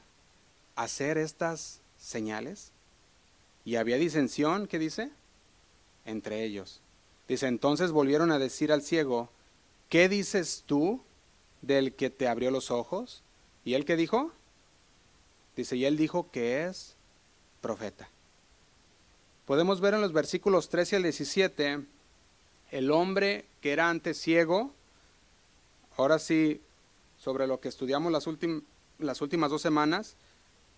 hacer 0.77 1.19
estas 1.19 1.81
señales? 1.99 2.73
Y 3.65 3.77
había 3.77 3.97
disensión, 3.97 4.67
¿qué 4.67 4.79
dice? 4.79 5.11
Entre 6.05 6.45
ellos. 6.45 6.81
Dice, 7.29 7.49
entonces 7.49 7.91
volvieron 7.91 8.31
a 8.31 8.39
decir 8.39 8.73
al 8.73 8.83
ciego, 8.83 9.31
¿qué 9.89 10.09
dices 10.09 10.63
tú 10.67 11.01
del 11.63 11.95
que 11.95 12.11
te 12.11 12.29
abrió 12.29 12.51
los 12.51 12.71
ojos? 12.71 13.23
¿Y 13.65 13.75
él 13.75 13.85
qué 13.85 13.97
dijo? 13.97 14.31
Dice, 15.57 15.77
y 15.77 15.85
él 15.87 15.97
dijo 15.97 16.31
que 16.31 16.65
es 16.65 16.95
profeta. 17.61 18.09
Podemos 19.45 19.81
ver 19.81 19.95
en 19.95 20.01
los 20.01 20.13
versículos 20.13 20.69
13 20.69 20.97
al 20.97 21.03
17, 21.03 21.85
el 22.71 22.91
hombre 22.91 23.47
que 23.61 23.73
era 23.73 23.89
antes 23.89 24.21
ciego, 24.21 24.73
ahora 25.97 26.19
sí, 26.19 26.61
sobre 27.19 27.47
lo 27.47 27.61
que 27.61 27.69
estudiamos 27.69 28.13
las, 28.13 28.27
últimas 29.21 29.51
dos 29.51 29.63
semanas, 29.63 30.17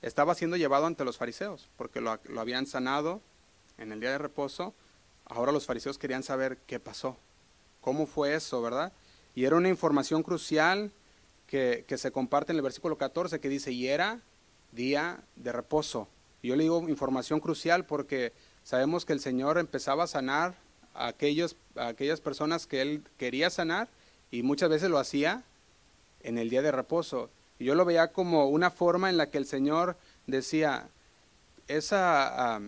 estaba 0.01 0.35
siendo 0.35 0.57
llevado 0.57 0.87
ante 0.87 1.05
los 1.05 1.19
fariseos, 1.19 1.69
porque 1.77 2.01
lo 2.01 2.19
habían 2.39 2.67
sanado 2.67 3.21
en 3.77 3.93
el 3.93 4.01
día 4.01 4.13
de 4.13 4.19
reposo 4.19 4.75
Ahora 5.29 5.53
los 5.53 5.67
fariseos 5.67 5.99
querían 5.99 6.23
saber 6.23 6.59
qué 6.67 6.81
pasó, 6.81 7.17
cómo 7.81 8.07
fue 8.07 8.35
eso, 8.35 8.63
¿verdad? 8.63 8.93
Y 9.35 9.45
era 9.45 9.57
una 9.57 9.69
información 9.69 10.23
crucial 10.23 10.91
que, 11.47 11.85
se 11.97 12.11
comparte 12.11 12.53
en 12.53 12.57
el 12.57 12.63
versículo 12.63 12.97
14 12.97 13.41
que 13.41 13.49
dice, 13.49 13.73
y 13.73 13.89
era 13.89 14.21
día 14.73 15.21
de 15.37 15.53
reposo. 15.53 16.09
Yo 16.43 16.57
le 16.57 16.63
digo 16.63 16.89
información 16.89 17.41
crucial 17.41 17.85
porque 17.85 18.33
sabemos 18.65 19.05
que 19.05 19.13
el 19.13 19.21
Señor 19.21 19.59
empezaba 19.59 20.05
a 20.05 20.09
sanar 20.09 20.55
a, 20.95 21.09
aquellos, 21.09 21.57
a 21.77 21.89
aquellas 21.89 22.21
personas 22.21 22.67
que 22.67 22.81
Él 22.83 23.03
quería 23.17 23.51
sanar 23.51 23.89
y 24.31 24.43
muchas 24.43 24.69
veces 24.69 24.91
lo 24.91 24.99
hacía 24.99 25.43
en 26.23 26.39
el 26.39 26.51
día 26.51 26.63
de 26.63 26.73
reposo. 26.73 27.31
Y 27.59 27.65
yo 27.65 27.75
lo 27.75 27.85
veía 27.85 28.13
como 28.13 28.49
una 28.49 28.71
forma 28.71 29.11
en 29.11 29.17
la 29.17 29.31
que 29.31 29.39
el 29.39 29.47
Señor 29.47 29.97
decía, 30.27 30.89
esa, 31.67 32.61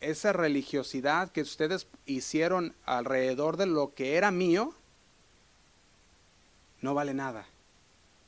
esa 0.00 0.32
religiosidad 0.32 1.30
que 1.32 1.42
ustedes 1.42 1.86
hicieron 2.04 2.74
alrededor 2.84 3.56
de 3.56 3.66
lo 3.66 3.94
que 3.94 4.16
era 4.16 4.30
mío, 4.30 4.74
no 6.80 6.94
vale 6.94 7.14
nada. 7.14 7.46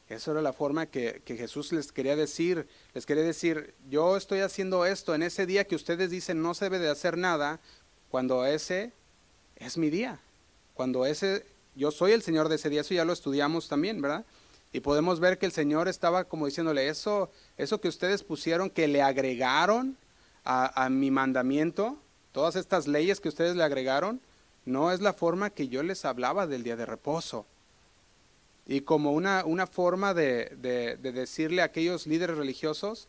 Esa 0.08 0.30
era 0.30 0.40
la 0.40 0.54
forma 0.54 0.86
que, 0.86 1.22
Jesús 1.26 1.72
les 1.72 1.92
quería 1.92 2.16
decir. 2.16 2.66
Les 2.94 3.04
quería 3.04 3.22
decir, 3.22 3.74
yo 3.90 4.16
estoy 4.16 4.40
haciendo 4.40 4.86
esto 4.86 5.14
en 5.14 5.22
ese 5.22 5.44
día 5.44 5.64
que 5.64 5.76
ustedes 5.76 6.10
dicen 6.10 6.40
no 6.40 6.54
se 6.54 6.64
debe 6.66 6.78
de 6.78 6.88
hacer 6.88 7.18
nada, 7.18 7.60
cuando 8.10 8.46
ese 8.46 8.92
es 9.56 9.76
mi 9.76 9.90
día. 9.90 10.18
Cuando 10.72 11.04
ese, 11.04 11.44
yo 11.74 11.90
soy 11.90 12.12
el 12.12 12.22
Señor 12.22 12.48
de 12.48 12.54
ese 12.54 12.70
día, 12.70 12.80
eso 12.80 12.94
ya 12.94 13.04
lo 13.04 13.12
estudiamos 13.12 13.68
también, 13.68 14.00
¿verdad? 14.00 14.24
Y 14.72 14.80
podemos 14.80 15.20
ver 15.20 15.38
que 15.38 15.46
el 15.46 15.52
Señor 15.52 15.88
estaba 15.88 16.24
como 16.24 16.46
diciéndole, 16.46 16.88
eso, 16.88 17.30
eso 17.58 17.80
que 17.80 17.88
ustedes 17.88 18.22
pusieron, 18.22 18.70
que 18.70 18.88
le 18.88 19.02
agregaron, 19.02 19.96
a, 20.44 20.88
mi 20.90 21.10
mandamiento, 21.10 21.98
todas 22.32 22.56
estas 22.56 22.86
leyes 22.86 23.20
que 23.20 23.28
ustedes 23.28 23.56
le 23.56 23.64
agregaron, 23.64 24.20
no 24.64 24.92
es 24.92 25.00
la 25.00 25.12
forma 25.12 25.50
que 25.50 25.68
yo 25.68 25.82
les 25.82 26.04
hablaba 26.04 26.46
del 26.46 26.62
día 26.62 26.76
de 26.76 26.86
reposo. 26.86 27.46
Y 28.66 28.82
como 28.82 29.12
una, 29.12 29.44
una 29.44 29.66
forma 29.66 30.14
de, 30.14 30.56
de, 30.60 30.96
decirle 31.12 31.62
a 31.62 31.66
aquellos 31.66 32.06
líderes 32.06 32.36
religiosos, 32.36 33.08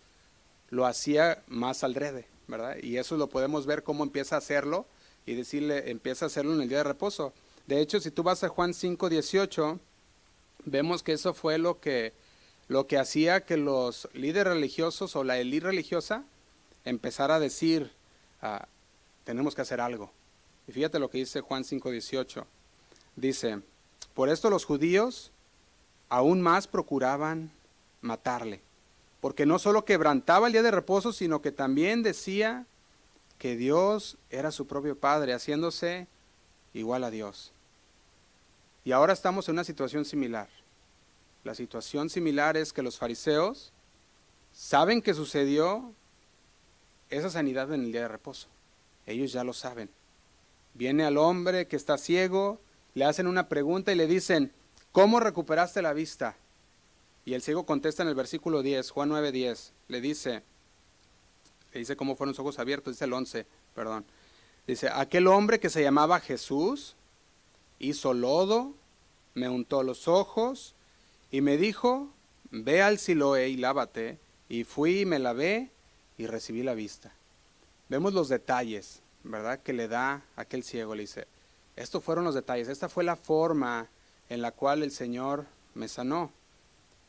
lo 0.70 0.86
hacía 0.86 1.44
más 1.48 1.84
al 1.84 1.96
¿verdad? 2.48 2.78
Y 2.82 2.98
eso 2.98 3.18
lo 3.18 3.28
podemos 3.28 3.66
ver 3.66 3.84
cómo 3.84 4.04
empieza 4.04 4.36
a 4.36 4.40
hacerlo 4.40 4.86
y 5.26 5.36
decirle, 5.36 5.92
empieza 5.92 6.26
a 6.26 6.28
hacerlo 6.28 6.54
en 6.54 6.62
el 6.62 6.70
día 6.70 6.80
de 6.80 6.86
reposo. 6.86 7.34
De 7.68 7.82
hecho, 7.82 8.00
si 8.00 8.12
tú 8.12 8.24
vas 8.24 8.44
a 8.44 8.50
Juan 8.50 8.74
5, 8.74 9.10
18, 9.10 9.80
vemos 10.66 11.04
que 11.04 11.14
eso 11.14 11.34
fue 11.34 11.58
lo 11.58 11.80
que, 11.80 12.14
lo 12.68 12.88
que 12.88 12.98
hacía 12.98 13.46
que 13.46 13.58
los 13.58 14.10
líderes 14.14 14.54
religiosos 14.54 15.16
o 15.16 15.24
la 15.24 15.38
élite 15.38 15.68
religiosa 15.68 16.24
empezara 16.90 17.36
a 17.36 17.40
decir, 17.40 17.92
ah, 18.42 18.68
tenemos 19.24 19.56
que 19.56 19.62
hacer 19.62 19.80
algo. 19.80 20.12
Y 20.68 20.72
fíjate 20.72 21.00
lo 21.00 21.10
que 21.10 21.20
dice 21.20 21.42
Juan 21.42 21.64
5, 21.64 21.92
18. 21.92 22.46
Dice, 23.16 23.62
por 24.14 24.30
esto 24.30 24.50
los 24.50 24.66
judíos 24.66 25.32
aún 26.10 26.42
más 26.42 26.68
procuraban 26.68 27.52
matarle, 28.02 28.62
porque 29.22 29.46
no 29.46 29.60
solo 29.60 29.86
quebrantaba 29.86 30.48
el 30.48 30.54
día 30.54 30.64
de 30.64 30.72
reposo, 30.72 31.14
sino 31.14 31.42
que 31.42 31.52
también 31.52 32.04
decía 32.04 32.66
que 33.38 33.56
Dios 33.56 34.18
era 34.30 34.52
su 34.52 34.68
propio 34.68 34.98
Padre, 34.98 35.34
haciéndose 35.34 36.08
igual 36.74 37.04
a 37.04 37.12
Dios. 37.12 37.52
Y 38.84 38.92
ahora 38.92 39.14
estamos 39.14 39.48
en 39.48 39.56
una 39.56 39.64
situación 39.64 40.06
similar. 40.06 40.50
La 41.44 41.56
situación 41.56 42.10
similar 42.10 42.58
es 42.58 42.74
que 42.74 42.82
los 42.82 42.98
fariseos 42.98 43.72
saben 44.52 45.02
que 45.02 45.14
sucedió 45.14 45.94
esa 47.10 47.30
sanidad 47.30 47.74
en 47.74 47.84
el 47.86 47.92
día 47.92 48.02
de 48.02 48.08
reposo. 48.08 48.48
Ellos 49.06 49.32
ya 49.32 49.44
lo 49.44 49.54
saben. 49.54 49.90
Viene 50.74 51.04
al 51.04 51.18
hombre 51.18 51.68
que 51.68 51.76
está 51.76 51.98
ciego, 51.98 52.60
le 52.94 53.06
hacen 53.06 53.28
una 53.28 53.50
pregunta 53.50 53.92
y 53.92 53.96
le 53.96 54.08
dicen, 54.08 54.52
¿cómo 54.92 55.20
recuperaste 55.20 55.82
la 55.82 55.94
vista? 55.94 56.36
Y 57.26 57.34
el 57.34 57.42
ciego 57.42 57.66
contesta 57.66 58.04
en 58.04 58.10
el 58.10 58.16
versículo 58.16 58.62
10, 58.62 58.92
Juan 58.92 59.10
9, 59.10 59.32
10, 59.32 59.74
le 59.88 60.02
dice, 60.02 60.44
le 61.74 61.80
dice 61.80 61.96
cómo 61.96 62.16
fueron 62.16 62.34
sus 62.34 62.42
ojos 62.42 62.60
abiertos, 62.60 62.94
dice 62.94 63.06
el 63.06 63.14
11, 63.14 63.46
perdón. 63.76 64.06
Dice, 64.68 64.90
aquel 64.94 65.28
hombre 65.28 65.60
que 65.60 65.70
se 65.70 65.82
llamaba 65.82 66.20
Jesús 66.20 66.96
hizo 67.80 68.14
lodo, 68.14 68.74
me 69.34 69.50
untó 69.50 69.84
los 69.84 70.08
ojos 70.08 70.76
y 71.32 71.42
me 71.42 71.58
dijo, 71.58 72.10
ve 72.52 72.82
al 72.82 73.00
Siloé 73.00 73.50
y 73.50 73.58
lávate. 73.58 74.20
Y 74.48 74.64
fui 74.64 75.02
y 75.02 75.06
me 75.06 75.20
lavé 75.20 75.70
y 76.20 76.28
recibí 76.28 76.62
la 76.64 76.76
vista. 76.76 77.12
Vemos 77.88 78.14
los 78.14 78.28
detalles, 78.28 79.02
¿verdad? 79.24 79.60
Que 79.60 79.72
le 79.72 79.88
da 79.88 80.22
aquel 80.36 80.64
ciego, 80.64 80.94
le 80.94 81.04
dice, 81.04 81.28
estos 81.78 82.04
fueron 82.04 82.26
los 82.26 82.36
detalles, 82.36 82.68
esta 82.68 82.90
fue 82.90 83.06
la 83.06 83.16
forma 83.16 83.88
en 84.28 84.42
la 84.42 84.52
cual 84.52 84.84
el 84.84 84.92
Señor 84.92 85.46
me 85.74 85.88
sanó. 85.88 86.30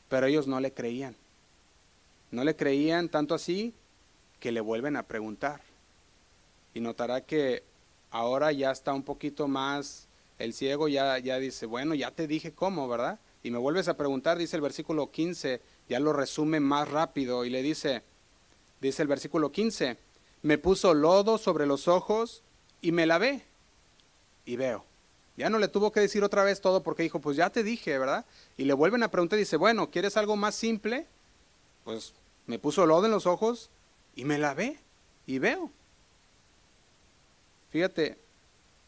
Pero 0.09 0.27
ellos 0.27 0.47
no 0.47 0.61
le 0.61 0.73
creían. 0.73 1.17
No 2.31 2.45
le 2.45 2.55
creían 2.55 3.09
tanto 3.09 3.35
así 3.35 3.75
que 4.39 4.53
le 4.53 4.61
vuelven 4.61 4.97
a 4.97 5.03
preguntar. 5.03 5.61
Y 6.73 6.81
notará 6.81 7.21
que 7.21 7.65
ahora 8.13 8.53
ya 8.53 8.71
está 8.71 8.95
un 8.95 9.03
poquito 9.03 9.49
más, 9.49 10.07
el 10.39 10.55
ciego 10.55 10.87
ya, 10.87 11.19
ya 11.19 11.41
dice, 11.41 11.67
bueno, 11.67 11.97
ya 11.97 12.13
te 12.13 12.29
dije 12.29 12.53
cómo, 12.53 12.87
¿verdad? 12.89 13.19
Y 13.43 13.51
me 13.51 13.59
vuelves 13.59 13.89
a 13.89 13.97
preguntar, 13.97 14.39
dice 14.39 14.55
el 14.55 14.63
versículo 14.63 15.11
15, 15.11 15.61
ya 15.89 15.99
lo 15.99 16.13
resume 16.13 16.61
más 16.61 16.89
rápido 16.89 17.45
y 17.45 17.51
le 17.51 17.61
dice, 17.63 18.05
dice 18.81 19.03
el 19.03 19.09
versículo 19.09 19.53
15, 19.53 19.97
me 20.43 20.59
puso 20.59 20.95
lodo 20.95 21.39
sobre 21.39 21.67
los 21.67 21.89
ojos 21.89 22.43
y 22.81 22.93
me 22.93 23.07
lavé 23.07 23.45
y 24.45 24.57
veo. 24.57 24.85
Ya 25.37 25.49
no 25.49 25.59
le 25.59 25.69
tuvo 25.69 25.93
que 25.93 26.01
decir 26.01 26.23
otra 26.25 26.45
vez 26.45 26.61
todo 26.61 26.83
porque 26.83 27.03
dijo, 27.03 27.21
pues 27.21 27.37
ya 27.37 27.51
te 27.51 27.63
dije, 27.63 27.99
¿verdad? 27.99 28.27
Y 28.57 28.65
le 28.65 28.75
vuelven 28.75 29.03
a 29.03 29.11
preguntar 29.11 29.39
y 29.39 29.43
dice, 29.43 29.57
bueno, 29.57 29.91
¿quieres 29.91 30.17
algo 30.17 30.37
más 30.37 30.55
simple? 30.55 31.07
Pues 31.85 32.13
me 32.47 32.59
puso 32.59 32.85
lodo 32.87 33.07
en 33.07 33.13
los 33.13 33.27
ojos 33.27 33.71
y 34.15 34.25
me 34.25 34.39
lavé 34.39 34.79
y 35.27 35.39
veo. 35.39 35.71
Fíjate, 37.71 38.19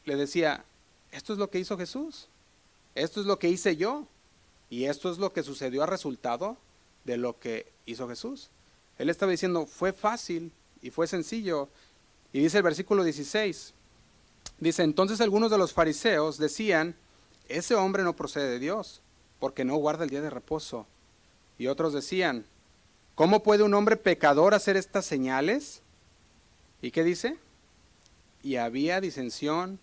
le 0.04 0.16
decía, 0.16 0.64
esto 1.10 1.32
es 1.32 1.38
lo 1.38 1.48
que 1.48 1.58
hizo 1.58 1.78
Jesús, 1.78 2.28
esto 2.94 3.20
es 3.20 3.26
lo 3.26 3.38
que 3.38 3.48
hice 3.48 3.76
yo 3.76 4.06
y 4.68 4.86
esto 4.86 5.10
es 5.10 5.18
lo 5.18 5.32
que 5.32 5.42
sucedió 5.42 5.82
a 5.82 5.86
resultado 5.86 6.56
de 7.04 7.16
lo 7.16 7.38
que 7.38 7.70
hizo 7.86 8.08
Jesús. 8.08 8.50
Él 9.02 9.10
estaba 9.10 9.32
diciendo, 9.32 9.66
fue 9.66 9.92
fácil 9.92 10.52
y 10.80 10.90
fue 10.90 11.08
sencillo. 11.08 11.68
Y 12.32 12.38
dice 12.38 12.58
el 12.58 12.62
versículo 12.62 13.02
16, 13.02 13.74
dice, 14.60 14.82
entonces 14.84 15.20
algunos 15.20 15.50
de 15.50 15.58
los 15.58 15.72
fariseos 15.72 16.38
decían, 16.38 16.94
ese 17.48 17.74
hombre 17.74 18.04
no 18.04 18.14
procede 18.14 18.48
de 18.48 18.58
Dios, 18.60 19.00
porque 19.40 19.64
no 19.64 19.74
guarda 19.74 20.04
el 20.04 20.10
día 20.10 20.20
de 20.20 20.30
reposo. 20.30 20.86
Y 21.58 21.66
otros 21.66 21.92
decían, 21.92 22.44
¿cómo 23.16 23.42
puede 23.42 23.64
un 23.64 23.74
hombre 23.74 23.96
pecador 23.96 24.54
hacer 24.54 24.76
estas 24.76 25.04
señales? 25.04 25.82
¿Y 26.80 26.92
qué 26.92 27.02
dice? 27.02 27.38
Y 28.44 28.54
había 28.54 29.00
disensión 29.00 29.80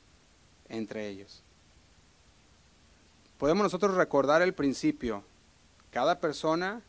entre 0.69 1.09
ellos. 1.09 1.43
Podemos 3.37 3.63
nosotros 3.63 3.95
recordar 3.95 4.41
el 4.41 4.53
principio. 4.53 5.25
Cada 5.91 6.21
persona 6.21 6.83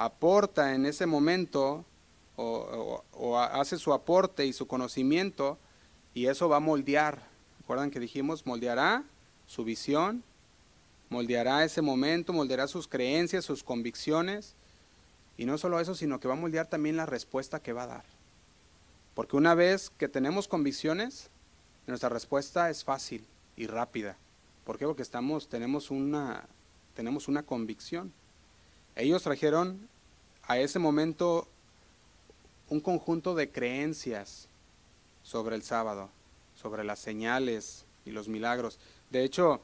aporta 0.00 0.74
en 0.74 0.86
ese 0.86 1.04
momento 1.04 1.84
o, 2.36 3.38
hace 3.38 3.76
su 3.76 3.92
aporte 3.92 4.46
y 4.46 4.54
su 4.54 4.66
conocimiento 4.66 5.58
y 6.14 6.26
eso 6.26 6.48
va 6.48 6.56
a 6.56 6.60
moldear. 6.60 7.22
¿Recuerdan 7.60 7.90
que 7.90 8.00
dijimos? 8.00 8.46
Moldeará 8.46 9.04
su 9.46 9.62
visión, 9.62 10.24
moldeará 11.10 11.64
ese 11.64 11.82
momento, 11.82 12.32
moldeará 12.32 12.66
sus 12.66 12.88
creencias, 12.88 13.44
sus 13.44 13.62
convicciones. 13.62 14.54
Y 15.36 15.44
no 15.44 15.58
solo 15.58 15.78
eso, 15.80 15.94
sino 15.94 16.18
que 16.18 16.28
va 16.28 16.34
a 16.34 16.38
moldear 16.38 16.66
también 16.66 16.96
la 16.96 17.04
respuesta 17.04 17.60
que 17.60 17.74
va 17.74 17.82
a 17.82 17.88
dar. 17.88 18.04
Porque 19.14 19.36
una 19.36 19.54
vez 19.54 19.90
que 19.90 20.08
tenemos 20.08 20.48
convicciones, 20.48 21.28
nuestra 21.86 22.08
respuesta 22.08 22.70
es 22.70 22.84
fácil 22.84 23.26
y 23.54 23.66
rápida. 23.66 24.16
¿Por 24.64 24.78
qué? 24.78 24.86
Porque 24.86 25.02
estamos, 25.02 25.50
tenemos, 25.50 25.90
una, 25.90 26.48
tenemos 26.94 27.28
una 27.28 27.42
convicción. 27.42 28.14
Ellos 28.96 29.22
trajeron 29.22 29.88
a 30.42 30.58
ese 30.58 30.78
momento 30.78 31.46
un 32.68 32.80
conjunto 32.80 33.34
de 33.34 33.50
creencias 33.50 34.48
sobre 35.22 35.56
el 35.56 35.62
sábado, 35.62 36.10
sobre 36.54 36.84
las 36.84 36.98
señales 36.98 37.84
y 38.04 38.10
los 38.10 38.28
milagros. 38.28 38.78
De 39.10 39.24
hecho, 39.24 39.60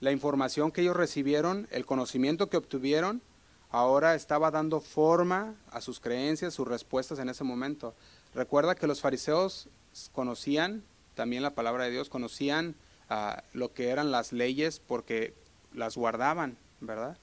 la 0.00 0.12
información 0.12 0.70
que 0.70 0.82
ellos 0.82 0.96
recibieron, 0.96 1.68
el 1.70 1.86
conocimiento 1.86 2.48
que 2.48 2.56
obtuvieron, 2.56 3.22
ahora 3.70 4.14
estaba 4.14 4.50
dando 4.50 4.80
forma 4.80 5.54
a 5.70 5.80
sus 5.80 5.98
creencias, 5.98 6.54
sus 6.54 6.68
respuestas 6.68 7.18
en 7.18 7.28
ese 7.28 7.44
momento. 7.44 7.94
Recuerda 8.34 8.74
que 8.74 8.86
los 8.86 9.00
fariseos 9.00 9.68
conocían 10.12 10.82
también 11.14 11.42
la 11.42 11.54
palabra 11.54 11.84
de 11.84 11.90
Dios, 11.90 12.08
conocían 12.08 12.74
ah, 13.08 13.42
lo 13.52 13.72
que 13.72 13.88
eran 13.88 14.10
las 14.10 14.32
leyes 14.32 14.80
porque 14.80 15.34
las 15.72 15.96
guardaban, 15.96 16.56
¿verdad? 16.80 17.16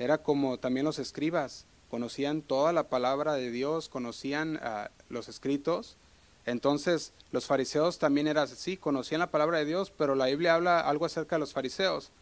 Era 0.00 0.16
como 0.16 0.58
también 0.58 0.86
los 0.86 0.98
escribas, 0.98 1.66
conocían 1.90 2.40
toda 2.40 2.72
la 2.72 2.88
palabra 2.88 3.34
de 3.34 3.50
Dios, 3.50 3.90
conocían 3.90 4.58
ah, 4.62 4.90
los 5.10 5.28
escritos. 5.28 5.98
Entonces 6.46 7.12
los 7.32 7.44
fariseos 7.44 7.98
también 7.98 8.26
eran 8.26 8.44
así, 8.44 8.78
conocían 8.78 9.18
la 9.18 9.30
palabra 9.30 9.58
de 9.58 9.66
Dios, 9.66 9.92
pero 9.94 10.14
la 10.14 10.24
Biblia 10.24 10.54
habla 10.54 10.80
algo 10.80 11.04
acerca 11.04 11.36
de 11.36 11.40
los 11.40 11.52
fariseos, 11.52 12.12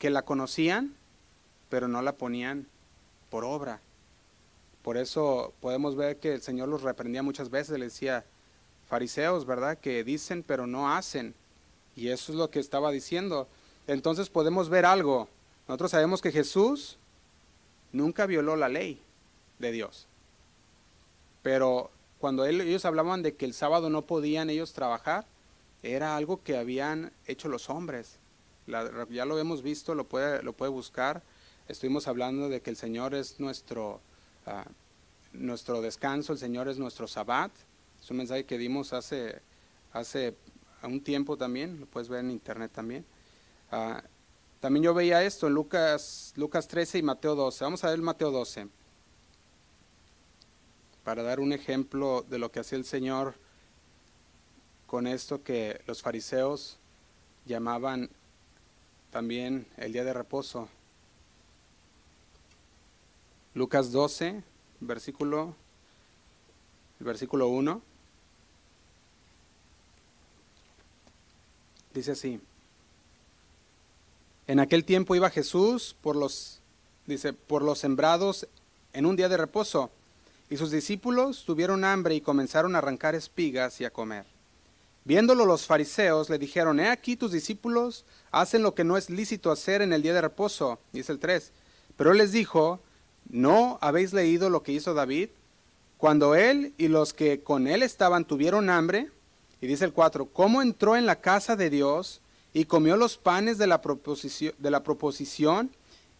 que 0.00 0.10
la 0.10 0.22
conocían, 0.22 0.96
pero 1.70 1.86
no 1.86 2.02
la 2.02 2.16
ponían 2.16 2.66
por 3.30 3.44
obra. 3.44 3.80
Por 4.82 4.96
eso 4.96 5.52
podemos 5.60 5.94
ver 5.94 6.16
que 6.16 6.34
el 6.34 6.42
Señor 6.42 6.68
los 6.68 6.82
reprendía 6.82 7.22
muchas 7.22 7.50
veces, 7.50 7.78
le 7.78 7.84
decía, 7.84 8.24
fariseos, 8.88 9.46
¿verdad? 9.46 9.78
Que 9.78 10.02
dicen 10.02 10.42
pero 10.42 10.66
no 10.66 10.92
hacen. 10.92 11.36
Y 11.94 12.08
eso 12.08 12.32
es 12.32 12.38
lo 12.38 12.50
que 12.50 12.58
estaba 12.58 12.90
diciendo. 12.90 13.46
Entonces 13.86 14.28
podemos 14.28 14.68
ver 14.68 14.84
algo. 14.84 15.28
Nosotros 15.68 15.92
sabemos 15.92 16.20
que 16.20 16.32
Jesús 16.32 16.98
nunca 17.92 18.26
violó 18.26 18.56
la 18.56 18.68
ley 18.68 19.00
de 19.58 19.72
Dios. 19.72 20.06
Pero 21.42 21.90
cuando 22.18 22.44
ellos 22.46 22.84
hablaban 22.84 23.22
de 23.22 23.34
que 23.34 23.46
el 23.46 23.54
sábado 23.54 23.90
no 23.90 24.02
podían 24.02 24.50
ellos 24.50 24.72
trabajar, 24.72 25.26
era 25.82 26.16
algo 26.16 26.42
que 26.42 26.56
habían 26.56 27.12
hecho 27.26 27.48
los 27.48 27.70
hombres. 27.70 28.18
ya 28.66 29.24
lo 29.24 29.38
hemos 29.38 29.62
visto, 29.62 29.94
lo 29.94 30.04
puede, 30.04 30.68
buscar. 30.68 31.22
Estuvimos 31.68 32.08
hablando 32.08 32.48
de 32.48 32.60
que 32.60 32.70
el 32.70 32.76
Señor 32.76 33.14
es 33.14 33.38
nuestro, 33.40 34.00
ah, 34.46 34.64
nuestro 35.32 35.80
descanso, 35.80 36.32
el 36.32 36.38
Señor 36.38 36.68
es 36.68 36.78
nuestro 36.78 37.06
sabbat. 37.06 37.52
Es 38.02 38.10
un 38.10 38.16
mensaje 38.16 38.44
que 38.44 38.58
dimos 38.58 38.92
hace, 38.92 39.40
hace 39.92 40.34
un 40.82 41.02
tiempo 41.02 41.36
también, 41.36 41.80
lo 41.80 41.86
puedes 41.86 42.08
ver 42.08 42.20
en 42.20 42.30
internet 42.30 42.72
también. 42.74 43.04
Ah, 43.70 44.02
también 44.60 44.82
yo 44.82 44.92
veía 44.92 45.22
esto 45.22 45.46
en 45.46 45.54
Lucas, 45.54 46.32
Lucas 46.36 46.66
13 46.66 46.98
y 46.98 47.02
Mateo 47.02 47.36
12. 47.36 47.64
Vamos 47.64 47.84
a 47.84 47.90
ver 47.90 48.00
Mateo 48.00 48.30
12 48.30 48.68
para 51.04 51.22
dar 51.22 51.40
un 51.40 51.52
ejemplo 51.52 52.24
de 52.28 52.38
lo 52.38 52.50
que 52.50 52.60
hacía 52.60 52.76
el 52.76 52.84
Señor 52.84 53.34
con 54.86 55.06
esto 55.06 55.42
que 55.42 55.80
los 55.86 56.02
fariseos 56.02 56.76
llamaban 57.46 58.10
también 59.10 59.66
el 59.76 59.92
día 59.92 60.04
de 60.04 60.12
reposo. 60.12 60.68
Lucas 63.54 63.92
12, 63.92 64.42
versículo, 64.80 65.54
versículo 66.98 67.48
1. 67.48 67.80
Dice 71.94 72.12
así. 72.12 72.40
En 74.48 74.60
aquel 74.60 74.84
tiempo 74.84 75.14
iba 75.14 75.28
Jesús 75.28 75.94
por 76.00 76.16
los, 76.16 76.60
dice, 77.06 77.34
por 77.34 77.62
los 77.62 77.78
sembrados 77.78 78.48
en 78.94 79.04
un 79.04 79.14
día 79.14 79.28
de 79.28 79.36
reposo, 79.36 79.90
y 80.48 80.56
sus 80.56 80.70
discípulos 80.70 81.44
tuvieron 81.44 81.84
hambre 81.84 82.14
y 82.14 82.22
comenzaron 82.22 82.74
a 82.74 82.78
arrancar 82.78 83.14
espigas 83.14 83.78
y 83.82 83.84
a 83.84 83.90
comer. 83.90 84.24
Viéndolo 85.04 85.44
los 85.44 85.66
fariseos 85.66 86.30
le 86.30 86.38
dijeron, 86.38 86.80
he 86.80 86.88
aquí 86.88 87.14
tus 87.14 87.30
discípulos 87.30 88.06
hacen 88.30 88.62
lo 88.62 88.74
que 88.74 88.84
no 88.84 88.96
es 88.96 89.10
lícito 89.10 89.50
hacer 89.50 89.82
en 89.82 89.92
el 89.92 90.00
día 90.00 90.14
de 90.14 90.22
reposo, 90.22 90.78
dice 90.94 91.12
el 91.12 91.18
3. 91.18 91.52
Pero 91.98 92.12
él 92.12 92.18
les 92.18 92.32
dijo, 92.32 92.80
¿no 93.28 93.76
habéis 93.82 94.14
leído 94.14 94.48
lo 94.48 94.62
que 94.62 94.72
hizo 94.72 94.94
David? 94.94 95.28
Cuando 95.98 96.34
él 96.34 96.72
y 96.78 96.88
los 96.88 97.12
que 97.12 97.42
con 97.42 97.66
él 97.66 97.82
estaban 97.82 98.24
tuvieron 98.24 98.70
hambre, 98.70 99.10
y 99.60 99.66
dice 99.66 99.84
el 99.84 99.92
4, 99.92 100.26
¿cómo 100.32 100.62
entró 100.62 100.96
en 100.96 101.04
la 101.04 101.20
casa 101.20 101.54
de 101.54 101.68
Dios 101.68 102.22
y 102.58 102.64
comió 102.64 102.96
los 102.96 103.18
panes 103.18 103.56
de 103.56 103.68
la, 103.68 103.80
proposición, 103.80 104.52
de 104.58 104.72
la 104.72 104.82
proposición 104.82 105.70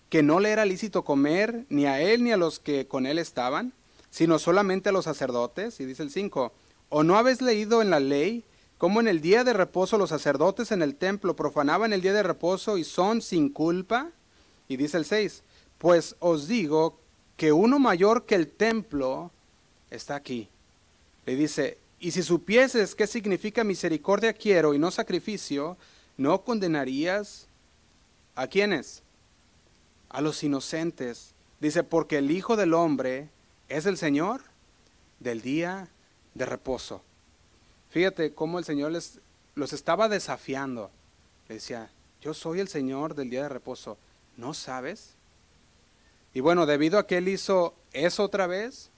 que 0.09 0.23
no 0.23 0.39
le 0.39 0.51
era 0.51 0.65
lícito 0.65 1.05
comer 1.05 1.65
ni 1.69 1.85
a 1.87 2.01
él 2.01 2.23
ni 2.23 2.31
a 2.31 2.37
los 2.37 2.61
que 2.61 2.87
con 2.87 3.07
él 3.07 3.19
estaban, 3.19 3.73
sino 4.09 4.39
solamente 4.39 4.91
a 4.91 4.93
los 4.93 5.07
sacerdotes? 5.07 5.81
Y 5.81 5.85
dice 5.85 6.05
el 6.05 6.13
5, 6.13 6.53
¿o 6.91 7.03
no 7.03 7.19
habéis 7.19 7.43
leído 7.43 7.83
en 7.83 7.91
la 7.91 7.99
ley 7.99 8.45
cómo 8.79 9.01
en 9.01 9.09
el 9.09 9.21
día 9.21 9.43
de 9.43 9.53
reposo 9.53 9.99
los 9.99 10.11
sacerdotes 10.11 10.71
en 10.71 10.81
el 10.81 10.95
templo 10.95 11.35
profanaban 11.35 11.93
el 11.93 12.03
día 12.03 12.13
de 12.13 12.23
reposo 12.23 12.79
y 12.79 12.85
son 12.85 13.21
sin 13.21 13.49
culpa? 13.49 14.13
Y 14.69 14.77
dice 14.77 14.97
el 14.97 15.07
6, 15.07 15.43
pues 15.79 16.15
os 16.21 16.47
digo 16.47 17.01
que 17.37 17.51
uno 17.51 17.81
mayor 17.81 18.27
que 18.27 18.37
el 18.37 18.47
templo 18.47 19.33
está 19.91 20.15
aquí. 20.15 20.49
Le 21.27 21.35
dice, 21.35 21.79
y 21.99 22.13
si 22.13 22.23
supieses 22.23 22.95
qué 22.95 23.09
significa 23.09 23.65
misericordia 23.65 24.33
quiero 24.33 24.73
y 24.73 24.79
no 24.79 24.93
sacrificio, 24.93 25.77
¿no 26.19 26.43
condenarías 26.43 27.47
a 28.35 28.49
quiénes? 28.49 29.03
A 30.11 30.21
los 30.21 30.43
inocentes. 30.43 31.35
Dice, 31.61 31.85
porque 31.85 32.19
el 32.19 32.31
Hijo 32.31 32.57
del 32.57 32.75
Hombre 32.75 33.31
es 33.69 33.87
el 33.87 33.97
Señor 33.97 34.43
del 35.21 35.41
día 35.41 35.89
de 36.35 36.45
reposo. 36.45 37.03
Fíjate 37.91 38.35
cómo 38.35 38.59
el 38.59 38.65
Señor 38.65 38.93
les, 38.93 39.21
los 39.55 39.73
estaba 39.73 40.09
desafiando. 40.09 40.91
Le 41.49 41.55
decía, 41.55 41.91
yo 42.21 42.35
soy 42.35 42.61
el 42.61 42.69
Señor 42.69 43.15
del 43.15 43.31
día 43.31 43.45
de 43.45 43.49
reposo. 43.49 43.97
¿No 44.37 44.55
sabes? 44.55 45.15
Y 46.35 46.41
bueno, 46.41 46.67
debido 46.67 46.99
a 46.99 47.07
que 47.07 47.19
él 47.19 47.29
hizo 47.29 47.75
eso 47.93 48.25
otra 48.25 48.47
vez, 48.47 48.91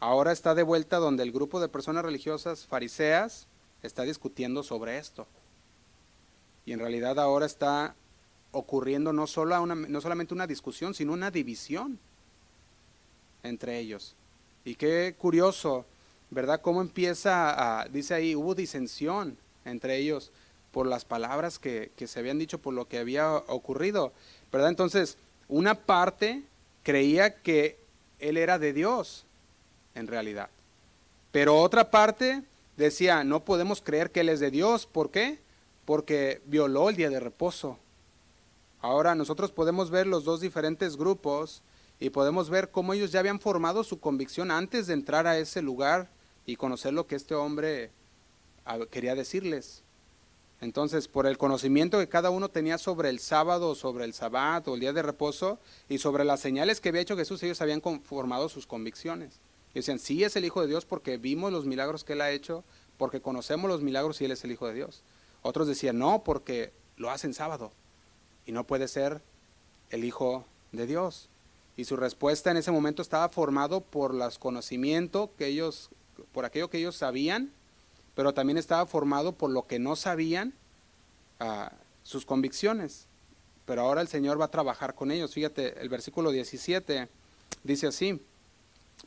ahora 0.00 0.32
está 0.32 0.54
de 0.54 0.62
vuelta 0.62 0.96
donde 0.96 1.22
el 1.22 1.32
grupo 1.32 1.60
de 1.60 1.68
personas 1.68 2.04
religiosas 2.04 2.66
fariseas 2.66 3.46
está 3.82 4.02
discutiendo 4.02 4.62
sobre 4.62 4.98
esto. 4.98 5.26
Y 6.66 6.72
en 6.72 6.80
realidad 6.80 7.18
ahora 7.18 7.46
está 7.46 7.94
ocurriendo 8.52 9.12
no, 9.12 9.26
solo 9.26 9.64
no 9.64 10.00
solamente 10.00 10.34
una 10.34 10.46
discusión, 10.46 10.92
sino 10.92 11.12
una 11.12 11.30
división 11.30 11.98
entre 13.42 13.78
ellos. 13.78 14.14
Y 14.64 14.74
qué 14.74 15.14
curioso, 15.16 15.86
¿verdad? 16.30 16.60
Cómo 16.60 16.82
empieza 16.82 17.80
a, 17.80 17.88
dice 17.88 18.14
ahí, 18.14 18.34
hubo 18.34 18.54
disensión 18.54 19.38
entre 19.64 19.96
ellos 19.96 20.32
por 20.72 20.86
las 20.86 21.04
palabras 21.04 21.58
que, 21.58 21.92
que 21.96 22.06
se 22.06 22.18
habían 22.18 22.38
dicho, 22.38 22.58
por 22.58 22.74
lo 22.74 22.86
que 22.88 22.98
había 22.98 23.32
ocurrido, 23.32 24.12
¿verdad? 24.52 24.68
Entonces, 24.68 25.16
una 25.48 25.74
parte 25.74 26.42
creía 26.82 27.40
que 27.40 27.78
él 28.18 28.36
era 28.36 28.58
de 28.58 28.72
Dios 28.72 29.24
en 29.94 30.06
realidad. 30.06 30.48
Pero 31.32 31.60
otra 31.60 31.90
parte 31.90 32.42
decía, 32.76 33.24
no 33.24 33.44
podemos 33.44 33.82
creer 33.82 34.10
que 34.10 34.20
Él 34.20 34.28
es 34.28 34.40
de 34.40 34.50
Dios. 34.50 34.86
¿Por 34.86 35.10
qué? 35.10 35.38
Porque 35.86 36.42
violó 36.44 36.90
el 36.90 36.96
día 36.96 37.08
de 37.08 37.18
reposo. 37.18 37.78
Ahora 38.80 39.14
nosotros 39.14 39.50
podemos 39.50 39.90
ver 39.90 40.06
los 40.06 40.24
dos 40.24 40.42
diferentes 40.42 40.98
grupos 40.98 41.62
y 41.98 42.10
podemos 42.10 42.50
ver 42.50 42.70
cómo 42.70 42.92
ellos 42.92 43.10
ya 43.10 43.20
habían 43.20 43.40
formado 43.40 43.82
su 43.84 43.98
convicción 44.00 44.50
antes 44.50 44.86
de 44.86 44.92
entrar 44.92 45.26
a 45.26 45.38
ese 45.38 45.62
lugar 45.62 46.10
y 46.44 46.56
conocer 46.56 46.92
lo 46.92 47.06
que 47.06 47.16
este 47.16 47.34
hombre 47.34 47.90
ah, 48.66 48.80
quería 48.90 49.14
decirles. 49.14 49.82
Entonces, 50.60 51.06
por 51.08 51.26
el 51.26 51.36
conocimiento 51.36 51.98
que 51.98 52.08
cada 52.08 52.30
uno 52.30 52.48
tenía 52.48 52.78
sobre 52.78 53.10
el 53.10 53.18
sábado, 53.18 53.74
sobre 53.74 54.04
el 54.04 54.14
sabbat 54.14 54.66
o 54.68 54.74
el 54.74 54.80
día 54.80 54.92
de 54.92 55.02
reposo 55.02 55.58
y 55.88 55.98
sobre 55.98 56.24
las 56.24 56.40
señales 56.40 56.80
que 56.80 56.88
había 56.88 57.02
hecho 57.02 57.16
Jesús, 57.16 57.42
ellos 57.42 57.60
habían 57.60 57.82
formado 58.02 58.48
sus 58.48 58.66
convicciones. 58.66 59.40
Y 59.74 59.80
decían, 59.80 59.98
sí 59.98 60.24
es 60.24 60.34
el 60.36 60.46
Hijo 60.46 60.62
de 60.62 60.68
Dios 60.68 60.86
porque 60.86 61.18
vimos 61.18 61.52
los 61.52 61.66
milagros 61.66 62.04
que 62.04 62.14
Él 62.14 62.22
ha 62.22 62.30
hecho, 62.30 62.64
porque 62.96 63.20
conocemos 63.20 63.68
los 63.68 63.82
milagros 63.82 64.20
y 64.20 64.24
Él 64.24 64.32
es 64.32 64.44
el 64.44 64.52
Hijo 64.52 64.66
de 64.66 64.74
Dios. 64.74 65.02
Otros 65.46 65.68
decían, 65.68 65.98
no, 65.98 66.24
porque 66.24 66.72
lo 66.96 67.10
hacen 67.10 67.32
sábado 67.32 67.72
y 68.46 68.52
no 68.52 68.66
puede 68.66 68.88
ser 68.88 69.22
el 69.90 70.04
Hijo 70.04 70.44
de 70.72 70.86
Dios. 70.86 71.28
Y 71.76 71.84
su 71.84 71.96
respuesta 71.96 72.50
en 72.50 72.56
ese 72.56 72.72
momento 72.72 73.02
estaba 73.02 73.28
formado 73.28 73.80
por 73.80 74.12
los 74.12 74.38
conocimientos 74.38 75.30
que 75.38 75.46
ellos, 75.46 75.90
por 76.32 76.44
aquello 76.44 76.70
que 76.70 76.78
ellos 76.78 76.96
sabían, 76.96 77.52
pero 78.14 78.34
también 78.34 78.56
estaba 78.56 78.86
formado 78.86 79.32
por 79.32 79.50
lo 79.50 79.66
que 79.66 79.78
no 79.78 79.94
sabían, 79.94 80.54
ah, 81.38 81.72
sus 82.02 82.24
convicciones. 82.24 83.06
Pero 83.66 83.82
ahora 83.82 84.00
el 84.00 84.08
Señor 84.08 84.40
va 84.40 84.46
a 84.46 84.50
trabajar 84.50 84.94
con 84.94 85.10
ellos. 85.10 85.34
Fíjate, 85.34 85.80
el 85.80 85.88
versículo 85.88 86.30
17 86.30 87.08
dice 87.62 87.86
así. 87.86 88.20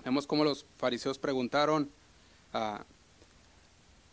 Vemos 0.06 0.28
cómo 0.28 0.44
los 0.44 0.66
fariseos 0.78 1.18
preguntaron 1.18 1.90
ah, 2.54 2.86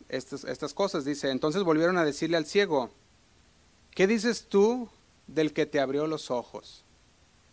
estas, 0.09 0.43
estas 0.43 0.73
cosas. 0.73 1.05
Dice, 1.05 1.31
entonces 1.31 1.63
volvieron 1.63 1.97
a 1.97 2.05
decirle 2.05 2.37
al 2.37 2.45
ciego, 2.45 2.89
¿qué 3.91 4.07
dices 4.07 4.47
tú 4.47 4.89
del 5.27 5.53
que 5.53 5.65
te 5.65 5.79
abrió 5.79 6.07
los 6.07 6.31
ojos? 6.31 6.83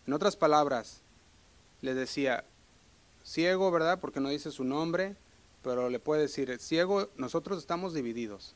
En 0.07 0.13
otras 0.13 0.37
palabras, 0.37 1.01
le 1.81 1.95
decía, 1.95 2.45
ciego, 3.25 3.71
¿verdad? 3.71 4.01
Porque 4.01 4.21
no 4.21 4.29
dice 4.29 4.51
su 4.51 4.65
nombre, 4.65 5.17
pero 5.63 5.89
le 5.91 5.99
puede 5.99 6.23
decir, 6.23 6.57
ciego, 6.61 7.09
nosotros 7.17 7.59
estamos 7.59 7.95
divididos. 7.95 8.55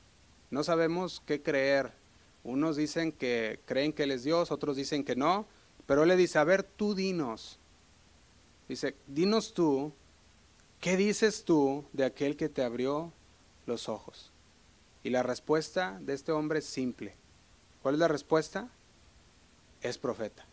No 0.51 0.65
sabemos 0.65 1.23
qué 1.27 1.43
creer. 1.43 1.93
Unos 2.45 2.77
dicen 2.77 3.13
que 3.13 3.61
creen 3.65 3.93
que 3.93 4.05
Él 4.05 4.11
es 4.11 4.25
Dios, 4.25 4.51
otros 4.51 4.77
dicen 4.77 5.05
que 5.05 5.17
no, 5.17 5.47
pero 5.87 6.03
Él 6.03 6.09
le 6.09 6.17
dice, 6.17 6.39
a 6.39 6.45
ver, 6.45 6.63
tú 6.63 6.95
dinos, 6.95 7.59
Dice, 8.69 8.95
dinos 9.07 9.55
tú, 9.55 9.93
¿qué 10.79 10.97
dices 10.99 11.45
tú 11.45 11.87
de 11.95 12.05
aquel 12.05 12.37
que 12.37 12.51
te 12.51 12.63
abrió 12.63 13.13
los 13.69 13.89
ojos? 13.89 14.33
Y 15.05 15.11
la 15.11 15.23
respuesta 15.23 15.99
de 16.01 16.15
este 16.15 16.33
hombre 16.33 16.59
es 16.59 16.67
simple. 16.67 17.15
¿Cuál 17.83 17.95
es 17.95 18.01
la 18.01 18.09
respuesta? 18.09 18.69
Es 19.81 19.97
profeta. 19.97 20.45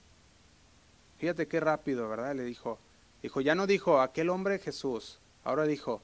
Fíjate 1.17 1.47
qué 1.47 1.59
rápido, 1.59 2.07
¿verdad? 2.07 2.35
Le 2.35 2.43
dijo, 2.43 2.77
dijo, 3.23 3.41
ya 3.41 3.55
no 3.55 3.65
dijo 3.65 3.99
aquel 4.01 4.29
hombre 4.29 4.59
Jesús, 4.59 5.19
ahora 5.43 5.63
dijo, 5.63 6.01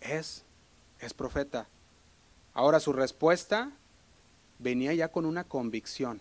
es, 0.00 0.44
es 1.00 1.12
profeta. 1.12 1.66
Ahora 2.54 2.80
su 2.80 2.92
respuesta 2.92 3.70
venía 4.58 4.94
ya 4.94 5.08
con 5.08 5.26
una 5.26 5.44
convicción. 5.44 6.20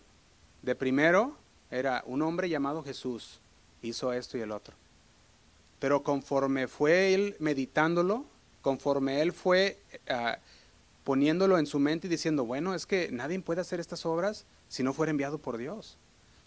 De 0.61 0.75
primero 0.75 1.35
era 1.71 2.03
un 2.05 2.21
hombre 2.21 2.49
llamado 2.49 2.83
Jesús, 2.83 3.39
hizo 3.81 4.11
esto 4.11 4.37
y 4.37 4.41
el 4.41 4.51
otro. 4.51 4.75
Pero 5.79 6.03
conforme 6.03 6.67
fue 6.67 7.13
él 7.13 7.35
meditándolo, 7.39 8.25
conforme 8.61 9.21
él 9.21 9.33
fue 9.33 9.79
ah, 10.09 10.37
poniéndolo 11.03 11.57
en 11.57 11.65
su 11.65 11.79
mente 11.79 12.07
y 12.07 12.09
diciendo, 12.09 12.45
bueno, 12.45 12.75
es 12.75 12.85
que 12.85 13.09
nadie 13.11 13.39
puede 13.39 13.61
hacer 13.61 13.79
estas 13.79 14.05
obras 14.05 14.45
si 14.67 14.83
no 14.83 14.93
fuera 14.93 15.09
enviado 15.09 15.37
por 15.37 15.57
Dios. 15.57 15.97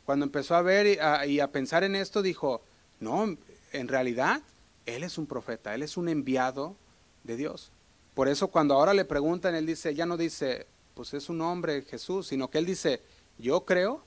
Cuando 0.04 0.24
empezó 0.24 0.54
a 0.54 0.62
ver 0.62 0.98
y 1.26 1.40
a, 1.40 1.52
pensar 1.52 1.84
en 1.84 1.94
esto, 1.94 2.22
dijo, 2.22 2.62
no, 3.00 3.36
en 3.72 3.88
realidad 3.88 4.42
él 4.86 5.04
es 5.04 5.18
un 5.18 5.26
profeta, 5.26 5.74
él 5.74 5.82
es 5.82 5.96
un 5.96 6.08
enviado 6.08 6.76
de 7.24 7.36
Dios. 7.36 7.70
Por 8.14 8.28
eso 8.28 8.48
cuando 8.48 8.74
ahora 8.74 8.94
le 8.94 9.04
preguntan, 9.04 9.54
él 9.54 9.66
dice, 9.66 9.94
ya 9.94 10.06
no 10.06 10.16
dice, 10.16 10.66
pues 10.94 11.14
es 11.14 11.28
un 11.28 11.40
hombre 11.40 11.82
Jesús, 11.82 12.26
sino 12.28 12.50
que 12.50 12.58
él 12.58 12.66
dice, 12.66 13.00
yo 13.38 13.64
creo 13.64 14.02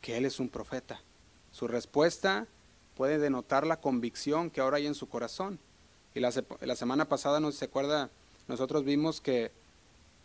que 0.00 0.16
él 0.16 0.24
es 0.24 0.38
un 0.38 0.48
profeta. 0.48 1.00
Su 1.50 1.66
respuesta 1.66 2.46
puede 2.94 3.18
denotar 3.18 3.66
la 3.66 3.80
convicción 3.80 4.50
que 4.50 4.60
ahora 4.60 4.76
hay 4.76 4.86
en 4.86 4.94
su 4.94 5.08
corazón. 5.08 5.58
Y 6.16 6.20
la, 6.20 6.76
semana 6.76 7.04
pasada, 7.04 7.40
no 7.40 7.52
se 7.52 7.66
acuerda, 7.66 8.08
nosotros 8.48 8.86
vimos 8.86 9.20
que 9.20 9.50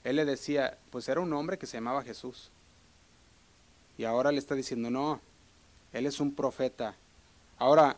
él 0.06 0.16
le 0.16 0.24
decía, 0.24 0.78
pues 0.90 1.10
era 1.10 1.20
un 1.20 1.34
hombre 1.34 1.58
que 1.58 1.68
se 1.68 1.76
llamaba 1.76 2.02
Jesús. 2.02 2.50
Y 3.98 4.06
ahora 4.06 4.32
le 4.32 4.38
está 4.40 4.56
diciendo, 4.56 4.90
no, 4.90 5.20
él 5.92 6.06
es 6.06 6.22
un 6.22 6.34
profeta. 6.34 6.96
Ahora, 7.58 7.98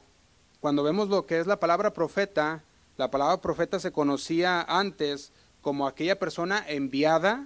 cuando 0.59 0.81
vemos 0.81 1.07
lo 1.09 1.27
que 1.27 1.37
es 1.39 1.45
la 1.45 1.59
palabra 1.59 1.93
profeta, 1.93 2.63
la 2.97 3.11
palabra 3.11 3.39
profeta 3.41 3.79
se 3.79 3.91
conocía 3.91 4.63
antes 4.63 5.31
como 5.61 5.85
aquella 5.85 6.17
persona 6.17 6.65
enviada 6.67 7.45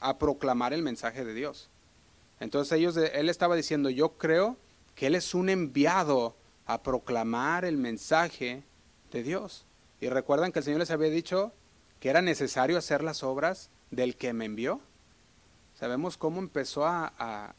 a 0.00 0.16
proclamar 0.16 0.72
el 0.72 0.80
mensaje 0.80 1.26
de 1.26 1.34
Dios. 1.34 1.68
Entonces 2.40 2.78
ellos, 2.78 2.96
él 2.96 3.28
estaba 3.28 3.54
diciendo, 3.54 3.90
yo 3.90 4.12
creo 4.12 4.56
que 4.94 5.08
él 5.08 5.14
es 5.14 5.34
un 5.34 5.50
enviado 5.50 6.34
a 6.64 6.82
proclamar 6.82 7.66
el 7.66 7.76
mensaje 7.76 8.62
de 9.12 9.22
Dios. 9.22 9.66
Y 10.04 10.10
recuerdan 10.10 10.52
que 10.52 10.58
el 10.58 10.64
Señor 10.66 10.80
les 10.80 10.90
había 10.90 11.08
dicho 11.08 11.50
que 11.98 12.10
era 12.10 12.20
necesario 12.20 12.76
hacer 12.76 13.02
las 13.02 13.22
obras 13.22 13.70
del 13.90 14.16
que 14.16 14.34
me 14.34 14.44
envió. 14.44 14.82
sabemos 15.80 16.18
cómo 16.18 16.40
empezó 16.40 16.84
a, 16.84 17.54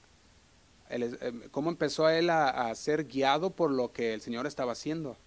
em, 0.90 1.50
cómo 1.50 1.72
empezó 1.72 2.06
a 2.06 2.16
él 2.16 2.30
a, 2.30 2.70
a, 2.70 2.76
ser 2.76 3.06
guiado 3.06 3.50
por 3.50 3.72
lo 3.72 3.92
que 3.92 4.14
el 4.14 4.22
Señor 4.22 4.46
estaba 4.46 4.74
haciendo 4.74 5.18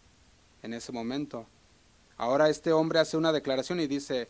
en 0.62 0.74
ese 0.74 0.92
momento. 0.92 1.44
Ahora 2.18 2.50
este 2.50 2.72
hombre 2.72 3.00
hace 3.00 3.16
una 3.16 3.32
declaración 3.32 3.80
y 3.80 3.88
dice, 3.88 4.28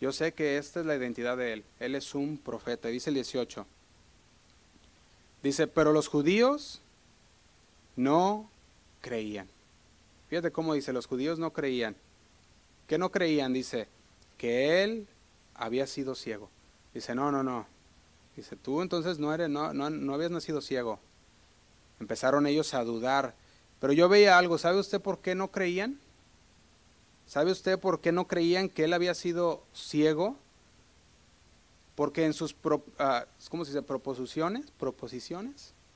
yo 0.00 0.10
sé 0.10 0.32
que 0.32 0.56
esta 0.56 0.80
es 0.80 0.86
la 0.86 0.96
identidad 0.96 1.36
de 1.36 1.52
él, 1.52 1.64
él 1.80 1.94
es 1.94 2.14
un 2.14 2.38
profeta, 2.38 2.88
dice 2.88 3.10
el 3.10 3.14
18. 3.16 3.66
Dice, 5.42 5.66
pero 5.66 5.92
los 5.92 6.08
judíos 6.08 6.80
no 7.94 8.48
creían. 9.02 9.48
Fíjate 10.30 10.50
cómo 10.50 10.72
dice, 10.72 10.94
los 10.94 11.06
judíos 11.06 11.38
no 11.38 11.52
creían. 11.52 11.94
¿Qué 12.86 12.98
no 12.98 13.10
creían? 13.10 13.52
Dice, 13.52 13.88
que 14.38 14.82
él 14.82 15.08
había 15.54 15.86
sido 15.86 16.14
ciego. 16.14 16.50
Dice, 16.94 17.14
no, 17.14 17.32
no, 17.32 17.42
no. 17.42 17.66
Dice, 18.36 18.56
tú 18.56 18.82
entonces 18.82 19.18
no, 19.18 19.32
eres, 19.32 19.48
no, 19.48 19.72
no, 19.72 19.90
no 19.90 20.14
habías 20.14 20.30
nacido 20.30 20.60
ciego. 20.60 21.00
Empezaron 22.00 22.46
ellos 22.46 22.74
a 22.74 22.84
dudar. 22.84 23.34
Pero 23.80 23.92
yo 23.92 24.08
veía 24.08 24.38
algo, 24.38 24.58
¿sabe 24.58 24.78
usted 24.78 25.00
por 25.00 25.20
qué 25.20 25.34
no 25.34 25.50
creían? 25.50 25.98
¿Sabe 27.26 27.50
usted 27.50 27.78
por 27.78 28.00
qué 28.00 28.12
no 28.12 28.26
creían 28.26 28.68
que 28.68 28.84
él 28.84 28.92
había 28.92 29.14
sido 29.14 29.64
ciego? 29.74 30.36
Porque 31.94 32.24
en 32.24 32.34
sus, 32.34 32.54
uh, 32.64 32.80
¿cómo 33.48 33.64
se 33.64 33.82
proposiciones, 33.82 34.66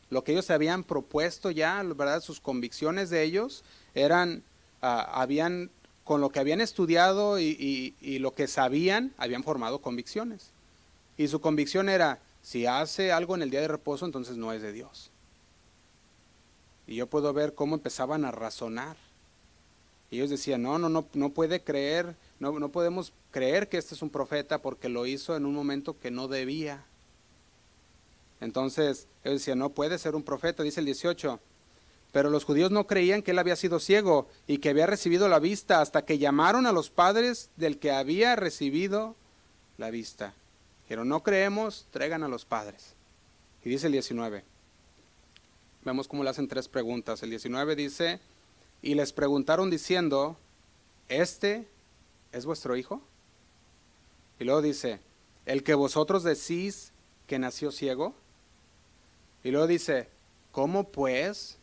lo 0.08 0.24
que 0.24 0.32
ellos 0.32 0.50
habían 0.50 0.82
propuesto 0.82 1.50
ya, 1.50 1.82
¿verdad? 1.82 2.20
Sus 2.20 2.40
convicciones 2.40 3.10
de 3.10 3.22
ellos 3.22 3.64
eran, 3.94 4.42
ah, 4.82 5.08
habían, 5.20 5.70
con 6.10 6.20
lo 6.20 6.30
que 6.30 6.40
habían 6.40 6.60
estudiado 6.60 7.38
y, 7.38 8.18
lo 8.18 8.34
que 8.34 8.48
sabían, 8.48 9.14
habían 9.16 9.44
formado 9.44 9.78
convicciones. 9.78 10.50
Y 11.16 11.28
su 11.28 11.40
convicción 11.40 11.88
era, 11.88 12.18
si 12.42 12.66
hace 12.66 13.12
algo 13.12 13.36
en 13.36 13.42
el 13.42 13.50
día 13.50 13.60
de 13.60 13.68
reposo, 13.68 14.06
entonces 14.06 14.36
no 14.36 14.52
es 14.52 14.60
de 14.60 14.72
Dios. 14.72 15.12
Y 16.88 16.96
yo 16.96 17.06
puedo 17.06 17.32
ver 17.32 17.54
cómo 17.54 17.76
empezaban 17.76 18.24
a 18.24 18.32
razonar. 18.32 18.96
Y 20.10 20.16
ellos 20.16 20.30
decían, 20.30 20.62
no, 20.64 20.80
no, 20.80 20.88
no, 20.88 21.06
no 21.14 21.30
puede 21.30 21.62
creer, 21.62 22.16
no, 22.40 22.58
no 22.58 22.70
podemos 22.70 23.12
creer 23.30 23.68
que 23.68 23.78
este 23.78 23.94
es 23.94 24.02
un 24.02 24.10
profeta 24.10 24.60
porque 24.60 24.88
lo 24.88 25.06
hizo 25.06 25.36
en 25.36 25.46
un 25.46 25.54
momento 25.54 25.96
que 26.00 26.10
no 26.10 26.26
debía. 26.26 26.82
Entonces, 28.40 29.06
ellos 29.22 29.38
decían, 29.38 29.60
no 29.60 29.68
puede 29.68 29.96
ser 29.96 30.16
un 30.16 30.24
profeta, 30.24 30.64
dice 30.64 30.80
el 30.80 30.86
18. 30.86 31.38
Pero 32.12 32.30
los 32.30 32.44
judíos 32.44 32.70
no 32.70 32.86
creían 32.86 33.22
que 33.22 33.30
él 33.30 33.38
había 33.38 33.56
sido 33.56 33.78
ciego 33.78 34.28
y 34.46 34.58
que 34.58 34.70
había 34.70 34.86
recibido 34.86 35.28
la 35.28 35.38
vista 35.38 35.80
hasta 35.80 36.04
que 36.04 36.18
llamaron 36.18 36.66
a 36.66 36.72
los 36.72 36.90
padres 36.90 37.50
del 37.56 37.78
que 37.78 37.92
había 37.92 38.34
recibido 38.36 39.14
la 39.78 39.90
vista. 39.90 40.34
Dijeron, 40.84 41.08
no 41.08 41.22
creemos, 41.22 41.86
traigan 41.92 42.24
a 42.24 42.28
los 42.28 42.44
padres. 42.44 42.94
Y 43.64 43.68
dice 43.68 43.86
el 43.86 43.92
19. 43.92 44.42
Vemos 45.84 46.08
cómo 46.08 46.24
le 46.24 46.30
hacen 46.30 46.48
tres 46.48 46.68
preguntas. 46.68 47.22
El 47.22 47.30
19 47.30 47.76
dice, 47.76 48.20
y 48.82 48.94
les 48.94 49.12
preguntaron 49.12 49.70
diciendo, 49.70 50.36
¿este 51.08 51.68
es 52.32 52.44
vuestro 52.44 52.76
hijo? 52.76 53.00
Y 54.40 54.44
luego 54.44 54.62
dice, 54.62 54.98
el 55.46 55.62
que 55.62 55.74
vosotros 55.74 56.24
decís 56.24 56.92
que 57.26 57.38
nació 57.38 57.70
ciego. 57.70 58.14
Y 59.44 59.52
luego 59.52 59.66
dice, 59.66 60.08
¿cómo 60.50 60.88
pues 60.88 61.59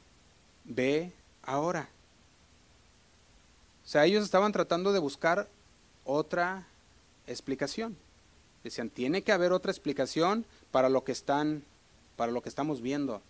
ve 0.67 1.11
ahora? 1.43 1.89
O 3.85 3.89
sea, 3.89 4.05
ellos 4.05 4.23
estaban 4.23 4.51
tratando 4.51 4.91
de 4.91 4.99
buscar 4.99 5.47
otra 6.03 6.67
explicación. 7.25 7.95
Decían, 8.63 8.89
tiene 8.89 9.21
que 9.21 9.31
haber 9.31 9.53
otra 9.53 9.71
explicación 9.71 10.45
para 10.71 10.89
lo 10.89 11.03
que 11.03 11.13
están, 11.13 11.63
para 12.17 12.31
lo 12.31 12.41
que 12.41 12.49
estamos 12.49 12.81
viendo. 12.81 13.21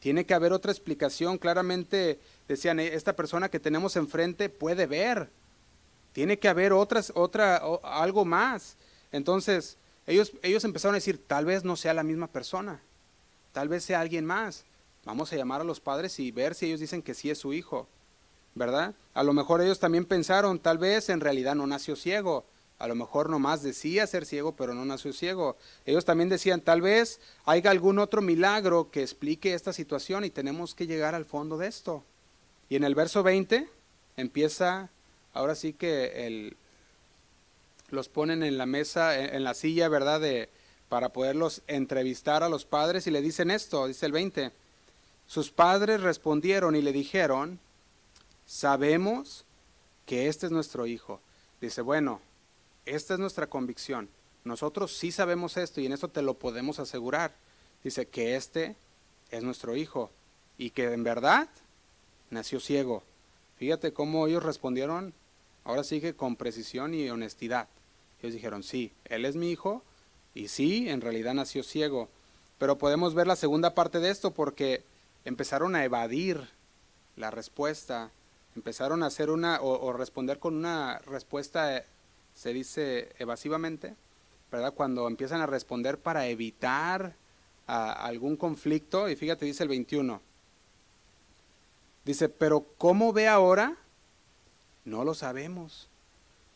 Tiene 0.00 0.26
que 0.26 0.34
haber 0.34 0.52
otra 0.52 0.72
explicación. 0.72 1.38
Claramente 1.38 2.18
decían, 2.48 2.80
e, 2.80 2.94
esta 2.94 3.14
persona 3.14 3.48
que 3.48 3.60
tenemos 3.60 3.94
enfrente 3.94 4.48
puede 4.48 4.86
ver. 4.86 5.28
Tiene 6.12 6.38
que 6.38 6.48
haber 6.48 6.72
otras, 6.72 7.12
otra, 7.14 7.62
algo 7.84 8.24
más. 8.24 8.76
Entonces, 9.12 9.76
ellos, 10.08 10.32
ellos 10.42 10.64
empezaron 10.64 10.94
a 10.94 10.98
decir, 10.98 11.24
tal 11.24 11.44
vez 11.44 11.62
no 11.62 11.76
sea 11.76 11.94
la 11.94 12.02
misma 12.02 12.26
persona. 12.26 12.80
Tal 13.52 13.68
vez 13.68 13.84
sea 13.84 14.00
alguien 14.00 14.24
más. 14.24 14.64
Vamos 15.04 15.32
a 15.32 15.36
llamar 15.36 15.60
a 15.60 15.64
los 15.64 15.80
padres 15.80 16.18
y 16.18 16.30
ver 16.30 16.54
si 16.54 16.66
ellos 16.66 16.80
dicen 16.80 17.02
que 17.02 17.14
sí 17.14 17.30
es 17.30 17.38
su 17.38 17.52
hijo. 17.52 17.88
¿Verdad? 18.54 18.94
A 19.14 19.22
lo 19.22 19.32
mejor 19.32 19.62
ellos 19.62 19.78
también 19.78 20.04
pensaron, 20.04 20.58
tal 20.58 20.76
vez 20.76 21.08
en 21.08 21.20
realidad 21.20 21.54
no 21.54 21.66
nació 21.66 21.96
ciego. 21.96 22.44
A 22.78 22.86
lo 22.88 22.94
mejor 22.94 23.30
nomás 23.30 23.62
decía 23.62 24.06
ser 24.06 24.26
ciego, 24.26 24.56
pero 24.56 24.74
no 24.74 24.84
nació 24.84 25.12
ciego. 25.12 25.56
Ellos 25.86 26.04
también 26.04 26.28
decían, 26.28 26.60
tal 26.60 26.82
vez 26.82 27.20
haya 27.44 27.70
algún 27.70 27.98
otro 27.98 28.20
milagro 28.20 28.90
que 28.90 29.02
explique 29.02 29.54
esta 29.54 29.72
situación 29.72 30.24
y 30.24 30.30
tenemos 30.30 30.74
que 30.74 30.86
llegar 30.86 31.14
al 31.14 31.24
fondo 31.24 31.56
de 31.56 31.68
esto. 31.68 32.04
Y 32.68 32.76
en 32.76 32.84
el 32.84 32.94
verso 32.94 33.22
20 33.22 33.68
empieza, 34.16 34.90
ahora 35.32 35.54
sí 35.54 35.72
que 35.72 36.56
los 37.90 38.08
ponen 38.08 38.42
en 38.42 38.58
la 38.58 38.66
mesa, 38.66 39.16
en, 39.16 39.44
la 39.44 39.54
silla, 39.54 39.88
¿verdad? 39.88 40.20
De, 40.20 40.48
para 40.88 41.10
poderlos 41.10 41.62
entrevistar 41.68 42.42
a 42.42 42.48
los 42.48 42.64
padres 42.64 43.06
y 43.06 43.10
le 43.10 43.22
dicen 43.22 43.50
esto, 43.50 43.86
dice 43.86 44.06
el 44.06 44.12
20. 44.12 44.50
Sus 45.32 45.50
padres 45.50 46.02
respondieron 46.02 46.76
y 46.76 46.82
le 46.82 46.92
dijeron, 46.92 47.58
sabemos 48.44 49.46
que 50.04 50.28
este 50.28 50.44
es 50.44 50.52
nuestro 50.52 50.86
hijo. 50.86 51.20
Dice, 51.58 51.80
bueno, 51.80 52.20
esta 52.84 53.14
es 53.14 53.18
nuestra 53.18 53.46
convicción. 53.46 54.10
Nosotros 54.44 54.94
sí 54.94 55.10
sabemos 55.10 55.56
esto 55.56 55.80
y 55.80 55.86
en 55.86 55.94
esto 55.94 56.08
te 56.08 56.20
lo 56.20 56.34
podemos 56.34 56.80
asegurar. 56.80 57.32
Dice 57.82 58.04
que 58.08 58.36
este 58.36 58.76
es 59.30 59.42
nuestro 59.42 59.74
hijo 59.74 60.10
y 60.58 60.68
que 60.68 60.92
en 60.92 61.02
verdad 61.02 61.48
nació 62.28 62.60
ciego. 62.60 63.02
Fíjate 63.56 63.94
cómo 63.94 64.26
ellos 64.26 64.42
respondieron, 64.42 65.14
ahora 65.64 65.82
sí 65.82 66.02
que 66.02 66.12
con 66.12 66.36
precisión 66.36 66.92
y 66.92 67.08
honestidad. 67.08 67.68
Ellos 68.20 68.34
dijeron, 68.34 68.62
sí, 68.62 68.92
él 69.06 69.24
es 69.24 69.34
mi 69.34 69.50
hijo 69.50 69.82
y 70.34 70.48
sí, 70.48 70.90
en 70.90 71.00
realidad 71.00 71.32
nació 71.32 71.62
ciego. 71.62 72.10
Pero 72.58 72.76
podemos 72.76 73.14
ver 73.14 73.26
la 73.26 73.36
segunda 73.36 73.74
parte 73.74 73.98
de 73.98 74.10
esto 74.10 74.32
porque 74.32 74.91
empezaron 75.24 75.76
a 75.76 75.84
evadir 75.84 76.48
la 77.16 77.30
respuesta, 77.30 78.10
empezaron 78.56 79.02
a 79.02 79.06
hacer 79.06 79.30
una 79.30 79.60
o, 79.60 79.92
responder 79.92 80.38
con 80.38 80.56
una 80.56 80.98
respuesta 81.00 81.84
se 82.34 82.52
dice 82.52 83.12
evasivamente, 83.18 83.94
¿verdad? 84.50 84.74
Cuando 84.74 85.06
empiezan 85.06 85.40
a 85.40 85.46
responder 85.46 85.98
para 85.98 86.26
evitar 86.26 87.14
algún 87.66 88.36
conflicto, 88.36 89.08
y 89.08 89.16
fíjate, 89.16 89.46
dice 89.46 89.62
el 89.62 89.68
21. 89.68 90.20
Dice, 92.04 92.28
pero 92.28 92.66
¿cómo 92.78 93.12
ve 93.12 93.28
ahora? 93.28 93.76
No 94.84 95.04
lo 95.04 95.14
sabemos. 95.14 95.88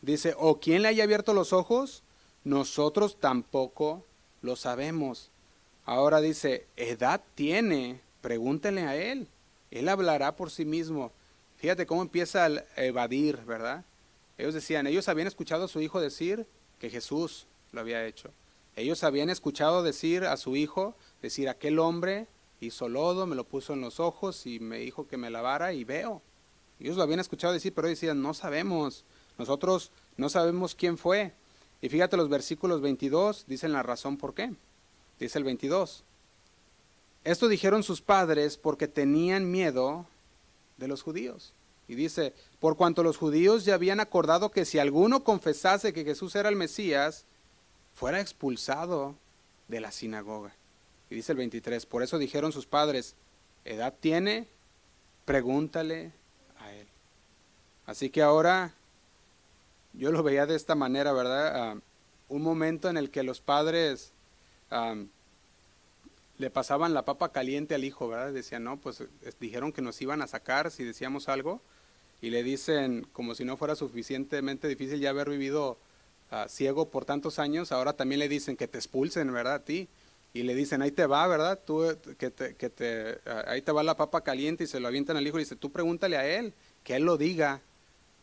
Dice, 0.02 0.35
¿o 0.37 0.59
quién 0.59 0.83
le 0.83 0.88
haya 0.88 1.05
abierto 1.05 1.33
los 1.33 1.52
ojos? 1.52 2.02
Nosotros 2.44 3.18
tampoco 3.18 4.05
lo 4.42 4.57
sabemos. 4.57 5.31
Ahora 5.85 6.20
dice, 6.20 6.66
edad 6.76 7.22
tiene, 7.35 8.00
pregúntenle 8.27 8.83
a 8.83 8.97
él. 8.97 9.29
Él 9.71 9.89
hablará 9.89 10.35
por 10.35 10.51
sí 10.51 10.65
mismo. 10.65 11.12
Fíjate 11.59 11.87
cómo 11.87 12.03
empieza 12.03 12.47
a 12.47 12.85
evadir, 12.85 13.37
¿verdad? 13.47 13.85
Ellos 14.37 14.53
decían, 14.53 14.89
ellos 14.89 15.09
habían 15.09 15.29
escuchado 15.29 15.67
a 15.67 15.69
su 15.69 15.81
hijo 15.81 16.01
decir 16.01 16.45
que 16.81 16.91
Jesús 16.91 17.47
lo 17.71 17.83
había 17.83 18.05
hecho. 18.05 18.33
Ellos 18.75 19.05
habían 19.05 19.31
escuchado 19.31 19.85
decir 19.85 20.25
a 20.25 20.37
su 20.39 20.57
hijo, 20.57 20.97
decir, 21.23 21.49
aquel 21.49 21.79
hombre 21.79 22.27
hizo 22.61 22.89
lodo, 22.89 23.29
me 23.29 23.37
lo 23.37 23.45
puso 23.45 23.75
en 23.75 23.81
los 23.81 24.01
ojos 24.01 24.45
y 24.45 24.59
me 24.59 24.79
dijo 24.79 25.07
que 25.07 25.17
me 25.17 25.31
lavara 25.31 25.73
y 25.73 25.85
veo. 25.85 26.21
Ellos 26.81 26.97
lo 26.97 27.05
habían 27.05 27.20
escuchado 27.20 27.53
decir, 27.53 27.74
pero 27.74 27.87
decían, 27.87 28.20
no 28.22 28.35
sabemos, 28.35 29.05
nosotros 29.39 29.93
no 30.16 30.31
sabemos 30.31 30.74
quién 30.74 30.99
fue. 30.99 31.33
Y 31.81 31.91
fíjate 31.91 32.16
los 32.16 32.29
versículos 32.29 32.81
22, 32.81 33.45
dicen 33.47 33.72
la 33.72 33.85
razón 33.85 34.16
por 34.16 34.35
qué. 34.35 34.53
Dice 35.20 35.39
el 35.39 35.45
22. 35.45 36.03
Esto 37.27 37.49
dijeron 37.49 37.83
sus 37.83 38.03
padres 38.03 38.57
porque 38.57 38.87
tenían 38.87 39.51
miedo 39.51 40.07
de 40.77 40.87
los 40.87 41.03
judíos. 41.03 41.55
Y 41.89 41.97
dice, 41.97 42.33
por 42.61 42.77
cuanto 42.77 43.03
los 43.03 43.16
judíos 43.16 43.64
ya 43.64 43.74
habían 43.74 43.99
acordado 43.99 44.53
que 44.53 44.64
si 44.64 44.79
alguno 44.79 45.24
confesase 45.24 45.93
que 45.93 46.05
Jesús 46.05 46.37
era 46.37 46.49
el 46.49 46.55
Mesías, 46.55 47.24
fuera 47.97 48.20
expulsado 48.20 49.16
de 49.66 49.81
la 49.81 49.91
sinagoga. 49.91 50.55
Y 51.11 51.16
dice 51.16 51.33
el 51.33 51.39
23, 51.39 51.85
por 51.87 52.05
eso 52.05 52.16
dijeron 52.18 52.53
sus 52.53 52.66
padres, 52.66 53.16
edad 53.64 53.93
tiene, 53.99 54.47
pregúntale 55.24 56.12
a 56.61 56.72
él. 56.72 56.87
Así 57.87 58.09
que 58.09 58.22
ahora 58.22 58.72
yo 59.95 60.12
lo 60.12 60.22
veía 60.22 60.47
de 60.47 60.55
esta 60.55 60.77
manera, 60.77 61.12
¿verdad? 61.12 61.57
Ah, 61.57 61.81
un 62.29 62.43
momento 62.43 62.89
en 62.89 62.97
el 62.97 63.11
que 63.11 63.24
los 63.24 63.41
padres 63.41 64.12
ah, 64.70 64.95
le 66.39 66.51
pasaban 66.51 66.95
la 66.95 67.05
papa 67.05 67.32
caliente 67.32 67.74
al 67.74 67.84
hijo, 67.84 68.09
¿verdad? 68.09 68.32
Decían, 68.32 68.64
no, 68.64 68.76
pues 68.76 69.03
dijeron 69.41 69.72
que 69.72 69.82
nos 69.82 70.01
iban 70.03 70.22
a 70.22 70.26
sacar 70.26 70.70
si 70.70 70.84
decíamos 70.84 71.28
algo 71.28 71.61
y 72.20 72.30
le 72.30 72.43
dicen, 72.43 73.07
como 73.12 73.34
si 73.34 73.45
no 73.45 73.57
fuera 73.57 73.74
suficientemente 73.74 74.68
difícil 74.68 75.01
ya 75.01 75.11
haber 75.11 75.30
vivido 75.30 75.78
ah, 76.30 76.47
ciego 76.49 76.91
por 76.91 77.05
tantos 77.05 77.39
años, 77.39 77.72
ahora 77.72 77.93
también 77.95 78.18
le 78.18 78.28
dicen 78.28 78.57
que 78.57 78.68
te 78.68 78.78
expulsen, 78.78 79.32
¿verdad? 79.32 79.55
A 79.55 79.64
ti. 79.64 79.89
Y 80.32 80.43
le 80.43 80.55
dicen, 80.55 80.82
ahí 80.82 80.91
te 80.91 81.07
va, 81.07 81.26
¿verdad? 81.26 81.61
Tú, 81.64 81.84
eh, 81.84 81.97
que 82.18 82.30
te, 82.30 82.55
que 82.55 83.18
ah, 83.26 83.45
ahí 83.49 83.62
te 83.62 83.72
va 83.72 83.82
la 83.82 83.97
papa 83.97 84.22
caliente 84.22 84.64
y 84.64 84.66
se 84.66 84.80
lo 84.80 84.89
avientan 84.89 85.16
al 85.16 85.26
hijo 85.26 85.39
y 85.39 85.43
dice, 85.43 85.57
tú 85.57 85.70
pregúntale 85.70 86.16
a 86.16 86.26
él, 86.26 86.53
que 86.84 86.97
él 86.97 87.05
lo 87.05 87.16
diga, 87.16 87.61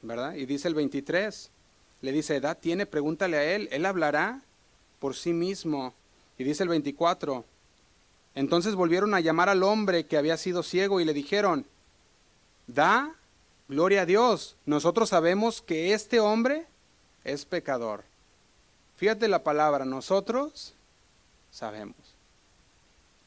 ¿verdad? 0.02 0.36
Y 0.36 0.46
dice 0.46 0.68
el 0.68 0.76
23, 0.76 1.50
le 2.02 2.12
dice, 2.12 2.36
edad 2.36 2.58
tiene, 2.60 2.86
pregúntale 2.86 3.38
a 3.38 3.56
él, 3.56 3.70
él 3.72 3.86
hablará 3.86 4.42
por 5.00 5.16
sí 5.16 5.34
mismo. 5.34 5.94
Y 6.38 6.44
dice 6.44 6.64
el 6.64 6.70
24, 6.70 7.46
entonces 8.36 8.76
volvieron 8.76 9.14
a 9.14 9.20
llamar 9.20 9.50
al 9.50 9.64
hombre 9.64 10.06
que 10.06 10.18
había 10.18 10.38
sido 10.38 10.64
ciego 10.64 11.00
y 11.00 11.06
le 11.06 11.14
dijeron, 11.14 11.66
da 12.68 13.16
gloria 13.68 14.02
a 14.02 14.06
Dios, 14.06 14.56
nosotros 14.66 15.10
sabemos 15.10 15.62
que 15.62 15.94
este 15.94 16.20
hombre 16.20 16.66
es 17.24 17.46
pecador. 17.46 18.04
Fíjate 18.98 19.28
la 19.28 19.44
palabra, 19.44 19.86
nosotros 19.86 20.74
sabemos. 21.52 21.96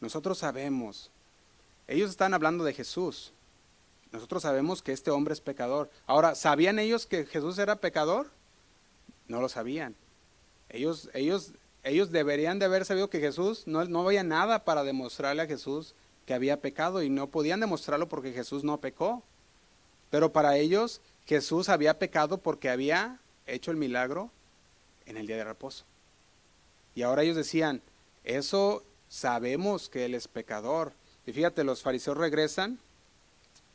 Nosotros 0.00 0.38
sabemos. 0.38 1.10
Ellos 1.88 2.10
están 2.10 2.34
hablando 2.34 2.64
de 2.64 2.74
Jesús. 2.74 3.32
Nosotros 4.12 4.42
sabemos 4.42 4.82
que 4.82 4.92
este 4.92 5.10
hombre 5.10 5.34
es 5.34 5.40
pecador. 5.40 5.90
Ahora, 6.06 6.34
¿sabían 6.34 6.78
ellos 6.78 7.06
que 7.06 7.26
Jesús 7.26 7.58
era 7.58 7.76
pecador? 7.76 8.28
No 9.28 9.40
lo 9.40 9.48
sabían. 9.48 9.94
Ellos, 10.68 11.10
ellos, 11.14 11.52
ellos 11.86 12.10
deberían 12.10 12.58
de 12.58 12.64
haber 12.64 12.84
sabido 12.84 13.08
que 13.08 13.20
Jesús, 13.20 13.62
no, 13.66 13.84
no 13.84 14.06
había 14.06 14.24
nada 14.24 14.64
para 14.64 14.82
demostrarle 14.82 15.42
a 15.42 15.46
Jesús 15.46 15.94
que 16.26 16.34
había 16.34 16.60
pecado 16.60 17.02
y 17.02 17.08
no 17.08 17.28
podían 17.28 17.60
demostrarlo 17.60 18.08
porque 18.08 18.32
Jesús 18.32 18.64
no 18.64 18.78
pecó. 18.78 19.22
Pero 20.10 20.32
para 20.32 20.56
ellos 20.56 21.00
Jesús 21.26 21.68
había 21.68 21.98
pecado 21.98 22.38
porque 22.38 22.70
había 22.70 23.20
hecho 23.46 23.70
el 23.70 23.76
milagro 23.76 24.30
en 25.06 25.16
el 25.16 25.28
día 25.28 25.36
de 25.36 25.44
reposo. 25.44 25.84
Y 26.96 27.02
ahora 27.02 27.22
ellos 27.22 27.36
decían, 27.36 27.80
eso 28.24 28.82
sabemos 29.08 29.88
que 29.88 30.04
Él 30.04 30.14
es 30.14 30.26
pecador. 30.26 30.92
Y 31.24 31.32
fíjate, 31.32 31.62
los 31.62 31.82
fariseos 31.82 32.16
regresan 32.16 32.78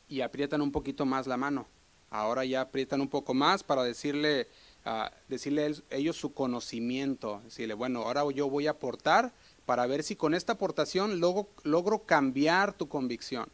y 0.09 0.19
aprietan 0.19 0.61
un 0.61 0.73
poquito 0.73 1.05
más 1.05 1.27
la 1.27 1.37
mano. 1.37 1.65
Ahora 2.09 2.43
ya 2.43 2.59
aprietan 2.59 2.99
un 2.99 3.07
poco 3.07 3.33
más 3.33 3.63
para 3.63 3.83
decirle, 3.83 4.47
uh, 4.85 5.09
decirle 5.27 5.75
ellos 5.89 6.17
su 6.17 6.33
conocimiento. 6.33 7.41
Decirle, 7.43 7.73
bueno, 7.73 8.03
ahora 8.03 8.23
yo 8.33 8.49
voy 8.49 8.67
a 8.67 8.71
aportar 8.71 9.31
para 9.65 9.85
ver 9.87 10.03
si 10.03 10.15
con 10.15 10.33
esta 10.33 10.53
aportación 10.53 11.19
logro, 11.19 11.47
logro 11.63 11.99
cambiar 11.99 12.73
tu 12.73 12.87
convicción. 12.87 13.49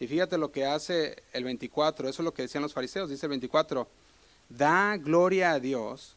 Y 0.00 0.06
fíjate 0.06 0.38
lo 0.38 0.50
que 0.50 0.64
hace 0.64 1.22
el 1.32 1.44
24, 1.44 2.08
eso 2.08 2.22
es 2.22 2.24
lo 2.24 2.32
que 2.32 2.42
decían 2.42 2.62
los 2.62 2.72
fariseos, 2.72 3.10
dice 3.10 3.26
el 3.26 3.30
24, 3.30 3.86
da 4.48 4.96
gloria 4.96 5.52
a 5.52 5.60
Dios, 5.60 6.16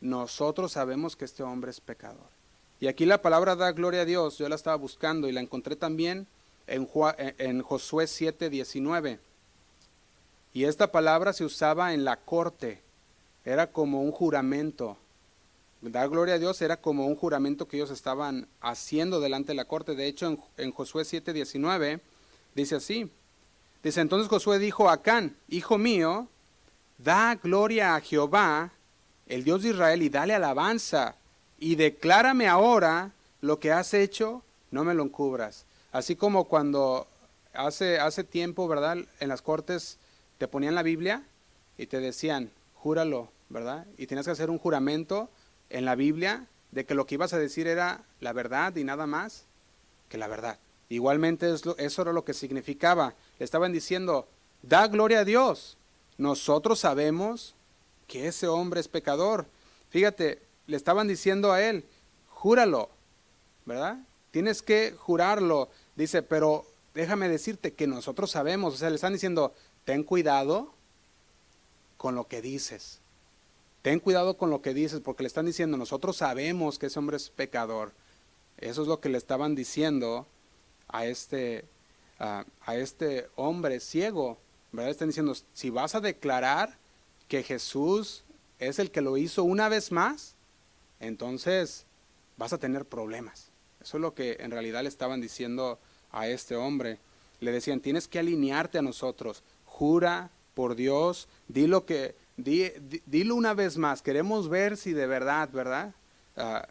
nosotros 0.00 0.72
sabemos 0.72 1.14
que 1.14 1.24
este 1.24 1.44
hombre 1.44 1.70
es 1.70 1.80
pecador. 1.80 2.28
Y 2.80 2.88
aquí 2.88 3.06
la 3.06 3.22
palabra 3.22 3.54
da 3.54 3.70
gloria 3.70 4.02
a 4.02 4.04
Dios, 4.04 4.38
yo 4.38 4.48
la 4.48 4.56
estaba 4.56 4.76
buscando 4.76 5.28
y 5.28 5.32
la 5.32 5.40
encontré 5.40 5.76
también 5.76 6.26
en, 6.66 6.88
en 7.38 7.62
Josué 7.62 8.06
7, 8.06 8.50
19. 8.50 9.20
Y 10.52 10.64
esta 10.64 10.90
palabra 10.90 11.32
se 11.32 11.44
usaba 11.44 11.94
en 11.94 12.04
la 12.04 12.16
corte, 12.16 12.82
era 13.44 13.68
como 13.68 14.02
un 14.02 14.12
juramento. 14.12 14.96
Dar 15.80 16.08
gloria 16.08 16.34
a 16.34 16.38
Dios 16.38 16.60
era 16.60 16.76
como 16.76 17.06
un 17.06 17.16
juramento 17.16 17.66
que 17.66 17.76
ellos 17.76 17.90
estaban 17.90 18.46
haciendo 18.60 19.20
delante 19.20 19.52
de 19.52 19.56
la 19.56 19.64
corte. 19.64 19.94
De 19.94 20.06
hecho, 20.06 20.26
en, 20.26 20.38
en 20.58 20.72
Josué 20.72 21.04
7, 21.04 21.32
19 21.32 22.00
dice 22.54 22.76
así. 22.76 23.10
Dice, 23.82 24.02
entonces 24.02 24.28
Josué 24.28 24.58
dijo 24.58 24.90
a 24.90 24.94
Acán, 24.94 25.36
hijo 25.48 25.78
mío, 25.78 26.28
da 26.98 27.34
gloria 27.36 27.94
a 27.94 28.00
Jehová, 28.00 28.72
el 29.26 29.42
Dios 29.42 29.62
de 29.62 29.70
Israel, 29.70 30.02
y 30.02 30.10
dale 30.10 30.34
alabanza, 30.34 31.14
y 31.58 31.76
declárame 31.76 32.46
ahora 32.46 33.12
lo 33.40 33.58
que 33.58 33.72
has 33.72 33.94
hecho, 33.94 34.42
no 34.70 34.84
me 34.84 34.94
lo 34.94 35.02
encubras. 35.02 35.64
Así 35.92 36.14
como 36.14 36.44
cuando 36.44 37.06
hace, 37.54 37.98
hace 37.98 38.22
tiempo, 38.22 38.68
¿verdad? 38.68 38.98
En 39.18 39.28
las 39.28 39.40
cortes 39.40 39.98
te 40.38 40.46
ponían 40.46 40.74
la 40.74 40.82
Biblia 40.82 41.22
y 41.78 41.86
te 41.86 42.00
decían, 42.00 42.50
júralo, 42.82 43.30
¿verdad? 43.50 43.86
Y 43.98 44.06
tienes 44.06 44.24
que 44.26 44.32
hacer 44.32 44.48
un 44.50 44.58
juramento 44.58 45.28
en 45.68 45.84
la 45.84 45.94
Biblia 45.94 46.46
de 46.70 46.86
que 46.86 46.94
lo 46.94 47.06
que 47.06 47.16
ibas 47.16 47.32
a 47.32 47.38
decir 47.38 47.66
era 47.66 48.04
la 48.20 48.32
verdad 48.32 48.74
y 48.76 48.84
nada 48.84 49.06
más 49.06 49.44
que 50.08 50.18
la 50.18 50.28
verdad. 50.28 50.58
Igualmente 50.88 51.52
eso 51.52 52.02
era 52.02 52.12
lo 52.12 52.24
que 52.24 52.32
significaba. 52.34 53.14
Le 53.38 53.44
estaban 53.44 53.72
diciendo, 53.72 54.26
da 54.62 54.86
gloria 54.88 55.20
a 55.20 55.24
Dios. 55.24 55.76
Nosotros 56.16 56.80
sabemos 56.80 57.54
que 58.06 58.26
ese 58.26 58.48
hombre 58.48 58.80
es 58.80 58.88
pecador. 58.88 59.46
Fíjate, 59.90 60.42
le 60.66 60.76
estaban 60.76 61.06
diciendo 61.06 61.52
a 61.52 61.62
él, 61.62 61.84
júralo, 62.28 62.88
¿verdad? 63.66 63.98
Tienes 64.30 64.62
que 64.62 64.94
jurarlo. 64.98 65.68
Dice, 65.96 66.22
pero 66.22 66.64
déjame 66.94 67.28
decirte 67.28 67.74
que 67.74 67.86
nosotros 67.86 68.30
sabemos, 68.30 68.74
o 68.74 68.76
sea, 68.78 68.88
le 68.88 68.96
están 68.96 69.12
diciendo, 69.12 69.52
ten 69.84 70.02
cuidado 70.02 70.72
con 72.00 72.14
lo 72.14 72.28
que 72.28 72.40
dices. 72.40 72.98
Ten 73.82 74.00
cuidado 74.00 74.38
con 74.38 74.48
lo 74.48 74.62
que 74.62 74.72
dices, 74.72 75.00
porque 75.00 75.22
le 75.22 75.26
están 75.26 75.44
diciendo, 75.44 75.76
nosotros 75.76 76.16
sabemos 76.16 76.78
que 76.78 76.86
ese 76.86 76.98
hombre 76.98 77.18
es 77.18 77.28
pecador. 77.28 77.92
Eso 78.56 78.80
es 78.80 78.88
lo 78.88 79.00
que 79.00 79.10
le 79.10 79.18
estaban 79.18 79.54
diciendo 79.54 80.26
a 80.88 81.04
este, 81.04 81.66
este 82.72 83.28
hombre 83.36 83.80
ciego. 83.80 84.38
¿verdad? 84.72 84.92
Están 84.92 85.08
diciendo, 85.08 85.34
si 85.52 85.68
vas 85.68 85.94
a 85.94 86.00
declarar 86.00 86.78
que 87.28 87.42
Jesús 87.42 88.24
es 88.58 88.78
el 88.78 88.90
que 88.90 89.02
lo 89.02 89.18
hizo 89.18 89.44
una 89.44 89.68
vez 89.68 89.92
más, 89.92 90.36
entonces 91.00 91.84
vas 92.38 92.54
a 92.54 92.58
tener 92.58 92.86
problemas. 92.86 93.50
Eso 93.82 93.98
es 93.98 94.00
lo 94.00 94.14
que 94.14 94.38
en 94.40 94.52
realidad 94.52 94.84
le 94.84 94.88
estaban 94.88 95.20
diciendo 95.20 95.78
a 96.12 96.28
este 96.28 96.56
hombre. 96.56 96.98
Le 97.40 97.52
decían, 97.52 97.80
tienes 97.80 98.08
que 98.08 98.20
alinearte 98.20 98.78
a 98.78 98.82
nosotros, 98.82 99.42
jura 99.66 100.30
por 100.60 100.74
Dios, 100.74 101.26
di 101.48 101.66
lo 101.66 101.86
que, 101.86 102.14
di, 102.36 102.70
dilo 103.06 103.34
una 103.34 103.54
vez 103.54 103.78
más, 103.78 104.02
queremos 104.02 104.50
ver 104.50 104.76
si 104.76 104.92
de 104.92 105.06
verdad, 105.06 105.48
¿verdad? 105.50 105.94
Ah, 106.36 106.68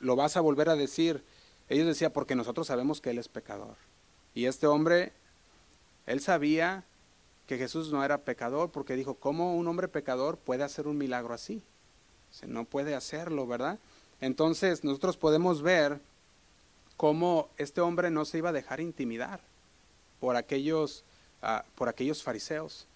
lo 0.00 0.16
vas 0.16 0.36
a 0.36 0.40
volver 0.40 0.68
a 0.68 0.74
decir. 0.74 1.22
Ellos 1.68 1.86
decían, 1.86 2.10
porque 2.10 2.34
nosotros 2.34 2.66
sabemos 2.66 3.00
que 3.00 3.10
Él 3.10 3.18
es 3.18 3.28
pecador. 3.28 3.76
Y 4.34 4.46
este 4.46 4.66
hombre, 4.66 5.12
él 6.06 6.20
sabía 6.20 6.82
que 7.46 7.58
Jesús 7.58 7.92
no 7.92 8.04
era 8.04 8.18
pecador, 8.18 8.72
porque 8.72 8.96
dijo, 8.96 9.14
¿cómo 9.14 9.54
un 9.54 9.68
hombre 9.68 9.86
pecador 9.86 10.36
puede 10.36 10.64
hacer 10.64 10.88
un 10.88 10.98
milagro 10.98 11.32
así? 11.32 11.62
No 12.44 12.64
puede 12.64 12.96
hacerlo, 12.96 13.46
¿verdad? 13.46 13.78
Entonces 14.20 14.82
nosotros 14.82 15.16
podemos 15.16 15.62
ver 15.62 16.00
cómo 16.96 17.50
este 17.56 17.82
hombre 17.82 18.10
no 18.10 18.24
se 18.24 18.38
iba 18.38 18.48
a 18.48 18.52
dejar 18.52 18.80
intimidar 18.80 19.38
por 20.18 20.34
aquellos, 20.34 21.04
uh, 21.44 21.62
por 21.76 21.88
aquellos 21.88 22.24
fariseos, 22.24 22.87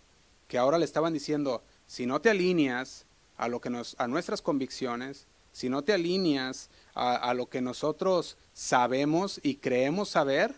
que 0.53 0.59
ahora 0.59 0.77
le 0.77 0.85
estaban 0.85 1.15
diciendo, 1.15 1.63
si 1.87 2.05
no 2.05 2.21
te 2.21 2.29
alineas 2.29 3.07
a, 3.39 3.49
lo 3.49 3.63
que 3.63 3.71
nos, 3.71 3.97
a 3.99 4.07
nuestras 4.07 4.43
convicciones, 4.43 5.25
si 5.51 5.71
no 5.71 5.81
te 5.81 5.95
alineas 5.95 6.69
a, 6.95 7.15
a 7.15 7.33
lo 7.33 7.49
que 7.49 7.63
nosotros 7.63 8.37
sabemos 8.53 9.41
y 9.43 9.55
creemos 9.55 10.11
saber, 10.11 10.55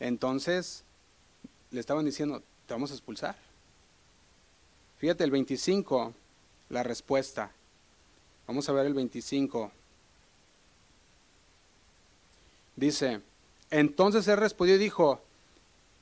entonces 0.00 0.84
le 1.70 1.80
estaban 1.80 2.04
diciendo, 2.04 2.42
te 2.66 2.74
vamos 2.74 2.90
a 2.90 2.94
expulsar. 2.94 3.34
Fíjate 4.98 5.24
el 5.24 5.30
25, 5.30 6.12
la 6.68 6.82
respuesta. 6.82 7.52
Vamos 8.46 8.68
a 8.68 8.72
ver 8.72 8.84
el 8.84 8.92
25. 8.92 9.72
Dice, 12.76 13.22
entonces 13.70 14.28
él 14.28 14.36
respondió 14.36 14.74
y 14.74 14.78
dijo, 14.78 15.22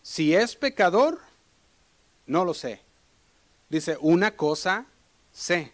si 0.02 0.34
es 0.34 0.56
pecador, 0.56 1.20
no 2.26 2.44
lo 2.44 2.54
sé. 2.54 2.89
Dice, 3.70 3.96
una 4.00 4.36
cosa 4.36 4.86
sé, 5.32 5.72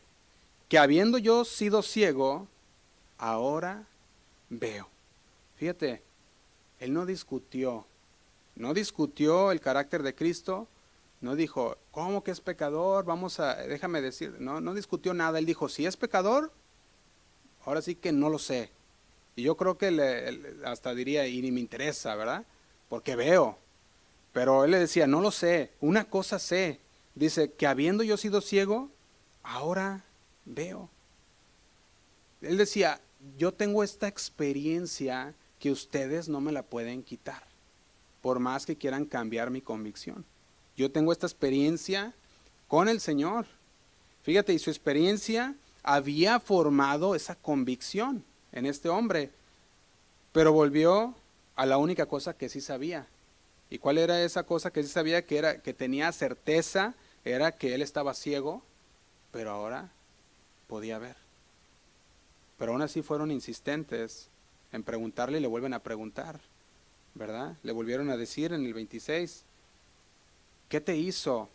que 0.68 0.78
habiendo 0.78 1.18
yo 1.18 1.44
sido 1.44 1.82
ciego, 1.82 2.46
ahora 3.18 3.86
veo. 4.50 4.88
Fíjate, 5.56 6.02
él 6.78 6.92
no 6.92 7.06
discutió, 7.06 7.86
no 8.54 8.74
discutió 8.74 9.50
el 9.50 9.60
carácter 9.60 10.02
de 10.02 10.14
Cristo, 10.14 10.68
no 11.20 11.34
dijo, 11.34 11.78
¿cómo 11.90 12.22
que 12.22 12.30
es 12.30 12.40
pecador? 12.40 13.04
Vamos 13.04 13.40
a, 13.40 13.56
déjame 13.56 14.02
decir, 14.02 14.36
no, 14.38 14.60
no 14.60 14.74
discutió 14.74 15.14
nada. 15.14 15.38
Él 15.38 15.46
dijo, 15.46 15.68
si 15.68 15.86
es 15.86 15.96
pecador, 15.96 16.52
ahora 17.64 17.80
sí 17.80 17.94
que 17.94 18.12
no 18.12 18.28
lo 18.28 18.38
sé. 18.38 18.70
Y 19.34 19.42
yo 19.42 19.56
creo 19.56 19.78
que 19.78 19.90
le, 19.90 20.56
hasta 20.64 20.94
diría, 20.94 21.26
y 21.26 21.40
ni 21.40 21.50
me 21.50 21.60
interesa, 21.60 22.14
¿verdad? 22.14 22.44
Porque 22.88 23.16
veo. 23.16 23.58
Pero 24.32 24.64
él 24.64 24.72
le 24.72 24.78
decía, 24.78 25.06
no 25.06 25.20
lo 25.20 25.30
sé, 25.30 25.72
una 25.80 26.04
cosa 26.04 26.38
sé. 26.38 26.80
Dice, 27.16 27.50
que 27.50 27.66
habiendo 27.66 28.04
yo 28.04 28.18
sido 28.18 28.42
ciego, 28.42 28.90
ahora 29.42 30.04
veo. 30.44 30.90
Él 32.42 32.58
decía, 32.58 33.00
yo 33.38 33.52
tengo 33.52 33.82
esta 33.82 34.06
experiencia 34.06 35.34
que 35.58 35.70
ustedes 35.70 36.28
no 36.28 36.42
me 36.42 36.52
la 36.52 36.62
pueden 36.62 37.02
quitar, 37.02 37.42
por 38.20 38.38
más 38.38 38.66
que 38.66 38.76
quieran 38.76 39.06
cambiar 39.06 39.50
mi 39.50 39.62
convicción. 39.62 40.26
Yo 40.76 40.92
tengo 40.92 41.10
esta 41.10 41.26
experiencia 41.26 42.14
con 42.68 42.86
el 42.86 43.00
Señor. 43.00 43.46
Fíjate, 44.22 44.52
y 44.52 44.58
su 44.58 44.68
experiencia 44.68 45.54
había 45.82 46.38
formado 46.38 47.14
esa 47.14 47.34
convicción 47.34 48.24
en 48.52 48.66
este 48.66 48.90
hombre, 48.90 49.30
pero 50.32 50.52
volvió 50.52 51.14
a 51.54 51.64
la 51.64 51.78
única 51.78 52.04
cosa 52.04 52.36
que 52.36 52.50
sí 52.50 52.60
sabía. 52.60 53.06
¿Y 53.70 53.78
cuál 53.78 53.96
era 53.96 54.22
esa 54.22 54.42
cosa 54.42 54.70
que 54.70 54.82
sí 54.82 54.90
sabía 54.90 55.24
que 55.24 55.38
era 55.38 55.62
que 55.62 55.72
tenía 55.72 56.12
certeza? 56.12 56.94
Era 57.26 57.50
que 57.50 57.74
él 57.74 57.82
estaba 57.82 58.14
ciego, 58.14 58.62
pero 59.32 59.50
ahora 59.50 59.90
podía 60.68 60.96
ver. 60.98 61.16
Pero 62.56 62.70
aún 62.70 62.82
así 62.82 63.02
fueron 63.02 63.32
insistentes 63.32 64.28
en 64.70 64.84
preguntarle 64.84 65.38
y 65.38 65.40
le 65.40 65.48
vuelven 65.48 65.74
a 65.74 65.80
preguntar, 65.80 66.38
¿verdad? 67.14 67.56
Le 67.64 67.72
volvieron 67.72 68.10
a 68.10 68.16
decir 68.16 68.52
en 68.52 68.64
el 68.64 68.72
26, 68.72 69.42
¿qué 70.68 70.80
te 70.80 70.96
hizo? 70.96 71.48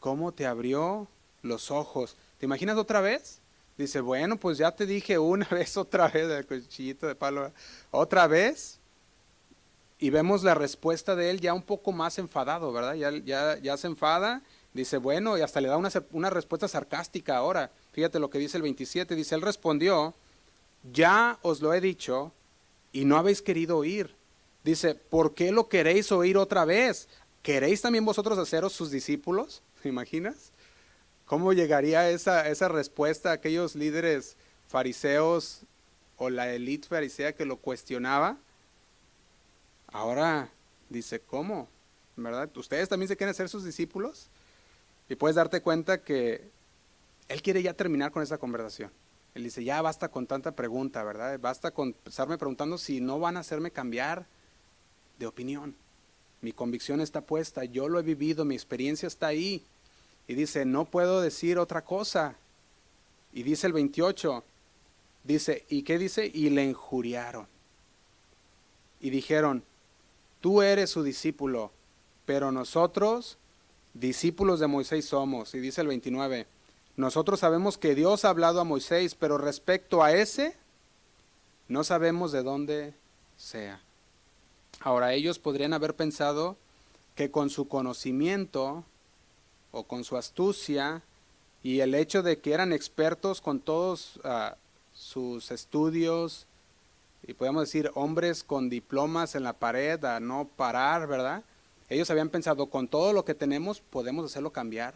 ¿Cómo 0.00 0.32
te 0.32 0.44
abrió 0.44 1.06
los 1.40 1.70
ojos? 1.70 2.16
¿Te 2.40 2.46
imaginas 2.46 2.76
otra 2.76 3.00
vez? 3.00 3.38
Dice, 3.78 4.00
bueno, 4.00 4.36
pues 4.36 4.58
ya 4.58 4.72
te 4.72 4.86
dije 4.86 5.20
una 5.20 5.46
vez, 5.52 5.76
otra 5.76 6.08
vez, 6.08 6.28
el 6.28 6.46
cuchillito 6.46 7.06
de 7.06 7.14
palo, 7.14 7.52
otra 7.92 8.26
vez. 8.26 8.80
Y 10.00 10.10
vemos 10.10 10.42
la 10.42 10.56
respuesta 10.56 11.14
de 11.14 11.30
él 11.30 11.40
ya 11.40 11.54
un 11.54 11.62
poco 11.62 11.92
más 11.92 12.18
enfadado, 12.18 12.72
¿verdad? 12.72 12.94
Ya, 12.94 13.12
ya, 13.12 13.56
ya 13.58 13.76
se 13.76 13.86
enfada, 13.86 14.42
dice, 14.76 14.98
bueno, 14.98 15.36
y 15.36 15.40
hasta 15.40 15.60
le 15.60 15.68
da 15.68 15.76
una, 15.76 15.90
una 16.12 16.30
respuesta 16.30 16.68
sarcástica 16.68 17.36
ahora. 17.36 17.70
Fíjate 17.92 18.18
lo 18.18 18.30
que 18.30 18.38
dice 18.38 18.58
el 18.58 18.62
27, 18.62 19.14
dice, 19.14 19.34
él 19.34 19.42
respondió, 19.42 20.14
ya 20.92 21.38
os 21.42 21.60
lo 21.60 21.74
he 21.74 21.80
dicho 21.80 22.32
y 22.92 23.04
no 23.04 23.16
habéis 23.16 23.42
querido 23.42 23.78
oír. 23.78 24.14
Dice, 24.62 24.94
¿por 24.94 25.34
qué 25.34 25.52
lo 25.52 25.68
queréis 25.68 26.12
oír 26.12 26.36
otra 26.36 26.64
vez? 26.64 27.08
¿Queréis 27.42 27.80
también 27.80 28.04
vosotros 28.04 28.38
haceros 28.38 28.72
sus 28.72 28.90
discípulos? 28.90 29.62
¿Te 29.82 29.88
imaginas? 29.88 30.52
¿Cómo 31.26 31.52
llegaría 31.52 32.08
esa, 32.10 32.48
esa 32.48 32.68
respuesta 32.68 33.30
a 33.30 33.34
aquellos 33.34 33.74
líderes 33.74 34.36
fariseos 34.68 35.62
o 36.16 36.30
la 36.30 36.52
élite 36.52 36.88
farisea 36.88 37.32
que 37.32 37.44
lo 37.44 37.56
cuestionaba? 37.56 38.36
Ahora 39.88 40.50
dice, 40.88 41.20
¿cómo? 41.20 41.68
¿Verdad? 42.16 42.48
¿Ustedes 42.56 42.88
también 42.88 43.08
se 43.08 43.16
quieren 43.16 43.32
hacer 43.32 43.48
sus 43.48 43.64
discípulos? 43.64 44.28
Y 45.08 45.14
puedes 45.16 45.36
darte 45.36 45.60
cuenta 45.60 46.02
que 46.02 46.50
él 47.28 47.42
quiere 47.42 47.62
ya 47.62 47.74
terminar 47.74 48.12
con 48.12 48.22
esa 48.22 48.38
conversación. 48.38 48.90
Él 49.34 49.44
dice, 49.44 49.62
ya 49.62 49.82
basta 49.82 50.08
con 50.08 50.26
tanta 50.26 50.52
pregunta, 50.52 51.04
¿verdad? 51.04 51.38
Basta 51.38 51.70
con 51.70 51.94
estarme 52.06 52.38
preguntando 52.38 52.78
si 52.78 53.00
no 53.00 53.18
van 53.20 53.36
a 53.36 53.40
hacerme 53.40 53.70
cambiar 53.70 54.26
de 55.18 55.26
opinión. 55.26 55.74
Mi 56.40 56.52
convicción 56.52 57.00
está 57.00 57.20
puesta, 57.20 57.64
yo 57.64 57.88
lo 57.88 57.98
he 57.98 58.02
vivido, 58.02 58.44
mi 58.44 58.54
experiencia 58.54 59.06
está 59.06 59.26
ahí. 59.26 59.62
Y 60.26 60.34
dice, 60.34 60.64
no 60.64 60.86
puedo 60.86 61.20
decir 61.20 61.58
otra 61.58 61.84
cosa. 61.84 62.36
Y 63.32 63.42
dice 63.42 63.66
el 63.66 63.72
28, 63.74 64.42
dice, 65.24 65.64
¿y 65.68 65.82
qué 65.82 65.98
dice? 65.98 66.30
Y 66.32 66.50
le 66.50 66.64
injuriaron. 66.64 67.46
Y 69.00 69.10
dijeron, 69.10 69.62
tú 70.40 70.62
eres 70.62 70.90
su 70.90 71.02
discípulo, 71.02 71.72
pero 72.24 72.50
nosotros 72.50 73.36
discípulos 74.00 74.60
de 74.60 74.66
Moisés 74.66 75.06
somos. 75.06 75.54
Y 75.54 75.60
dice 75.60 75.80
el 75.80 75.88
29, 75.88 76.46
nosotros 76.96 77.40
sabemos 77.40 77.78
que 77.78 77.94
Dios 77.94 78.24
ha 78.24 78.30
hablado 78.30 78.60
a 78.60 78.64
Moisés, 78.64 79.14
pero 79.14 79.38
respecto 79.38 80.02
a 80.02 80.12
ese, 80.12 80.56
no 81.68 81.84
sabemos 81.84 82.32
de 82.32 82.42
dónde 82.42 82.94
sea. 83.36 83.80
Ahora, 84.80 85.14
ellos 85.14 85.38
podrían 85.38 85.72
haber 85.72 85.94
pensado 85.94 86.56
que 87.14 87.30
con 87.30 87.50
su 87.50 87.68
conocimiento 87.68 88.84
o 89.72 89.84
con 89.84 90.04
su 90.04 90.16
astucia 90.16 91.02
y 91.62 91.80
el 91.80 91.94
hecho 91.94 92.22
de 92.22 92.38
que 92.38 92.52
eran 92.52 92.72
expertos 92.72 93.40
con 93.40 93.60
todos 93.60 94.20
ah, 94.22 94.56
sus 94.92 95.50
estudios 95.50 96.46
y 97.26 97.34
podemos 97.34 97.62
decir 97.62 97.90
hombres 97.94 98.44
con 98.44 98.68
diplomas 98.70 99.34
en 99.34 99.42
la 99.42 99.54
pared 99.54 100.02
a 100.04 100.20
no 100.20 100.48
parar, 100.56 101.08
¿verdad? 101.08 101.42
Ellos 101.88 102.10
habían 102.10 102.30
pensado, 102.30 102.66
con 102.66 102.88
todo 102.88 103.12
lo 103.12 103.24
que 103.24 103.34
tenemos 103.34 103.80
podemos 103.80 104.24
hacerlo 104.24 104.52
cambiar 104.52 104.94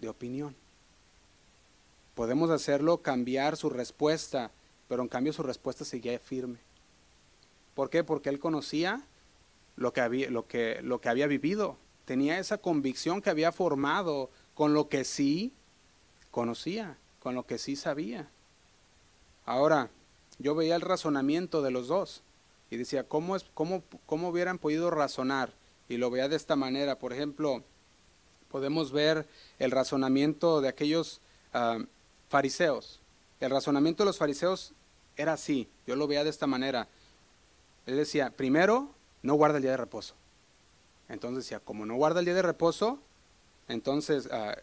de 0.00 0.08
opinión. 0.08 0.54
Podemos 2.14 2.50
hacerlo 2.50 2.98
cambiar 2.98 3.56
su 3.56 3.68
respuesta, 3.68 4.50
pero 4.88 5.02
en 5.02 5.08
cambio 5.08 5.32
su 5.32 5.42
respuesta 5.42 5.84
seguía 5.84 6.18
firme. 6.18 6.58
¿Por 7.74 7.90
qué? 7.90 8.02
Porque 8.02 8.30
él 8.30 8.38
conocía 8.38 9.02
lo 9.76 9.92
que 9.92 10.00
había, 10.00 10.30
lo 10.30 10.46
que, 10.46 10.80
lo 10.82 11.00
que 11.00 11.10
había 11.10 11.26
vivido. 11.26 11.76
Tenía 12.06 12.38
esa 12.38 12.56
convicción 12.56 13.20
que 13.20 13.28
había 13.28 13.52
formado 13.52 14.30
con 14.54 14.72
lo 14.72 14.88
que 14.88 15.04
sí 15.04 15.52
conocía, 16.30 16.96
con 17.20 17.34
lo 17.34 17.44
que 17.44 17.58
sí 17.58 17.76
sabía. 17.76 18.30
Ahora, 19.44 19.90
yo 20.38 20.54
veía 20.54 20.76
el 20.76 20.80
razonamiento 20.80 21.60
de 21.60 21.70
los 21.70 21.88
dos 21.88 22.22
y 22.70 22.78
decía, 22.78 23.04
¿cómo, 23.04 23.36
es, 23.36 23.44
cómo, 23.52 23.82
cómo 24.06 24.30
hubieran 24.30 24.58
podido 24.58 24.90
razonar? 24.90 25.52
Y 25.88 25.96
lo 25.96 26.10
veía 26.10 26.28
de 26.28 26.36
esta 26.36 26.56
manera. 26.56 26.98
Por 26.98 27.12
ejemplo, 27.12 27.62
podemos 28.50 28.92
ver 28.92 29.26
el 29.58 29.70
razonamiento 29.70 30.60
de 30.60 30.68
aquellos 30.68 31.20
ah, 31.52 31.78
fariseos. 32.28 33.00
El 33.40 33.50
razonamiento 33.50 34.02
de 34.02 34.06
los 34.06 34.18
fariseos 34.18 34.72
era 35.16 35.34
así, 35.34 35.68
yo 35.86 35.96
lo 35.96 36.06
veía 36.06 36.24
de 36.24 36.30
esta 36.30 36.46
manera. 36.46 36.88
Él 37.86 37.96
decía, 37.96 38.30
primero, 38.30 38.90
no 39.22 39.34
guarda 39.34 39.56
el 39.56 39.62
día 39.62 39.72
de 39.72 39.76
reposo. 39.76 40.14
Entonces 41.08 41.44
decía, 41.44 41.60
como 41.60 41.86
no 41.86 41.94
guarda 41.94 42.20
el 42.20 42.26
día 42.26 42.34
de 42.34 42.42
reposo, 42.42 42.98
entonces 43.68 44.28
ah, 44.32 44.56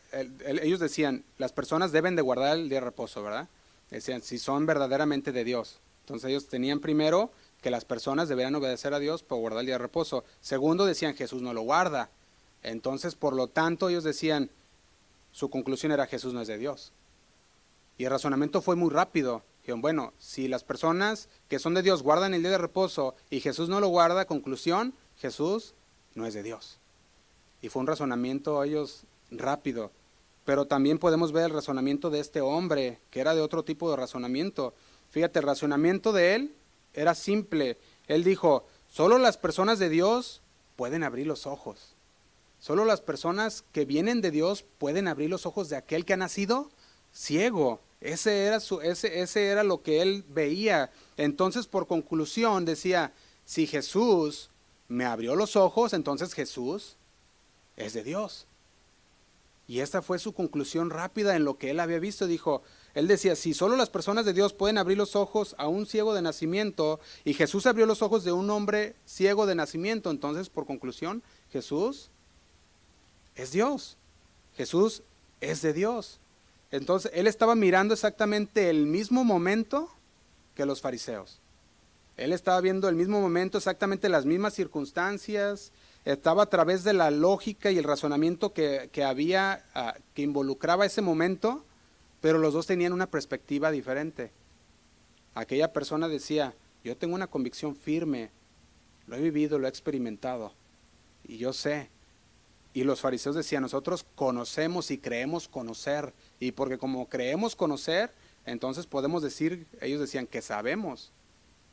ellos 0.62 0.80
decían, 0.80 1.24
las 1.38 1.52
personas 1.52 1.92
deben 1.92 2.16
de 2.16 2.22
guardar 2.22 2.58
el 2.58 2.70
día 2.70 2.80
de 2.80 2.86
reposo, 2.86 3.24
¿verdad? 3.24 3.48
Decían, 3.90 4.22
si 4.22 4.40
son 4.40 4.66
verdaderamente 4.66 5.32
de 5.32 5.44
Dios. 5.44 5.80
Entonces 6.02 6.30
ellos 6.30 6.48
tenían 6.48 6.80
primero 6.80 7.32
que 7.64 7.72
las 7.72 7.86
personas 7.86 8.28
deberían 8.28 8.54
obedecer 8.54 8.94
a 8.94 9.00
Dios 9.00 9.24
por 9.24 9.40
guardar 9.40 9.62
el 9.62 9.66
día 9.68 9.76
de 9.76 9.80
reposo. 9.80 10.26
Segundo, 10.42 10.86
decían, 10.86 11.16
Jesús 11.16 11.42
no 11.42 11.54
lo 11.54 11.62
guarda. 11.62 12.10
Entonces, 12.62 13.16
por 13.16 13.34
lo 13.34 13.48
tanto, 13.48 13.88
ellos 13.88 14.04
decían, 14.04 14.52
su 15.32 15.50
conclusión 15.50 15.94
era, 15.94 16.06
Jesús 16.06 16.34
no 16.34 16.42
es 16.42 16.48
de 16.50 16.58
Dios. 16.58 16.92
Y 17.98 18.04
el 18.04 18.12
razonamiento 18.12 18.62
fue 18.62 18.76
muy 18.76 18.90
rápido. 18.90 19.44
Dijeron, 19.62 19.82
bueno, 19.82 20.12
si 20.20 20.50
las 20.50 20.66
personas 20.66 21.30
que 21.48 21.58
son 21.58 21.74
de 21.74 21.82
Dios 21.82 22.04
guardan 22.04 22.34
el 22.34 22.42
día 22.42 22.52
de 22.52 22.58
reposo 22.58 23.16
y 23.30 23.40
Jesús 23.40 23.70
no 23.70 23.80
lo 23.80 23.88
guarda, 23.88 24.26
conclusión, 24.26 24.94
Jesús 25.18 25.74
no 26.16 26.28
es 26.28 26.34
de 26.34 26.44
Dios. 26.44 26.80
Y 27.62 27.70
fue 27.70 27.80
un 27.80 27.88
razonamiento 27.88 28.62
ellos 28.62 29.06
rápido. 29.32 29.90
Pero 30.44 30.66
también 30.66 31.00
podemos 31.00 31.32
ver 31.32 31.46
el 31.46 31.52
razonamiento 31.52 32.10
de 32.10 32.20
este 32.20 32.42
hombre, 32.42 33.00
que 33.10 33.22
era 33.22 33.34
de 33.34 33.42
otro 33.42 33.64
tipo 33.64 33.90
de 33.90 33.96
razonamiento. 33.96 34.74
Fíjate, 35.12 35.40
el 35.40 35.46
razonamiento 35.46 36.12
de 36.12 36.36
él 36.36 36.56
era 36.94 37.16
simple. 37.16 37.78
Él 38.08 38.24
dijo, 38.24 38.66
solo 38.90 39.18
las 39.18 39.38
personas 39.38 39.80
de 39.80 39.90
Dios 39.90 40.42
pueden 40.76 41.04
abrir 41.04 41.28
los 41.28 41.46
ojos. 41.48 41.96
Solo 42.60 42.86
las 42.86 43.02
personas 43.02 43.64
que 43.72 43.86
vienen 43.86 44.22
de 44.22 44.32
Dios 44.32 44.64
pueden 44.78 45.08
abrir 45.08 45.30
los 45.30 45.46
ojos 45.46 45.70
de 45.70 45.76
aquel 45.76 46.06
que 46.06 46.14
ha 46.14 46.18
nacido 46.18 46.70
ciego. 47.12 47.82
Ese 48.02 48.46
era, 48.46 48.60
su, 48.60 48.82
ese, 48.82 49.22
ese 49.22 49.48
era 49.48 49.64
lo 49.64 49.82
que 49.82 50.02
él 50.02 50.26
veía. 50.30 50.92
Entonces, 51.18 51.68
por 51.68 51.88
conclusión, 51.88 52.66
decía, 52.66 53.14
si 53.46 53.68
Jesús 53.68 54.50
me 54.88 55.06
abrió 55.06 55.36
los 55.36 55.56
ojos, 55.56 55.94
entonces 55.94 56.34
Jesús 56.34 56.96
es 57.78 57.94
de 57.94 58.04
Dios. 58.04 58.46
Y 59.68 59.80
esta 59.80 60.02
fue 60.02 60.20
su 60.20 60.34
conclusión 60.34 60.90
rápida 60.90 61.36
en 61.36 61.46
lo 61.46 61.58
que 61.58 61.72
él 61.72 61.80
había 61.80 62.00
visto. 62.00 62.28
Dijo, 62.28 62.64
él 62.94 63.08
decía, 63.08 63.36
si 63.36 63.54
solo 63.54 63.76
las 63.76 63.90
personas 63.90 64.26
de 64.26 64.34
Dios 64.34 64.54
pueden 64.54 64.78
abrir 64.78 64.98
los 64.98 65.16
ojos 65.16 65.56
a 65.58 65.68
un 65.68 65.86
ciego 65.86 66.14
de 66.14 66.22
nacimiento, 66.22 67.00
y 67.24 67.34
Jesús 67.34 67.66
abrió 67.66 67.86
los 67.86 68.02
ojos 68.02 68.24
de 68.24 68.32
un 68.32 68.50
hombre 68.50 68.96
ciego 69.06 69.46
de 69.46 69.56
nacimiento, 69.56 70.12
entonces 70.12 70.50
por 70.50 70.66
conclusión, 70.66 71.24
Jesús 71.52 72.10
es 73.36 73.52
Dios. 73.52 73.98
Jesús 74.56 75.02
es 75.42 75.62
de 75.62 75.74
Dios. 75.74 76.20
Entonces, 76.72 77.12
él 77.14 77.28
estaba 77.28 77.56
mirando 77.56 77.94
exactamente 77.94 78.70
el 78.70 78.86
mismo 78.86 79.24
momento 79.24 79.90
que 80.56 80.66
los 80.66 80.82
fariseos. 80.82 81.40
Él 82.18 82.32
estaba 82.32 82.62
viendo 82.62 82.90
el 82.90 82.96
mismo 82.96 83.20
momento, 83.20 83.58
exactamente 83.58 84.10
las 84.10 84.26
mismas 84.26 84.54
circunstancias, 84.54 85.72
estaba 86.06 86.44
a 86.44 86.50
través 86.50 86.84
de 86.84 86.94
la 86.94 87.10
lógica 87.12 87.72
y 87.72 87.78
el 87.78 87.84
razonamiento 87.84 88.54
que, 88.54 88.90
había, 89.04 89.66
ah, 89.74 89.96
que 90.14 90.22
involucraba 90.22 90.86
ese 90.86 91.02
momento, 91.02 91.64
pero 92.24 92.38
los 92.38 92.54
dos 92.54 92.66
tenían 92.66 92.94
una 92.94 93.12
perspectiva 93.12 93.70
diferente. 93.70 94.32
Aquella 95.36 95.74
persona 95.74 96.08
decía, 96.08 96.56
yo 96.82 96.96
tengo 96.96 97.16
una 97.16 97.28
convicción 97.28 97.76
firme, 97.76 98.32
lo 99.08 99.18
he 99.18 99.22
vivido, 99.22 99.60
lo 99.60 99.68
he 99.68 99.70
experimentado, 99.70 100.54
y 101.28 101.36
yo 101.36 101.52
sé, 101.52 101.90
y 102.74 102.86
los 102.86 103.02
fariseos 103.02 103.36
decían, 103.36 103.62
nosotros 103.62 104.06
conocemos 104.16 104.90
y 104.90 105.00
creemos 105.00 105.50
conocer. 105.50 106.14
Y 106.40 106.54
porque 106.54 106.78
como 106.78 107.10
creemos 107.10 107.58
conocer, 107.58 108.14
entonces 108.46 108.88
podemos 108.88 109.22
decir, 109.22 109.68
ellos 109.82 110.00
decían 110.00 110.26
que 110.26 110.42
sabemos. 110.42 111.12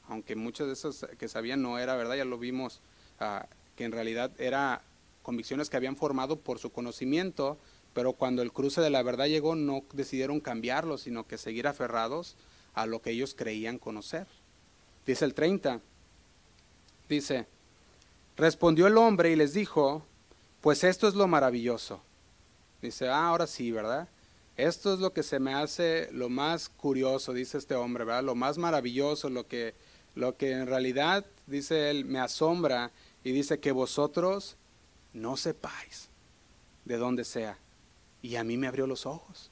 Aunque 0.09 0.35
muchos 0.35 0.67
de 0.67 0.73
esos 0.73 1.07
que 1.17 1.29
sabían 1.29 1.63
no 1.63 1.79
era 1.79 1.95
verdad, 1.95 2.17
ya 2.17 2.25
lo 2.25 2.39
vimos, 2.39 2.81
ah, 3.21 3.47
que 3.77 3.85
en 3.85 3.93
realidad 3.93 4.33
era 4.37 4.83
convicciones 5.23 5.71
que 5.71 5.77
habían 5.77 5.95
formado 5.95 6.41
por 6.41 6.59
su 6.59 6.73
conocimiento, 6.73 7.57
pero 7.95 8.13
cuando 8.13 8.43
el 8.43 8.53
cruce 8.53 8.81
de 8.81 8.91
la 8.91 9.03
verdad 9.03 9.27
llegó 9.27 9.57
no 9.57 9.83
decidieron 9.93 10.41
cambiarlo, 10.41 10.99
sino 10.99 11.27
que 11.27 11.39
seguir 11.39 11.67
aferrados 11.67 12.37
a 12.75 12.87
lo 12.87 13.03
que 13.03 13.11
ellos 13.11 13.35
creían 13.35 13.79
conocer. 13.79 14.27
Dice 15.07 15.25
el 15.25 15.35
30, 15.35 15.81
dice, 17.09 17.47
respondió 18.37 18.87
el 18.87 18.97
hombre 18.97 19.31
y 19.31 19.37
les 19.37 19.53
dijo, 19.53 20.05
pues 20.61 20.85
esto 20.85 21.09
es 21.09 21.15
lo 21.15 21.27
maravilloso. 21.27 22.01
Dice, 22.81 23.09
ah, 23.09 23.29
ahora 23.29 23.47
sí, 23.47 23.73
¿verdad? 23.73 24.09
Esto 24.57 24.95
es 24.95 25.01
lo 25.01 25.13
que 25.13 25.23
se 25.23 25.41
me 25.41 25.55
hace 25.55 26.09
lo 26.13 26.29
más 26.29 26.69
curioso, 26.69 27.33
dice 27.33 27.59
este 27.59 27.75
hombre, 27.75 28.05
¿verdad? 28.05 28.23
Lo 28.23 28.35
más 28.35 28.59
maravilloso, 28.59 29.31
lo 29.31 29.47
que, 29.47 29.75
lo 30.15 30.37
que 30.37 30.53
en 30.53 30.67
realidad, 30.67 31.25
dice 31.47 31.91
él, 31.91 32.05
me 32.05 32.21
asombra 32.21 32.91
y 33.25 33.33
dice 33.33 33.59
que 33.59 33.73
vosotros 33.73 34.57
no 35.13 35.37
sepáis 35.37 36.09
de 36.85 36.97
dónde 36.97 37.25
sea. 37.25 37.59
Y 38.23 38.37
a 38.37 38.45
mí 38.45 38.57
me 38.57 38.67
abrió 38.67 38.87
los 38.87 39.07
ojos. 39.07 39.51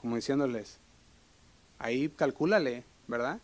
Como 0.00 0.16
diciéndoles, 0.16 0.78
ahí 1.78 2.08
calcúlale, 2.08 2.84
¿verdad? 3.06 3.40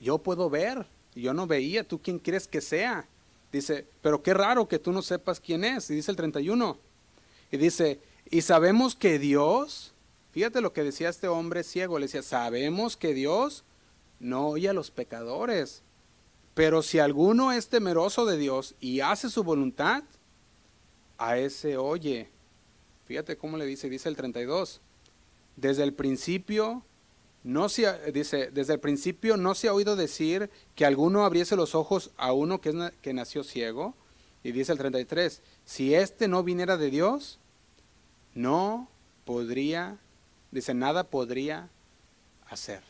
Yo 0.00 0.18
puedo 0.18 0.50
ver, 0.50 0.86
yo 1.14 1.32
no 1.32 1.46
veía, 1.46 1.86
¿tú 1.86 2.00
quién 2.00 2.18
quieres 2.18 2.48
que 2.48 2.60
sea? 2.60 3.06
Dice, 3.52 3.86
pero 4.02 4.22
qué 4.22 4.34
raro 4.34 4.66
que 4.66 4.78
tú 4.78 4.90
no 4.92 5.00
sepas 5.00 5.38
quién 5.38 5.64
es. 5.64 5.88
Y 5.88 5.94
dice 5.94 6.10
el 6.10 6.16
31. 6.16 6.76
Y 7.52 7.56
dice, 7.56 8.00
y 8.30 8.42
sabemos 8.42 8.96
que 8.96 9.18
Dios, 9.18 9.92
fíjate 10.32 10.60
lo 10.60 10.72
que 10.72 10.82
decía 10.82 11.08
este 11.08 11.28
hombre 11.28 11.62
ciego, 11.62 11.98
le 11.98 12.06
decía, 12.06 12.22
sabemos 12.22 12.96
que 12.96 13.14
Dios 13.14 13.62
no 14.18 14.48
oye 14.48 14.68
a 14.68 14.72
los 14.72 14.90
pecadores, 14.90 15.82
pero 16.54 16.82
si 16.82 16.98
alguno 16.98 17.52
es 17.52 17.68
temeroso 17.68 18.26
de 18.26 18.38
Dios 18.38 18.74
y 18.80 19.00
hace 19.00 19.30
su 19.30 19.44
voluntad, 19.44 20.02
a 21.18 21.38
ese 21.38 21.76
oye. 21.76 22.28
Fíjate 23.06 23.36
cómo 23.36 23.56
le 23.56 23.66
dice, 23.66 23.88
dice 23.88 24.08
el 24.08 24.16
32. 24.16 24.80
Desde 25.56 25.82
el 25.82 25.92
principio 25.92 26.82
no 27.42 27.68
se 27.68 28.12
dice, 28.12 28.50
desde 28.50 28.72
el 28.74 28.80
principio 28.80 29.36
no 29.36 29.54
se 29.54 29.68
ha 29.68 29.74
oído 29.74 29.96
decir 29.96 30.50
que 30.74 30.86
alguno 30.86 31.24
abriese 31.24 31.56
los 31.56 31.74
ojos 31.74 32.10
a 32.16 32.32
uno 32.32 32.60
que, 32.60 32.90
que 33.02 33.12
nació 33.12 33.44
ciego. 33.44 33.94
Y 34.42 34.52
dice 34.52 34.72
el 34.72 34.78
33, 34.78 35.42
si 35.64 35.94
éste 35.94 36.28
no 36.28 36.42
viniera 36.42 36.76
de 36.76 36.90
Dios, 36.90 37.38
no 38.34 38.88
podría, 39.24 39.98
dice, 40.50 40.74
nada 40.74 41.04
podría 41.04 41.70
hacer. 42.48 42.82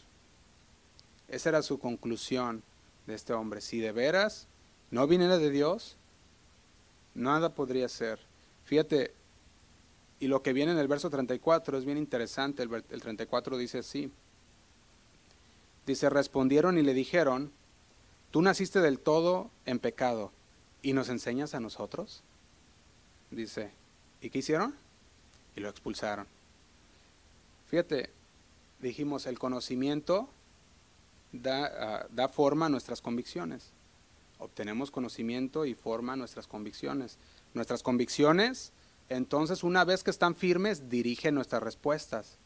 Esa 1.28 1.50
era 1.50 1.62
su 1.62 1.78
conclusión 1.78 2.62
de 3.06 3.14
este 3.14 3.32
hombre. 3.32 3.60
Si 3.60 3.78
de 3.78 3.92
veras 3.92 4.48
no 4.90 5.06
viniera 5.06 5.38
de 5.38 5.50
Dios, 5.50 5.96
nada 7.14 7.54
podría 7.54 7.88
ser. 7.88 8.18
Fíjate, 8.64 9.12
y 10.20 10.28
lo 10.28 10.42
que 10.42 10.52
viene 10.52 10.72
en 10.72 10.78
el 10.78 10.88
verso 10.88 11.10
34 11.10 11.78
es 11.78 11.84
bien 11.84 11.98
interesante. 11.98 12.62
El, 12.62 12.84
el 12.90 13.02
34 13.02 13.56
dice 13.58 13.78
así. 13.78 14.10
Dice, 15.86 16.08
respondieron 16.08 16.78
y 16.78 16.82
le 16.82 16.94
dijeron, 16.94 17.52
tú 18.30 18.40
naciste 18.40 18.80
del 18.80 18.98
todo 18.98 19.50
en 19.66 19.78
pecado 19.78 20.32
y 20.82 20.92
nos 20.92 21.08
enseñas 21.08 21.54
a 21.54 21.60
nosotros. 21.60 22.22
Dice, 23.30 23.70
¿y 24.20 24.30
qué 24.30 24.38
hicieron? 24.38 24.74
Y 25.56 25.60
lo 25.60 25.68
expulsaron. 25.68 26.26
Fíjate, 27.68 28.10
dijimos, 28.80 29.26
el 29.26 29.38
conocimiento 29.38 30.28
da, 31.32 31.64
ah, 31.66 32.06
da 32.10 32.28
forma 32.28 32.66
a 32.66 32.68
nuestras 32.68 33.00
convicciones. 33.00 33.70
Obtenemos 34.38 34.90
conocimiento 34.90 35.64
y 35.64 35.74
forma 35.74 36.16
nuestras 36.16 36.46
convicciones. 36.46 37.18
Nuestras 37.54 37.82
convicciones, 37.82 38.72
entonces, 39.08 39.62
una 39.62 39.84
vez 39.84 40.02
que 40.02 40.10
están 40.10 40.34
firmes, 40.34 40.88
dirigen 40.88 41.34
nuestras 41.34 41.62
respuestas. 41.62 42.38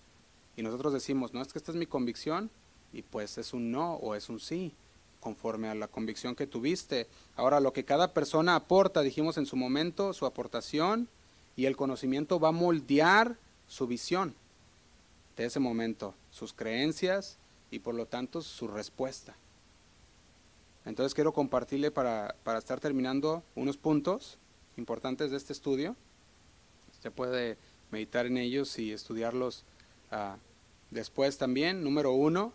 Y 0.57 0.63
nosotros 0.63 0.93
decimos, 0.93 1.33
no 1.33 1.41
es 1.41 1.53
que 1.53 1.59
esta 1.59 1.71
es 1.71 1.77
mi 1.77 1.87
convicción, 1.87 2.51
y 2.93 3.03
pues 3.03 3.39
es 3.39 3.53
un 3.53 3.71
no 3.71 3.95
o 3.95 4.15
es 4.15 4.29
un 4.29 4.41
sí, 4.41 4.75
conforme 5.21 5.69
a 5.69 5.75
la 5.75 5.89
convicción 5.89 6.35
que 6.35 6.47
tuviste. 6.47 7.07
Ahora, 7.37 7.61
lo 7.61 7.73
que 7.73 7.85
cada 7.85 8.13
persona 8.13 8.57
aporta, 8.57 9.03
dijimos 9.03 9.37
en 9.39 9.47
su 9.47 9.57
momento, 9.57 10.13
su 10.13 10.27
aportación 10.27 11.09
y 11.57 11.67
el 11.67 11.77
conocimiento 11.77 12.41
va 12.41 12.49
a 12.49 12.53
moldear 12.53 13.37
su 13.67 13.87
visión 13.87 14.35
de 15.37 15.45
ese 15.45 15.61
momento, 15.61 16.15
sus 16.31 16.53
creencias 16.53 17.39
y 17.71 17.81
por 17.81 17.95
lo 17.95 18.07
tanto 18.07 18.43
su 18.43 18.69
respuesta. 18.69 19.37
Entonces 20.85 21.15
quiero 21.15 21.33
compartirle 21.33 21.91
para, 21.91 22.35
para 22.45 22.59
estar 22.59 22.81
terminando 22.81 23.43
unos 23.55 23.77
puntos 23.77 24.39
importantes 24.77 25.31
de 25.31 25.37
este 25.37 25.53
estudio. 25.53 25.97
Usted 26.99 27.13
puede 27.13 27.57
meditar 27.91 28.27
en 28.27 28.37
ellos 28.37 28.79
y 28.79 28.93
estudiarlos 28.93 29.65
uh, 30.13 30.37
después 30.91 31.39
también. 31.39 31.83
Número 31.83 32.13
uno, 32.13 32.53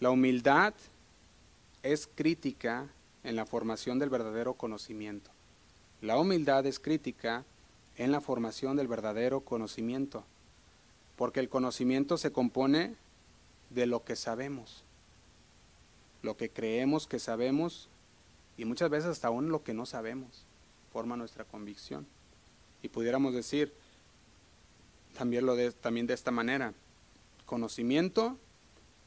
la 0.00 0.10
humildad 0.10 0.74
es 1.82 2.08
crítica 2.14 2.88
en 3.24 3.36
la 3.36 3.46
formación 3.46 3.98
del 3.98 4.10
verdadero 4.10 4.54
conocimiento. 4.54 5.30
La 6.02 6.18
humildad 6.18 6.66
es 6.66 6.80
crítica 6.80 7.44
en 7.96 8.12
la 8.12 8.20
formación 8.20 8.76
del 8.76 8.88
verdadero 8.88 9.40
conocimiento, 9.40 10.24
porque 11.16 11.40
el 11.40 11.48
conocimiento 11.48 12.16
se 12.16 12.32
compone 12.32 12.96
de 13.68 13.86
lo 13.86 14.04
que 14.04 14.16
sabemos, 14.16 14.82
lo 16.22 16.36
que 16.36 16.48
creemos 16.48 17.06
que 17.06 17.18
sabemos 17.18 17.88
y 18.56 18.64
muchas 18.64 18.90
veces 18.90 19.10
hasta 19.10 19.28
aún 19.28 19.50
lo 19.50 19.62
que 19.62 19.74
no 19.74 19.86
sabemos 19.86 20.44
forma 20.92 21.16
nuestra 21.16 21.44
convicción. 21.44 22.06
Y 22.82 22.88
pudiéramos 22.88 23.34
decir 23.34 23.72
también, 25.16 25.46
lo 25.46 25.56
de, 25.56 25.72
también 25.72 26.06
de 26.06 26.14
esta 26.14 26.30
manera, 26.30 26.72
conocimiento 27.46 28.38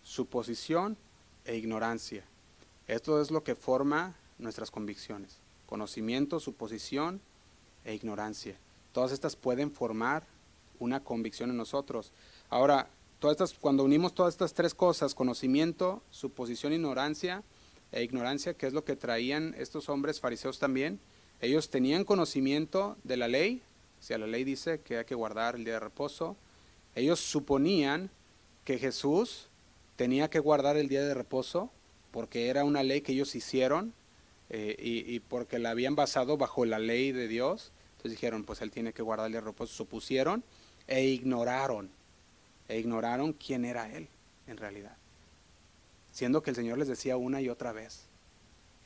suposición 0.04 0.98
e 1.46 1.56
ignorancia. 1.56 2.24
Esto 2.88 3.22
es 3.22 3.32
lo 3.32 3.44
que 3.44 3.56
forma 3.56 4.16
nuestras 4.38 4.70
convicciones. 4.70 5.38
Conocimiento, 5.66 6.40
suposición 6.40 7.22
e 7.86 7.96
ignorancia. 7.96 8.58
Todas 8.92 9.12
estas 9.12 9.36
pueden 9.36 9.72
formar 9.72 10.28
una 10.80 11.04
convicción 11.04 11.50
en 11.50 11.58
nosotros. 11.58 12.12
Ahora, 12.50 12.90
todas 13.20 13.36
estas, 13.36 13.58
cuando 13.58 13.84
unimos 13.84 14.14
todas 14.14 14.34
estas 14.34 14.54
tres 14.54 14.76
cosas, 14.76 15.16
conocimiento, 15.16 16.04
suposición, 16.12 16.74
ignorancia 16.74 17.44
e 17.92 18.04
ignorancia, 18.04 18.54
que 18.54 18.68
es 18.68 18.74
lo 18.74 18.84
que 18.84 18.96
traían 18.96 19.56
estos 19.58 19.88
hombres 19.88 20.20
fariseos 20.20 20.60
también, 20.60 21.00
ellos 21.44 21.70
tenían 21.70 22.06
conocimiento 22.06 22.96
de 23.04 23.18
la 23.18 23.28
ley, 23.28 23.62
si 24.00 24.18
la 24.18 24.28
ley 24.28 24.46
dice 24.46 24.80
que 24.80 25.00
hay 25.00 25.06
que 25.06 25.14
guardar 25.14 25.56
el 25.56 25.66
día 25.66 25.74
de 25.74 25.82
reposo, 25.82 26.38
ellos 26.96 27.20
suponían 27.20 28.10
que 28.64 28.80
Jesús 28.80 29.50
tenía 29.98 30.30
que 30.30 30.40
guardar 30.40 30.78
el 30.78 30.88
día 30.88 31.04
de 31.04 31.14
reposo 31.14 31.70
porque 32.12 32.48
era 32.48 32.64
una 32.64 32.82
ley 32.82 33.02
que 33.02 33.12
ellos 33.12 33.36
hicieron 33.36 33.94
eh, 34.50 34.78
y, 34.80 35.20
porque 35.20 35.60
la 35.60 35.72
habían 35.72 35.96
basado 35.96 36.38
bajo 36.38 36.64
la 36.64 36.80
ley 36.80 37.12
de 37.12 37.28
Dios. 37.28 37.74
Entonces 37.98 38.12
dijeron, 38.12 38.46
pues 38.46 38.62
él 38.62 38.72
tiene 38.72 38.94
que 38.94 39.02
guardar 39.02 39.26
el 39.26 39.34
día 39.34 39.42
de 39.42 39.48
reposo. 39.48 39.74
Supusieron 39.74 40.46
e 40.88 41.04
ignoraron, 41.06 41.90
e 42.70 42.80
ignoraron 42.80 43.34
quién 43.34 43.66
era 43.66 43.92
él 43.94 44.08
en 44.48 44.56
realidad. 44.56 44.96
Siendo 46.14 46.42
que 46.42 46.52
el 46.52 46.56
Señor 46.56 46.78
les 46.78 46.88
decía 46.88 47.18
una 47.18 47.42
y 47.42 47.50
otra 47.50 47.74
vez. 47.74 48.13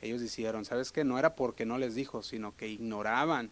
Ellos 0.00 0.20
dijeron, 0.20 0.64
¿sabes 0.64 0.92
qué? 0.92 1.04
No 1.04 1.18
era 1.18 1.34
porque 1.34 1.66
no 1.66 1.78
les 1.78 1.94
dijo, 1.94 2.22
sino 2.22 2.56
que 2.56 2.68
ignoraban 2.68 3.50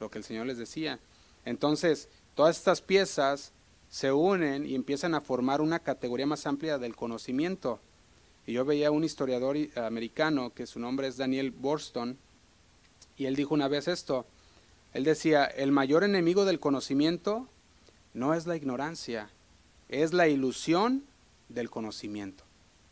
lo 0.00 0.10
que 0.10 0.18
el 0.18 0.24
Señor 0.24 0.46
les 0.46 0.58
decía. 0.58 0.98
Entonces, 1.44 2.08
todas 2.34 2.58
estas 2.58 2.82
piezas 2.82 3.52
se 3.88 4.12
unen 4.12 4.66
y 4.66 4.74
empiezan 4.74 5.14
a 5.14 5.20
formar 5.20 5.60
una 5.60 5.78
categoría 5.78 6.26
más 6.26 6.46
amplia 6.46 6.78
del 6.78 6.96
conocimiento. 6.96 7.80
Y 8.46 8.52
yo 8.52 8.64
veía 8.64 8.90
un 8.90 9.04
historiador 9.04 9.56
americano 9.76 10.52
que 10.52 10.66
su 10.66 10.78
nombre 10.78 11.08
es 11.08 11.16
Daniel 11.16 11.50
Borston, 11.50 12.18
y 13.16 13.24
él 13.26 13.34
dijo 13.34 13.54
una 13.54 13.68
vez 13.68 13.88
esto, 13.88 14.26
él 14.92 15.04
decía, 15.04 15.44
el 15.44 15.72
mayor 15.72 16.04
enemigo 16.04 16.44
del 16.44 16.60
conocimiento 16.60 17.48
no 18.14 18.34
es 18.34 18.46
la 18.46 18.56
ignorancia, 18.56 19.30
es 19.88 20.12
la 20.12 20.28
ilusión 20.28 21.04
del 21.48 21.70
conocimiento. 21.70 22.45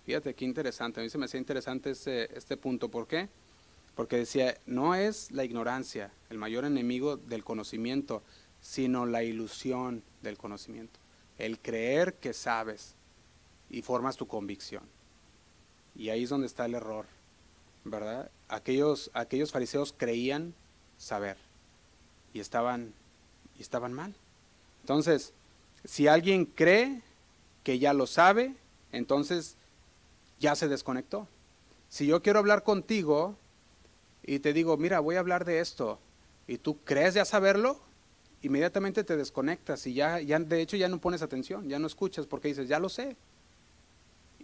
Fíjate 0.04 0.34
qué 0.34 0.44
interesante, 0.44 1.00
a 1.00 1.02
mí 1.02 1.08
se 1.08 1.18
me 1.18 1.24
hacía 1.24 1.40
interesante 1.40 1.90
este, 1.90 2.36
este 2.36 2.56
punto, 2.56 2.90
¿por 2.90 3.06
qué? 3.06 3.28
Porque 3.94 4.16
decía, 4.16 4.58
no 4.66 4.94
es 4.94 5.30
la 5.30 5.44
ignorancia 5.44 6.10
el 6.28 6.36
mayor 6.36 6.64
enemigo 6.64 7.16
del 7.16 7.44
conocimiento, 7.44 8.22
sino 8.60 9.06
la 9.06 9.22
ilusión 9.22 10.02
del 10.22 10.36
conocimiento. 10.36 10.98
El 11.38 11.58
creer 11.58 12.14
que 12.14 12.32
sabes 12.32 12.94
y 13.70 13.82
formas 13.82 14.16
tu 14.16 14.26
convicción. 14.26 14.82
Y 15.96 16.10
ahí 16.10 16.24
es 16.24 16.30
donde 16.30 16.46
está 16.46 16.66
el 16.66 16.74
error, 16.74 17.06
¿verdad? 17.84 18.30
Aquellos, 18.48 19.10
aquellos 19.14 19.52
fariseos 19.52 19.94
creían 19.96 20.54
saber 20.98 21.36
y 22.32 22.40
estaban, 22.40 22.92
y 23.58 23.62
estaban 23.62 23.92
mal. 23.92 24.14
Entonces, 24.82 25.32
si 25.84 26.08
alguien 26.08 26.46
cree 26.46 27.00
que 27.62 27.78
ya 27.78 27.94
lo 27.94 28.06
sabe, 28.06 28.54
entonces 28.92 29.56
ya 30.44 30.54
se 30.54 30.68
desconectó. 30.68 31.26
Si 31.88 32.06
yo 32.06 32.22
quiero 32.22 32.38
hablar 32.38 32.64
contigo 32.64 33.36
y 34.22 34.40
te 34.40 34.52
digo, 34.52 34.76
mira, 34.76 35.00
voy 35.00 35.16
a 35.16 35.20
hablar 35.20 35.46
de 35.46 35.60
esto, 35.60 35.98
y 36.46 36.58
tú 36.58 36.78
crees 36.84 37.14
ya 37.14 37.24
saberlo, 37.24 37.80
inmediatamente 38.42 39.04
te 39.04 39.16
desconectas 39.16 39.86
y 39.86 39.94
ya, 39.94 40.20
ya, 40.20 40.38
de 40.38 40.60
hecho 40.60 40.76
ya 40.76 40.88
no 40.88 41.00
pones 41.00 41.22
atención, 41.22 41.66
ya 41.66 41.78
no 41.78 41.86
escuchas 41.86 42.26
porque 42.26 42.48
dices, 42.48 42.68
ya 42.68 42.78
lo 42.78 42.90
sé. 42.90 43.16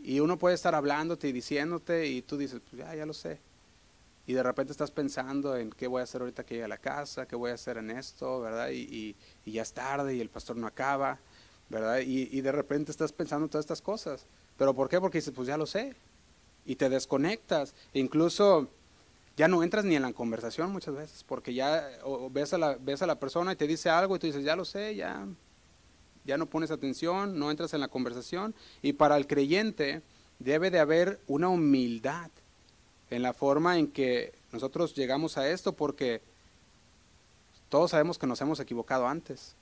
Y 0.03 0.20
uno 0.20 0.38
puede 0.38 0.55
estar 0.55 0.74
hablándote 0.74 1.28
y 1.28 1.32
diciéndote 1.32 2.07
y 2.07 2.22
tú 2.22 2.38
dices, 2.38 2.61
pues 2.61 2.80
ya, 2.80 2.94
ya 2.94 3.05
lo 3.05 3.12
sé. 3.12 3.38
Y 4.26 4.32
de 4.32 4.42
repente 4.42 4.72
estás 4.72 4.90
pensando 4.90 5.55
en 5.55 5.70
qué 5.70 5.86
voy 5.86 6.01
a 6.01 6.05
hacer 6.05 6.22
ahorita 6.22 6.44
que 6.44 6.55
llegue 6.55 6.64
a 6.64 6.68
la 6.68 6.78
casa, 6.78 7.26
qué 7.26 7.36
voy 7.36 7.51
a 7.51 7.55
hacer 7.55 7.76
en 7.76 7.90
esto, 7.90 8.40
¿verdad? 8.40 8.70
Y, 8.70 9.16
ya 9.44 9.61
es 9.61 9.72
tarde 9.74 10.14
y 10.14 10.20
el 10.22 10.30
pastor 10.30 10.57
no 10.57 10.66
acaba, 10.66 11.18
¿verdad? 11.68 11.98
Y, 11.98 12.34
y, 12.34 12.40
de 12.40 12.53
repente 12.53 12.90
estás 12.90 13.12
pensando 13.12 13.48
todas 13.48 13.64
estas 13.64 13.82
cosas. 13.82 14.24
¿Pero 14.61 14.75
por 14.75 14.91
qué? 14.91 15.01
Porque 15.01 15.17
dices, 15.17 15.33
pues 15.35 15.49
ya 15.49 15.57
lo 15.57 15.65
sé. 15.65 15.95
Y 16.67 16.77
te 16.77 16.91
desconectas. 16.91 17.75
E 17.95 17.99
incluso 17.99 18.69
ya 19.35 19.49
no 19.49 19.63
entras 19.63 19.87
ni 19.87 19.97
en 19.97 20.03
la 20.03 20.13
conversación 20.13 20.71
muchas 20.71 20.95
veces, 20.95 21.25
porque 21.25 21.55
ya 21.55 21.89
ves, 22.31 22.53
a 22.53 22.59
la, 22.59 22.77
ves 22.79 23.01
a 23.01 23.07
la 23.07 23.19
persona 23.19 23.55
y 23.55 23.57
te 23.57 23.67
dice 23.67 23.89
algo 23.89 24.15
y 24.15 24.19
tú 24.19 24.27
dices, 24.27 24.45
ya 24.45 24.57
lo 24.57 24.67
sé, 24.67 24.95
ya, 24.97 25.27
ya 26.27 26.37
no 26.37 26.45
pones 26.45 26.71
atención, 26.71 27.39
no 27.39 27.51
entras 27.51 27.73
en 27.73 27.81
la 27.81 27.89
conversación. 27.89 28.55
Y 28.83 28.93
para 28.93 29.17
el 29.17 29.27
creyente 29.27 30.03
debe 30.41 30.71
de 30.71 30.81
haber 30.81 31.21
una 31.27 31.49
humildad 31.49 32.31
en 33.09 33.23
la 33.23 33.33
forma 33.33 33.79
en 33.79 33.87
que 33.87 34.35
nosotros 34.53 34.95
llegamos 34.95 35.39
a 35.39 35.49
esto, 35.49 35.73
porque 35.73 36.21
todos 37.71 37.93
sabemos 37.93 38.19
que 38.19 38.27
nos 38.27 38.43
hemos 38.43 38.61
equivocado 38.61 39.09
antes. 39.09 39.55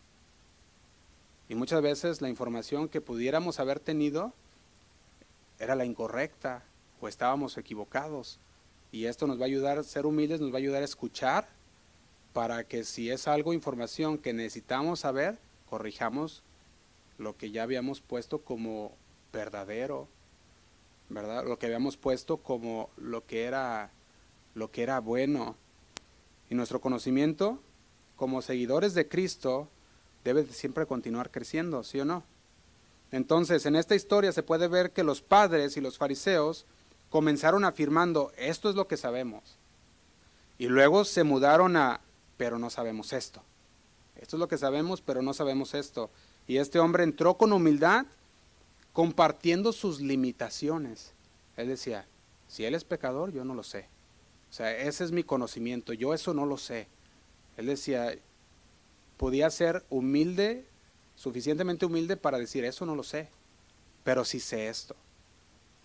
Y 1.49 1.55
muchas 1.55 1.83
veces 1.83 2.21
la 2.21 2.29
información 2.29 2.89
que 2.89 3.01
pudiéramos 3.01 3.61
haber 3.61 3.79
tenido 3.79 4.33
era 5.59 5.75
la 5.75 5.85
incorrecta 5.85 6.63
o 7.01 7.09
estábamos 7.09 7.57
equivocados. 7.59 8.39
Y 8.91 9.05
esto 9.07 9.27
nos 9.27 9.39
va 9.39 9.43
a 9.43 9.47
ayudar, 9.47 9.83
ser 9.85 10.07
humildes 10.07 10.41
nos 10.41 10.51
va 10.51 10.57
a 10.57 10.59
ayudar 10.59 10.83
a 10.83 10.87
escuchar 10.87 11.49
para 12.33 12.65
que 12.65 12.85
si 12.85 13.11
es 13.11 13.29
algo, 13.29 13.53
información 13.53 14.19
que 14.19 14.33
necesitamos 14.33 15.01
saber, 15.01 15.39
corrijamos 15.69 16.43
lo 17.19 17.37
que 17.37 17.51
ya 17.51 17.65
habíamos 17.65 18.01
puesto 18.01 18.39
como 18.39 18.93
verdadero, 19.33 20.09
¿verdad? 21.09 21.45
Lo 21.47 21.59
que 21.59 21.67
habíamos 21.67 21.97
puesto 21.97 22.39
como 22.39 22.91
lo 22.97 23.27
que 23.27 23.45
era 23.45 23.91
lo 24.55 24.71
que 24.71 24.83
era 24.83 25.01
bueno. 25.01 25.57
Y 26.51 26.55
nuestro 26.55 26.81
conocimiento 26.81 27.61
como 28.17 28.43
seguidores 28.43 28.95
de 28.95 29.09
Cristo 29.09 29.69
debe 30.25 30.45
siempre 30.47 30.87
continuar 30.87 31.31
creciendo, 31.31 31.85
¿sí 31.85 32.01
o 32.01 32.05
no? 32.05 32.25
Entonces, 33.11 33.65
en 33.67 33.77
esta 33.77 33.95
historia 33.95 34.33
se 34.33 34.43
puede 34.43 34.69
ver 34.69 34.93
que 34.93 35.05
los 35.05 35.23
padres 35.23 35.77
y 35.77 35.81
los 35.81 35.99
fariseos 35.99 36.67
comenzaron 37.11 37.65
afirmando, 37.65 38.33
esto 38.37 38.69
es 38.69 38.77
lo 38.77 38.87
que 38.87 38.97
sabemos. 38.97 39.57
Y 40.59 40.67
luego 40.67 41.05
se 41.05 41.25
mudaron 41.25 41.77
a, 41.77 42.01
pero 42.37 42.59
no 42.59 42.69
sabemos 42.69 43.13
esto. 43.13 43.43
Esto 44.17 44.37
es 44.37 44.41
lo 44.41 44.49
que 44.49 44.59
sabemos, 44.59 45.01
pero 45.01 45.23
no 45.23 45.33
sabemos 45.33 45.75
esto. 45.75 46.11
Y 46.47 46.59
este 46.59 46.79
hombre 46.79 47.05
entró 47.05 47.35
con 47.35 47.53
humildad, 47.53 48.07
compartiendo 48.93 49.73
sus 49.73 50.01
limitaciones. 50.01 51.13
Él 51.57 51.69
decía, 51.69 52.07
si 52.49 52.65
él 52.65 52.75
es 52.75 52.85
pecador, 52.85 53.33
yo 53.33 53.45
no 53.45 53.55
lo 53.55 53.63
sé. 53.63 53.87
O 54.51 54.53
sea, 54.53 54.77
ese 54.77 55.05
es 55.05 55.13
mi 55.13 55.23
conocimiento, 55.23 55.93
yo 55.93 56.15
eso 56.15 56.35
no 56.35 56.47
lo 56.47 56.57
sé. 56.57 56.89
Él 57.57 57.67
decía, 57.67 58.17
podía 59.17 59.51
ser 59.51 59.85
humilde, 59.91 60.67
suficientemente 61.19 61.85
humilde 61.85 62.16
para 62.16 62.39
decir, 62.39 62.64
eso 62.64 62.87
no 62.87 62.95
lo 62.95 63.03
sé, 63.03 63.29
pero 64.05 64.25
sí 64.25 64.39
sé 64.39 64.69
esto. 64.69 64.95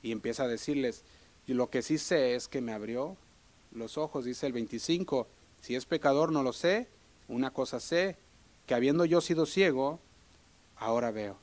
Y 0.03 0.11
empieza 0.11 0.43
a 0.43 0.47
decirles, 0.47 1.03
lo 1.47 1.71
que 1.71 1.81
sí 1.81 1.97
sé 1.97 2.35
es 2.35 2.47
que 2.47 2.61
me 2.61 2.71
abrió 2.71 3.17
los 3.71 3.97
ojos, 3.97 4.25
dice 4.25 4.45
el 4.45 4.53
25, 4.53 5.27
si 5.59 5.75
es 5.75 5.85
pecador 5.85 6.31
no 6.31 6.43
lo 6.43 6.53
sé, 6.53 6.87
una 7.27 7.49
cosa 7.49 7.79
sé, 7.79 8.15
que 8.67 8.75
habiendo 8.75 9.05
yo 9.05 9.21
sido 9.21 9.47
ciego, 9.47 9.99
ahora 10.77 11.09
veo. 11.09 11.35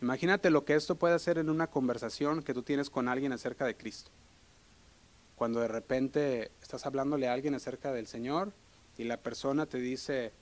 Imagínate 0.00 0.50
lo 0.50 0.64
que 0.64 0.74
esto 0.74 0.96
puede 0.96 1.14
hacer 1.14 1.38
en 1.38 1.48
una 1.48 1.68
conversación 1.68 2.42
que 2.42 2.54
tú 2.54 2.64
tienes 2.64 2.90
con 2.90 3.06
alguien 3.06 3.32
acerca 3.32 3.66
de 3.66 3.76
Cristo. 3.76 4.10
Cuando 5.36 5.60
de 5.60 5.68
repente 5.68 6.50
estás 6.60 6.86
hablándole 6.86 7.28
a 7.28 7.34
alguien 7.34 7.54
acerca 7.54 7.92
del 7.92 8.08
Señor 8.08 8.52
y 8.98 9.04
la 9.04 9.18
persona 9.18 9.66
te 9.66 9.78
dice, 9.78 10.32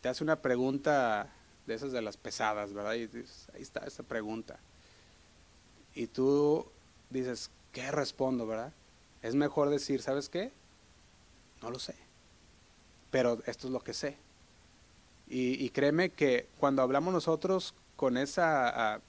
te 0.00 0.08
hace 0.08 0.24
una 0.24 0.40
pregunta 0.40 1.34
de 1.70 1.76
esas 1.76 1.92
de 1.92 2.02
las 2.02 2.16
pesadas, 2.16 2.72
¿verdad? 2.72 2.94
Y 2.94 3.06
dices, 3.06 3.46
ahí 3.54 3.62
está 3.62 3.86
esa 3.86 4.02
pregunta. 4.02 4.58
Y 5.94 6.08
tú 6.08 6.66
dices, 7.10 7.48
¿qué 7.72 7.92
respondo, 7.92 8.44
verdad? 8.44 8.72
Es 9.22 9.36
mejor 9.36 9.70
decir, 9.70 10.02
¿sabes 10.02 10.28
qué? 10.28 10.50
No 11.62 11.70
lo 11.70 11.78
sé. 11.78 11.94
Pero 13.12 13.38
esto 13.46 13.68
es 13.68 13.72
lo 13.72 13.80
que 13.80 13.94
sé. 13.94 14.16
Y, 15.28 15.70
créeme 15.70 16.10
que 16.10 16.48
cuando 16.58 16.82
hablamos 16.82 17.14
nosotros 17.14 17.72
con 17.94 18.16
esa, 18.16 18.94
ah, 18.94 19.00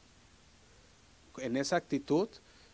en 1.38 1.57
esa 1.57 1.78
actitud, 1.78 2.30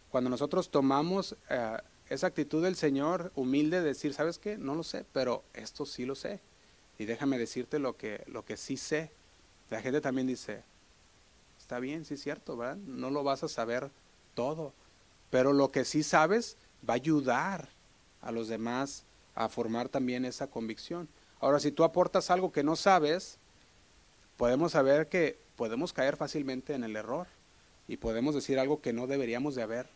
cuando 0.09 0.29
nosotros 0.29 0.69
tomamos 0.69 1.37
ah, 1.49 1.81
esa 2.09 2.27
actitud 2.27 2.61
del 2.61 2.75
Señor 2.75 3.31
humilde, 3.35 3.79
de 3.79 3.87
decir, 3.87 4.13
¿sabes 4.13 4.37
qué? 4.37 4.57
No 4.57 4.75
lo 4.75 4.83
sé, 4.83 5.05
pero 5.13 5.45
esto 5.53 5.85
sí 5.85 6.05
lo 6.05 6.15
sé. 6.15 6.41
Y 6.99 7.05
déjame 7.05 7.37
decirte 7.37 7.79
lo 7.79 7.95
que, 7.95 8.25
lo 8.27 8.43
que 8.43 8.57
sí 8.57 8.75
sé. 8.75 9.11
La 9.69 9.81
gente 9.81 10.01
también 10.01 10.27
dice, 10.27 10.63
está 11.59 11.79
bien, 11.79 12.05
sí 12.05 12.13
es 12.15 12.21
cierto, 12.23 12.55
¿verdad? 12.57 12.77
No 12.77 13.09
lo 13.09 13.23
vas 13.23 13.43
a 13.43 13.47
saber 13.47 13.89
todo 14.33 14.73
pero 15.29 15.53
lo 15.53 15.71
que 15.71 15.85
sí 15.85 16.03
sabes 16.03 16.55
va 16.87 16.93
a 16.93 16.95
ayudar 16.95 17.67
a 18.21 18.31
los 18.31 18.47
demás 18.47 19.03
a 19.35 19.49
formar 19.49 19.89
también 19.89 20.25
esa 20.25 20.47
convicción. 20.47 21.07
Ahora, 21.39 21.59
si 21.59 21.71
tú 21.71 21.83
aportas 21.83 22.31
algo 22.31 22.51
que 22.51 22.63
no 22.63 22.75
sabes, 22.75 23.37
podemos 24.37 24.71
saber 24.71 25.07
que 25.07 25.37
podemos 25.55 25.93
caer 25.93 26.17
fácilmente 26.17 26.73
en 26.73 26.83
el 26.83 26.95
error 26.95 27.27
y 27.87 27.97
podemos 27.97 28.35
decir 28.35 28.59
algo 28.59 28.81
que 28.81 28.93
no 28.93 29.07
deberíamos 29.07 29.55
de 29.55 29.63
haber, 29.63 29.87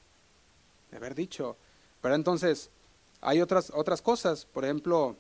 de 0.92 0.98
haber 0.98 1.16
dicho. 1.16 1.56
Pero 2.02 2.16
entonces, 2.16 2.70
hay 3.22 3.42
otras, 3.42 3.72
otras 3.74 4.02
cosas, 4.02 4.46
por 4.46 4.66
ejemplo, 4.66 5.16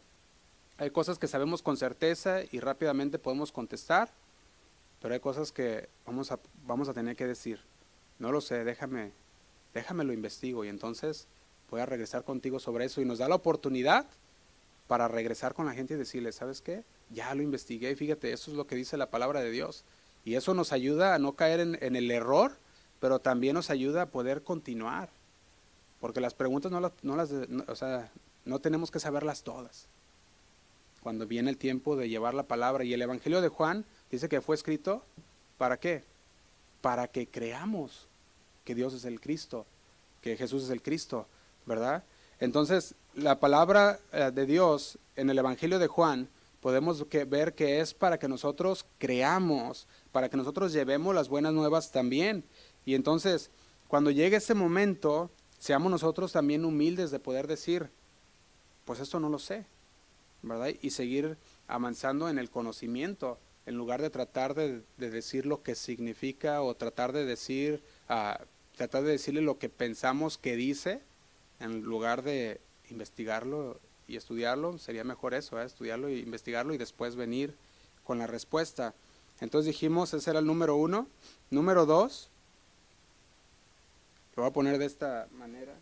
hay 0.77 0.89
cosas 0.91 1.17
que 1.17 1.27
sabemos 1.27 1.61
con 1.61 1.77
certeza 1.77 2.41
y 2.51 2.59
rápidamente 2.59 3.19
podemos 3.19 3.51
contestar, 3.51 4.09
pero 5.01 5.13
hay 5.13 5.19
cosas 5.19 5.51
que 5.51 5.89
vamos 6.05 6.31
a, 6.31 6.39
vamos 6.65 6.87
a 6.87 6.93
tener 6.93 7.15
que 7.15 7.25
decir, 7.25 7.59
no 8.19 8.31
lo 8.31 8.39
sé, 8.39 8.63
déjame, 8.63 9.11
déjame 9.73 10.03
lo 10.03 10.13
investigo 10.13 10.63
y 10.63 10.69
entonces 10.69 11.27
voy 11.69 11.81
a 11.81 11.85
regresar 11.85 12.23
contigo 12.23 12.59
sobre 12.59 12.85
eso 12.85 13.01
y 13.01 13.05
nos 13.05 13.17
da 13.17 13.27
la 13.27 13.35
oportunidad 13.35 14.05
para 14.87 15.07
regresar 15.07 15.53
con 15.53 15.65
la 15.65 15.73
gente 15.73 15.93
y 15.93 15.97
decirle, 15.97 16.31
¿sabes 16.31 16.61
qué? 16.61 16.83
Ya 17.09 17.33
lo 17.33 17.41
investigué, 17.41 17.95
fíjate, 17.95 18.33
eso 18.33 18.51
es 18.51 18.57
lo 18.57 18.67
que 18.67 18.75
dice 18.75 18.97
la 18.97 19.09
palabra 19.09 19.41
de 19.41 19.49
Dios. 19.49 19.85
Y 20.25 20.35
eso 20.35 20.53
nos 20.53 20.71
ayuda 20.71 21.15
a 21.15 21.19
no 21.19 21.33
caer 21.33 21.61
en, 21.61 21.95
el 21.95 22.11
error, 22.11 22.57
pero 22.99 23.19
también 23.19 23.55
nos 23.55 23.69
ayuda 23.69 24.03
a 24.03 24.05
poder 24.07 24.43
continuar. 24.43 25.09
Porque 25.99 26.19
las 26.19 26.33
preguntas 26.33 26.71
no 26.71 26.79
las, 26.79 26.91
no 27.03 27.15
las 27.15 27.31
o 27.31 27.75
sea, 27.75 28.11
no 28.45 28.59
tenemos 28.59 28.91
que 28.91 28.99
saberlas 28.99 29.43
todas. 29.43 29.87
Cuando 31.01 31.25
viene 31.25 31.49
el 31.49 31.57
tiempo 31.57 31.95
de 31.95 32.09
llevar 32.09 32.33
la 32.33 32.43
palabra. 32.43 32.83
Y 32.83 32.93
el 32.93 33.01
Evangelio 33.01 33.41
de 33.41 33.47
Juan 33.47 33.85
dice 34.11 34.29
que 34.29 34.41
fue 34.41 34.55
escrito, 34.55 35.03
¿para 35.57 35.77
qué? 35.77 36.03
Para 36.81 37.07
que 37.07 37.27
creamos 37.27 38.07
que 38.65 38.75
Dios 38.75 38.93
es 38.93 39.05
el 39.05 39.19
Cristo, 39.19 39.65
que 40.21 40.37
Jesús 40.37 40.63
es 40.63 40.69
el 40.69 40.81
Cristo, 40.81 41.27
¿verdad? 41.65 42.03
Entonces, 42.39 42.95
la 43.15 43.39
palabra 43.39 43.99
eh, 44.11 44.31
de 44.33 44.45
Dios 44.45 44.97
en 45.15 45.29
el 45.29 45.37
Evangelio 45.37 45.79
de 45.79 45.87
Juan 45.87 46.27
podemos 46.61 47.07
ver 47.27 47.53
que 47.53 47.79
es 47.79 47.93
para 47.93 48.19
que 48.19 48.27
nosotros 48.27 48.85
creamos, 48.99 49.87
para 50.11 50.29
que 50.29 50.37
nosotros 50.37 50.73
llevemos 50.73 51.13
las 51.15 51.27
buenas 51.27 51.53
nuevas 51.53 51.91
también. 51.91 52.43
Y 52.85 52.93
entonces, 52.93 53.49
cuando 53.87 54.11
llegue 54.11 54.37
ese 54.37 54.53
momento, 54.53 55.31
seamos 55.59 55.91
nosotros 55.91 56.31
también 56.31 56.65
humildes 56.65 57.11
de 57.11 57.19
poder 57.19 57.47
decir, 57.47 57.89
pues 58.85 58.99
esto 58.99 59.19
no 59.19 59.29
lo 59.29 59.39
sé, 59.39 59.65
¿verdad? 60.43 60.69
Y 60.81 60.91
seguir 60.91 61.37
avanzando 61.67 62.29
en 62.29 62.37
el 62.37 62.49
conocimiento, 62.49 63.37
en 63.65 63.75
lugar 63.75 64.01
de 64.01 64.09
tratar 64.09 64.55
de, 64.55 64.81
decir 64.97 65.45
lo 65.45 65.61
que 65.63 65.75
significa 65.75 66.61
o 66.61 66.75
tratar 66.75 67.13
de 67.13 67.25
decir 67.25 67.81
tratar 68.75 69.03
de 69.03 69.11
decirle 69.11 69.41
lo 69.41 69.59
que 69.59 69.69
pensamos 69.69 70.37
que 70.37 70.55
dice, 70.55 71.01
en 71.59 71.83
lugar 71.83 72.23
de 72.23 72.59
investigarlo 72.89 73.79
y 74.07 74.15
estudiarlo, 74.15 74.77
sería 74.79 75.03
mejor 75.03 75.33
eso, 75.33 75.61
¿eh? 75.61 75.65
estudiarlo 75.65 76.07
e 76.07 76.17
investigarlo 76.17 76.73
y 76.73 76.77
después 76.77 77.15
venir 77.15 77.55
con 78.03 78.17
la 78.17 78.27
respuesta. 78.27 78.95
Entonces 79.39 79.67
dijimos, 79.67 80.13
ese 80.13 80.31
era 80.31 80.39
el 80.39 80.45
número 80.45 80.75
uno. 80.75 81.07
Número 81.49 81.85
dos, 81.85 82.29
lo 84.35 84.43
voy 84.43 84.49
a 84.49 84.53
poner 84.53 84.77
de 84.77 84.85
esta 84.85 85.27
manera. 85.31 85.73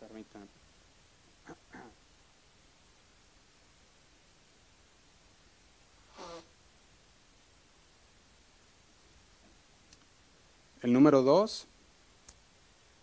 Permítanme. 0.00 0.61
El 10.82 10.92
número 10.92 11.22
dos, 11.22 11.68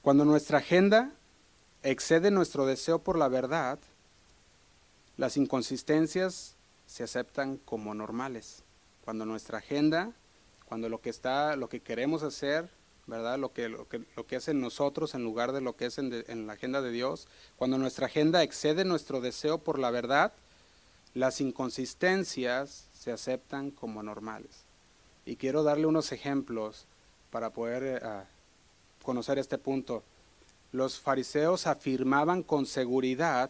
cuando 0.02 0.26
nuestra 0.26 0.58
agenda 0.58 1.12
excede 1.82 2.30
nuestro 2.30 2.66
deseo 2.66 3.00
por 3.00 3.18
la 3.18 3.30
verdad, 3.30 3.80
las 5.16 5.38
inconsistencias 5.38 6.56
se 6.88 7.04
aceptan 7.04 7.56
como 7.56 7.94
normales. 7.94 8.64
Cuando 9.06 9.26
nuestra 9.26 9.60
agenda, 9.60 10.12
cuando 10.66 10.90
lo 10.90 11.00
que 11.00 11.10
está, 11.10 11.56
lo 11.56 11.70
que 11.70 11.80
queremos 11.80 12.22
hacer, 12.24 12.70
¿verdad? 13.08 13.40
Lo 13.40 13.54
que, 13.54 13.70
lo 13.70 13.88
que, 13.88 14.04
lo 14.18 14.28
que 14.28 14.36
es 14.36 14.50
en 14.50 14.60
nosotros 14.60 15.16
en 15.16 15.24
lugar 15.24 15.54
de 15.54 15.62
lo 15.62 15.78
que 15.78 15.86
es 15.86 15.98
en, 16.00 16.48
la 16.48 16.54
agenda 16.54 16.82
de 16.82 16.92
Dios, 16.92 17.30
cuando 17.56 17.78
nuestra 17.78 18.08
agenda 18.08 18.44
excede 18.44 18.84
nuestro 18.84 19.22
deseo 19.22 19.58
por 19.58 19.80
la 19.80 19.90
verdad, 19.90 20.34
las 21.14 21.40
inconsistencias 21.40 22.88
se 22.94 23.14
aceptan 23.14 23.72
como 23.72 24.04
normales. 24.04 24.64
Y 25.26 25.38
quiero 25.38 25.64
darle 25.64 25.86
unos 25.86 26.12
ejemplos 26.12 26.86
para 27.32 27.50
poder 27.52 27.84
eh, 27.84 28.00
ah, 28.04 28.26
conocer 29.04 29.38
este 29.40 29.58
punto. 29.58 30.04
Los 30.72 31.00
fariseos 31.00 31.68
afirmaban 31.68 32.44
con 32.44 32.66
seguridad 32.66 33.50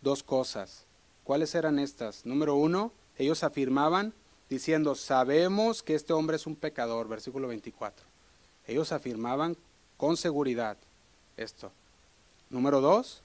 dos 0.00 0.22
cosas. 0.22 0.84
¿Cuáles 1.24 1.54
eran 1.54 1.78
estas? 1.78 2.24
Número 2.24 2.54
uno, 2.54 2.92
ellos 3.16 3.42
afirmaban 3.42 4.12
diciendo, 4.48 4.94
sabemos 4.94 5.82
que 5.82 5.94
este 5.94 6.12
hombre 6.12 6.36
es 6.36 6.46
un 6.46 6.56
pecador, 6.56 7.08
versículo 7.08 7.48
24. 7.48 8.04
Ellos 8.66 8.92
afirmaban 8.92 9.56
con 9.96 10.16
seguridad 10.16 10.76
esto. 11.36 11.70
Número 12.50 12.80
dos, 12.80 13.22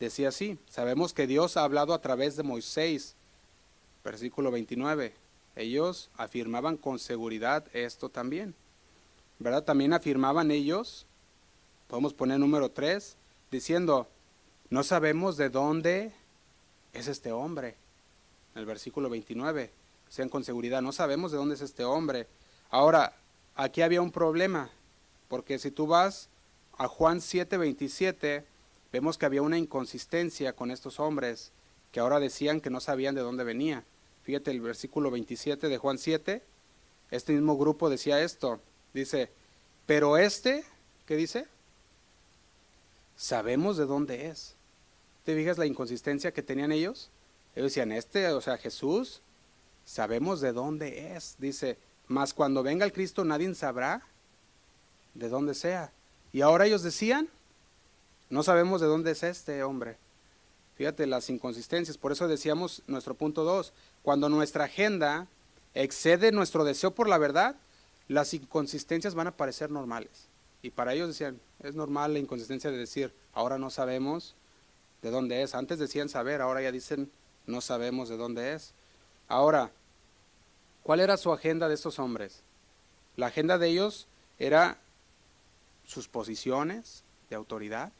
decía 0.00 0.28
así, 0.28 0.58
sabemos 0.68 1.12
que 1.12 1.26
Dios 1.26 1.56
ha 1.56 1.64
hablado 1.64 1.92
a 1.94 2.00
través 2.00 2.36
de 2.36 2.42
Moisés, 2.42 3.14
versículo 4.04 4.50
29. 4.50 5.14
Ellos 5.56 6.10
afirmaban 6.16 6.76
con 6.76 6.98
seguridad 6.98 7.64
esto 7.74 8.08
también. 8.08 8.54
¿Verdad? 9.42 9.64
También 9.64 9.92
afirmaban 9.92 10.52
ellos, 10.52 11.04
podemos 11.88 12.14
poner 12.14 12.38
número 12.38 12.70
tres, 12.70 13.16
diciendo, 13.50 14.06
no 14.70 14.84
sabemos 14.84 15.36
de 15.36 15.50
dónde 15.50 16.12
es 16.92 17.08
este 17.08 17.32
hombre. 17.32 17.74
En 18.54 18.60
el 18.60 18.66
versículo 18.66 19.10
29, 19.10 19.70
sean 20.08 20.28
con 20.28 20.44
seguridad, 20.44 20.80
no 20.80 20.92
sabemos 20.92 21.32
de 21.32 21.38
dónde 21.38 21.56
es 21.56 21.60
este 21.60 21.84
hombre. 21.84 22.28
Ahora, 22.70 23.16
aquí 23.56 23.82
había 23.82 24.00
un 24.00 24.12
problema, 24.12 24.70
porque 25.28 25.58
si 25.58 25.72
tú 25.72 25.88
vas 25.88 26.28
a 26.78 26.86
Juan 26.86 27.20
7:27, 27.20 28.44
vemos 28.92 29.18
que 29.18 29.26
había 29.26 29.42
una 29.42 29.58
inconsistencia 29.58 30.52
con 30.52 30.70
estos 30.70 31.00
hombres 31.00 31.50
que 31.90 31.98
ahora 31.98 32.20
decían 32.20 32.60
que 32.60 32.70
no 32.70 32.78
sabían 32.78 33.16
de 33.16 33.22
dónde 33.22 33.42
venía. 33.42 33.82
Fíjate 34.22 34.52
el 34.52 34.60
versículo 34.60 35.10
27 35.10 35.68
de 35.68 35.78
Juan 35.78 35.98
7, 35.98 36.42
este 37.10 37.32
mismo 37.32 37.58
grupo 37.58 37.90
decía 37.90 38.20
esto, 38.22 38.60
dice, 38.92 39.30
pero 39.86 40.16
este, 40.16 40.64
¿qué 41.06 41.16
dice? 41.16 41.46
Sabemos 43.16 43.76
de 43.76 43.86
dónde 43.86 44.28
es. 44.28 44.54
¿Te 45.24 45.34
fijas 45.36 45.58
la 45.58 45.66
inconsistencia 45.66 46.32
que 46.32 46.42
tenían 46.42 46.72
ellos? 46.72 47.10
Ellos 47.54 47.70
decían, 47.70 47.92
este, 47.92 48.28
o 48.28 48.40
sea, 48.40 48.58
Jesús, 48.58 49.20
sabemos 49.84 50.40
de 50.40 50.52
dónde 50.52 51.14
es. 51.14 51.36
Dice, 51.38 51.78
mas 52.08 52.34
cuando 52.34 52.62
venga 52.62 52.84
el 52.84 52.92
Cristo 52.92 53.24
nadie 53.24 53.54
sabrá 53.54 54.02
de 55.14 55.28
dónde 55.28 55.54
sea. 55.54 55.92
Y 56.32 56.40
ahora 56.40 56.66
ellos 56.66 56.82
decían, 56.82 57.28
no 58.30 58.42
sabemos 58.42 58.80
de 58.80 58.86
dónde 58.86 59.10
es 59.10 59.22
este 59.22 59.62
hombre. 59.62 59.96
Fíjate 60.76 61.06
las 61.06 61.28
inconsistencias. 61.28 61.98
Por 61.98 62.12
eso 62.12 62.26
decíamos 62.26 62.82
nuestro 62.86 63.14
punto 63.14 63.44
2, 63.44 63.72
cuando 64.02 64.28
nuestra 64.28 64.64
agenda 64.64 65.26
excede 65.74 66.32
nuestro 66.32 66.64
deseo 66.64 66.92
por 66.92 67.08
la 67.08 67.18
verdad, 67.18 67.56
las 68.12 68.32
inconsistencias 68.34 69.14
van 69.14 69.26
a 69.26 69.36
parecer 69.36 69.70
normales. 69.70 70.28
Y 70.62 70.70
para 70.70 70.94
ellos 70.94 71.08
decían, 71.08 71.40
es 71.60 71.74
normal 71.74 72.12
la 72.12 72.20
inconsistencia 72.20 72.70
de 72.70 72.78
decir, 72.78 73.12
ahora 73.32 73.58
no 73.58 73.70
sabemos 73.70 74.36
de 75.02 75.10
dónde 75.10 75.42
es. 75.42 75.54
Antes 75.54 75.78
decían 75.78 76.08
saber, 76.08 76.40
ahora 76.40 76.62
ya 76.62 76.70
dicen, 76.72 77.10
no 77.46 77.60
sabemos 77.60 78.08
de 78.08 78.16
dónde 78.16 78.54
es. 78.54 78.72
Ahora, 79.28 79.70
¿cuál 80.82 81.00
era 81.00 81.16
su 81.16 81.32
agenda 81.32 81.68
de 81.68 81.74
estos 81.74 81.98
hombres? 81.98 82.42
La 83.16 83.26
agenda 83.26 83.58
de 83.58 83.68
ellos 83.68 84.06
era 84.38 84.78
sus 85.84 86.08
posiciones 86.08 87.02
de 87.28 87.36
autoridad. 87.36 87.92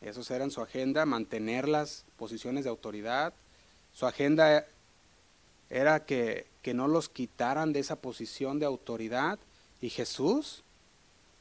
Esos 0.00 0.30
eran 0.30 0.50
su 0.50 0.60
agenda, 0.60 1.06
mantener 1.06 1.68
las 1.68 2.04
posiciones 2.16 2.64
de 2.64 2.70
autoridad. 2.70 3.32
Su 3.92 4.06
agenda 4.06 4.66
era 5.70 6.04
que, 6.04 6.46
que 6.62 6.74
no 6.74 6.88
los 6.88 7.08
quitaran 7.08 7.72
de 7.72 7.80
esa 7.80 7.96
posición 7.96 8.58
de 8.58 8.66
autoridad. 8.66 9.38
Y 9.80 9.90
Jesús 9.90 10.62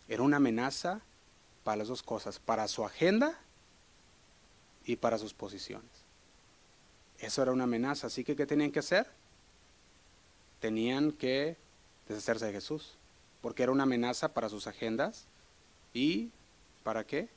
era 0.07 0.23
una 0.23 0.37
amenaza 0.37 1.01
para 1.63 1.77
las 1.77 1.87
dos 1.87 2.03
cosas, 2.03 2.39
para 2.39 2.67
su 2.67 2.83
agenda 2.83 3.39
y 4.85 4.95
para 4.95 5.17
sus 5.17 5.33
posiciones. 5.33 5.89
Eso 7.19 7.43
era 7.43 7.51
una 7.51 7.65
amenaza. 7.65 8.07
Así 8.07 8.23
que, 8.23 8.35
¿qué 8.35 8.47
tenían 8.47 8.71
que 8.71 8.79
hacer? 8.79 9.07
Tenían 10.59 11.11
que 11.11 11.55
deshacerse 12.07 12.47
de 12.47 12.53
Jesús, 12.53 12.95
porque 13.41 13.63
era 13.63 13.71
una 13.71 13.83
amenaza 13.83 14.33
para 14.33 14.49
sus 14.49 14.67
agendas 14.67 15.25
y 15.93 16.31
¿para 16.83 17.05
qué? 17.05 17.29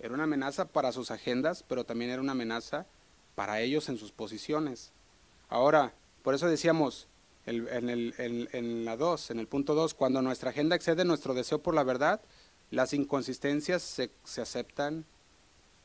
Era 0.00 0.14
una 0.14 0.24
amenaza 0.24 0.66
para 0.66 0.90
sus 0.90 1.12
agendas, 1.12 1.64
pero 1.66 1.84
también 1.84 2.10
era 2.10 2.20
una 2.20 2.32
amenaza 2.32 2.86
para 3.36 3.60
ellos 3.60 3.88
en 3.88 3.96
sus 3.96 4.10
posiciones. 4.10 4.90
Ahora, 5.48 5.92
por 6.22 6.34
eso 6.34 6.48
decíamos 6.48 7.08
en, 7.46 7.88
el, 7.88 8.84
la 8.84 8.96
2, 8.96 9.30
en 9.32 9.38
el 9.38 9.46
punto 9.46 9.74
2, 9.74 9.94
cuando 9.94 10.22
nuestra 10.22 10.50
agenda 10.50 10.76
excede 10.76 11.04
nuestro 11.04 11.34
deseo 11.34 11.60
por 11.60 11.74
la 11.74 11.82
verdad, 11.82 12.20
las 12.70 12.92
inconsistencias 12.92 13.82
se, 13.82 14.10
aceptan 14.40 15.04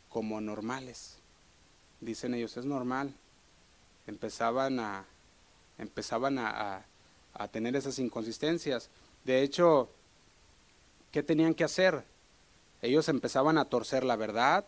como 0.10 0.40
normales. 0.40 1.18
Dicen 2.00 2.34
ellos, 2.34 2.56
es 2.58 2.66
normal. 2.66 3.14
Empezaban 4.06 4.80
a, 4.80 5.06
empezaban 5.78 6.38
a 6.40 6.86
tener 7.52 7.76
esas 7.76 8.00
inconsistencias. 8.00 8.90
De 9.26 9.42
hecho, 9.42 9.90
¿qué 11.12 11.24
tenían 11.24 11.54
que 11.54 11.64
hacer? 11.64 12.04
Ellos 12.82 13.10
empezaban 13.10 13.58
a 13.58 13.66
torcer 13.66 14.04
la 14.04 14.16
verdad, 14.16 14.66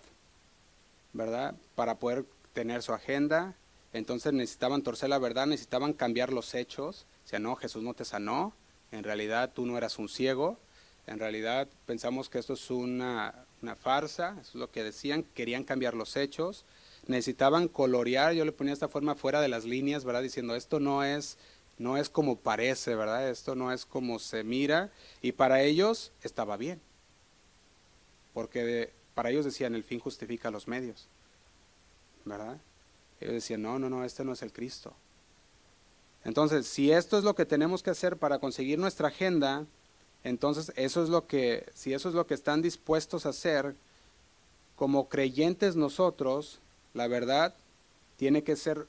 ¿verdad? 1.13 1.55
Para 1.75 1.95
poder 1.95 2.25
tener 2.53 2.81
su 2.81 2.93
agenda. 2.93 3.55
Entonces 3.93 4.33
necesitaban 4.33 4.81
torcer 4.81 5.09
la 5.09 5.19
verdad, 5.19 5.47
necesitaban 5.47 5.93
cambiar 5.93 6.31
los 6.31 6.53
hechos. 6.53 7.05
O 7.25 7.27
sea, 7.27 7.39
no, 7.39 7.55
Jesús 7.55 7.83
no 7.83 7.93
te 7.93 8.05
sanó. 8.05 8.53
En 8.91 9.03
realidad 9.03 9.51
tú 9.53 9.65
no 9.65 9.77
eras 9.77 9.97
un 9.99 10.09
ciego. 10.09 10.57
En 11.07 11.19
realidad 11.19 11.67
pensamos 11.85 12.29
que 12.29 12.39
esto 12.39 12.53
es 12.53 12.69
una, 12.69 13.33
una 13.61 13.75
farsa. 13.75 14.37
Eso 14.41 14.51
es 14.51 14.55
lo 14.55 14.71
que 14.71 14.83
decían. 14.83 15.23
Querían 15.33 15.63
cambiar 15.63 15.95
los 15.95 16.15
hechos. 16.17 16.65
Necesitaban 17.07 17.67
colorear. 17.67 18.33
Yo 18.33 18.45
le 18.45 18.51
ponía 18.51 18.73
esta 18.73 18.87
forma 18.87 19.15
fuera 19.15 19.41
de 19.41 19.47
las 19.47 19.65
líneas, 19.65 20.05
¿verdad? 20.05 20.21
Diciendo, 20.21 20.55
esto 20.55 20.79
no 20.79 21.03
es 21.03 21.37
no 21.79 21.95
es 21.97 22.09
como 22.09 22.35
parece, 22.35 22.93
¿verdad? 22.93 23.29
Esto 23.29 23.55
no 23.55 23.71
es 23.71 23.85
como 23.85 24.19
se 24.19 24.43
mira 24.43 24.91
y 25.21 25.31
para 25.31 25.61
ellos 25.63 26.11
estaba 26.21 26.57
bien. 26.57 26.79
Porque 28.33 28.91
para 29.15 29.31
ellos 29.31 29.45
decían, 29.45 29.73
el 29.73 29.83
fin 29.83 29.99
justifica 29.99 30.51
los 30.51 30.67
medios, 30.67 31.07
¿verdad? 32.25 32.57
Ellos 33.21 33.33
decían, 33.33 33.61
no, 33.61 33.79
no, 33.79 33.89
no, 33.89 34.03
este 34.03 34.23
no 34.23 34.33
es 34.33 34.41
el 34.41 34.51
Cristo. 34.51 34.93
Entonces, 36.23 36.67
si 36.67 36.91
esto 36.91 37.17
es 37.17 37.23
lo 37.23 37.35
que 37.35 37.45
tenemos 37.45 37.83
que 37.83 37.89
hacer 37.89 38.17
para 38.17 38.39
conseguir 38.39 38.79
nuestra 38.79 39.07
agenda, 39.07 39.65
entonces 40.23 40.71
eso 40.75 41.03
es 41.03 41.09
lo 41.09 41.27
que, 41.27 41.69
si 41.73 41.93
eso 41.93 42.09
es 42.09 42.15
lo 42.15 42.27
que 42.27 42.33
están 42.33 42.61
dispuestos 42.61 43.25
a 43.25 43.29
hacer, 43.29 43.75
como 44.75 45.09
creyentes 45.09 45.75
nosotros, 45.75 46.59
la 46.93 47.07
verdad 47.07 47.53
tiene 48.17 48.43
que 48.43 48.55
ser 48.55 48.87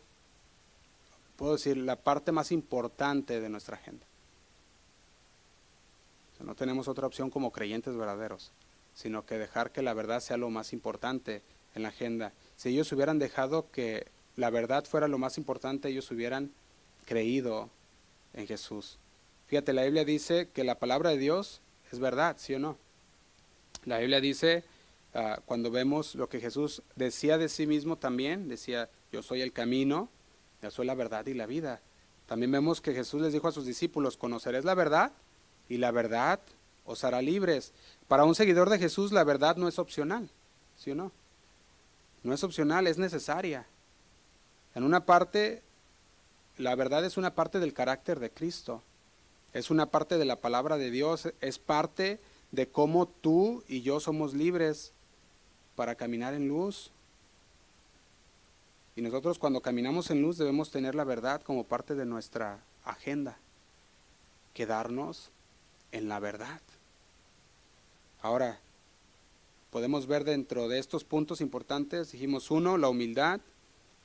puedo 1.40 1.54
decir, 1.54 1.78
la 1.78 1.96
parte 1.96 2.32
más 2.32 2.52
importante 2.52 3.40
de 3.40 3.48
nuestra 3.48 3.76
agenda. 3.78 4.04
No 6.38 6.54
tenemos 6.54 6.86
otra 6.86 7.06
opción 7.06 7.30
como 7.30 7.50
creyentes 7.50 7.96
verdaderos, 7.96 8.50
sino 8.94 9.24
que 9.24 9.38
dejar 9.38 9.70
que 9.70 9.80
la 9.80 9.94
verdad 9.94 10.20
sea 10.20 10.36
lo 10.36 10.50
más 10.50 10.74
importante 10.74 11.40
en 11.74 11.82
la 11.82 11.88
agenda. 11.88 12.34
Si 12.58 12.68
ellos 12.68 12.92
hubieran 12.92 13.18
dejado 13.18 13.70
que 13.72 14.06
la 14.40 14.50
verdad 14.50 14.84
fuera 14.84 15.06
lo 15.06 15.18
más 15.18 15.36
importante, 15.36 15.88
ellos 15.88 16.10
hubieran 16.10 16.50
creído 17.04 17.68
en 18.32 18.46
Jesús. 18.46 18.98
Fíjate, 19.46 19.72
la 19.72 19.84
Biblia 19.84 20.04
dice 20.04 20.48
que 20.52 20.64
la 20.64 20.76
palabra 20.76 21.10
de 21.10 21.18
Dios 21.18 21.60
es 21.92 21.98
verdad, 21.98 22.36
¿sí 22.38 22.54
o 22.54 22.58
no? 22.58 22.78
La 23.84 23.98
Biblia 23.98 24.20
dice, 24.20 24.64
uh, 25.14 25.40
cuando 25.44 25.70
vemos 25.70 26.14
lo 26.14 26.28
que 26.28 26.40
Jesús 26.40 26.82
decía 26.96 27.36
de 27.36 27.48
sí 27.48 27.66
mismo 27.66 27.96
también, 27.96 28.48
decía, 28.48 28.88
yo 29.12 29.22
soy 29.22 29.42
el 29.42 29.52
camino, 29.52 30.08
yo 30.62 30.70
soy 30.70 30.86
la 30.86 30.94
verdad 30.94 31.26
y 31.26 31.34
la 31.34 31.46
vida. 31.46 31.80
También 32.26 32.50
vemos 32.50 32.80
que 32.80 32.94
Jesús 32.94 33.20
les 33.20 33.32
dijo 33.32 33.48
a 33.48 33.52
sus 33.52 33.66
discípulos, 33.66 34.16
conoceréis 34.16 34.64
la 34.64 34.74
verdad 34.74 35.12
y 35.68 35.76
la 35.76 35.90
verdad 35.90 36.40
os 36.86 37.04
hará 37.04 37.20
libres. 37.20 37.72
Para 38.08 38.24
un 38.24 38.34
seguidor 38.34 38.70
de 38.70 38.78
Jesús 38.78 39.12
la 39.12 39.24
verdad 39.24 39.56
no 39.56 39.68
es 39.68 39.78
opcional, 39.78 40.30
¿sí 40.78 40.92
o 40.92 40.94
no? 40.94 41.12
No 42.22 42.32
es 42.32 42.42
opcional, 42.42 42.86
es 42.86 42.96
necesaria. 42.96 43.66
En 44.74 44.84
una 44.84 45.04
parte, 45.04 45.62
la 46.58 46.74
verdad 46.74 47.04
es 47.04 47.16
una 47.16 47.34
parte 47.34 47.58
del 47.58 47.74
carácter 47.74 48.20
de 48.20 48.30
Cristo, 48.30 48.82
es 49.52 49.70
una 49.70 49.86
parte 49.86 50.16
de 50.18 50.24
la 50.24 50.36
palabra 50.36 50.76
de 50.76 50.90
Dios, 50.90 51.32
es 51.40 51.58
parte 51.58 52.20
de 52.52 52.68
cómo 52.68 53.06
tú 53.06 53.64
y 53.68 53.82
yo 53.82 54.00
somos 54.00 54.34
libres 54.34 54.92
para 55.74 55.94
caminar 55.94 56.34
en 56.34 56.48
luz. 56.48 56.90
Y 58.96 59.02
nosotros 59.02 59.38
cuando 59.38 59.60
caminamos 59.60 60.10
en 60.10 60.22
luz 60.22 60.36
debemos 60.38 60.70
tener 60.70 60.94
la 60.94 61.04
verdad 61.04 61.42
como 61.42 61.64
parte 61.64 61.94
de 61.94 62.06
nuestra 62.06 62.60
agenda, 62.84 63.38
quedarnos 64.54 65.30
en 65.92 66.08
la 66.08 66.20
verdad. 66.20 66.60
Ahora, 68.22 68.58
podemos 69.70 70.06
ver 70.06 70.24
dentro 70.24 70.68
de 70.68 70.78
estos 70.78 71.04
puntos 71.04 71.40
importantes, 71.40 72.12
dijimos 72.12 72.50
uno, 72.50 72.76
la 72.76 72.88
humildad 72.88 73.40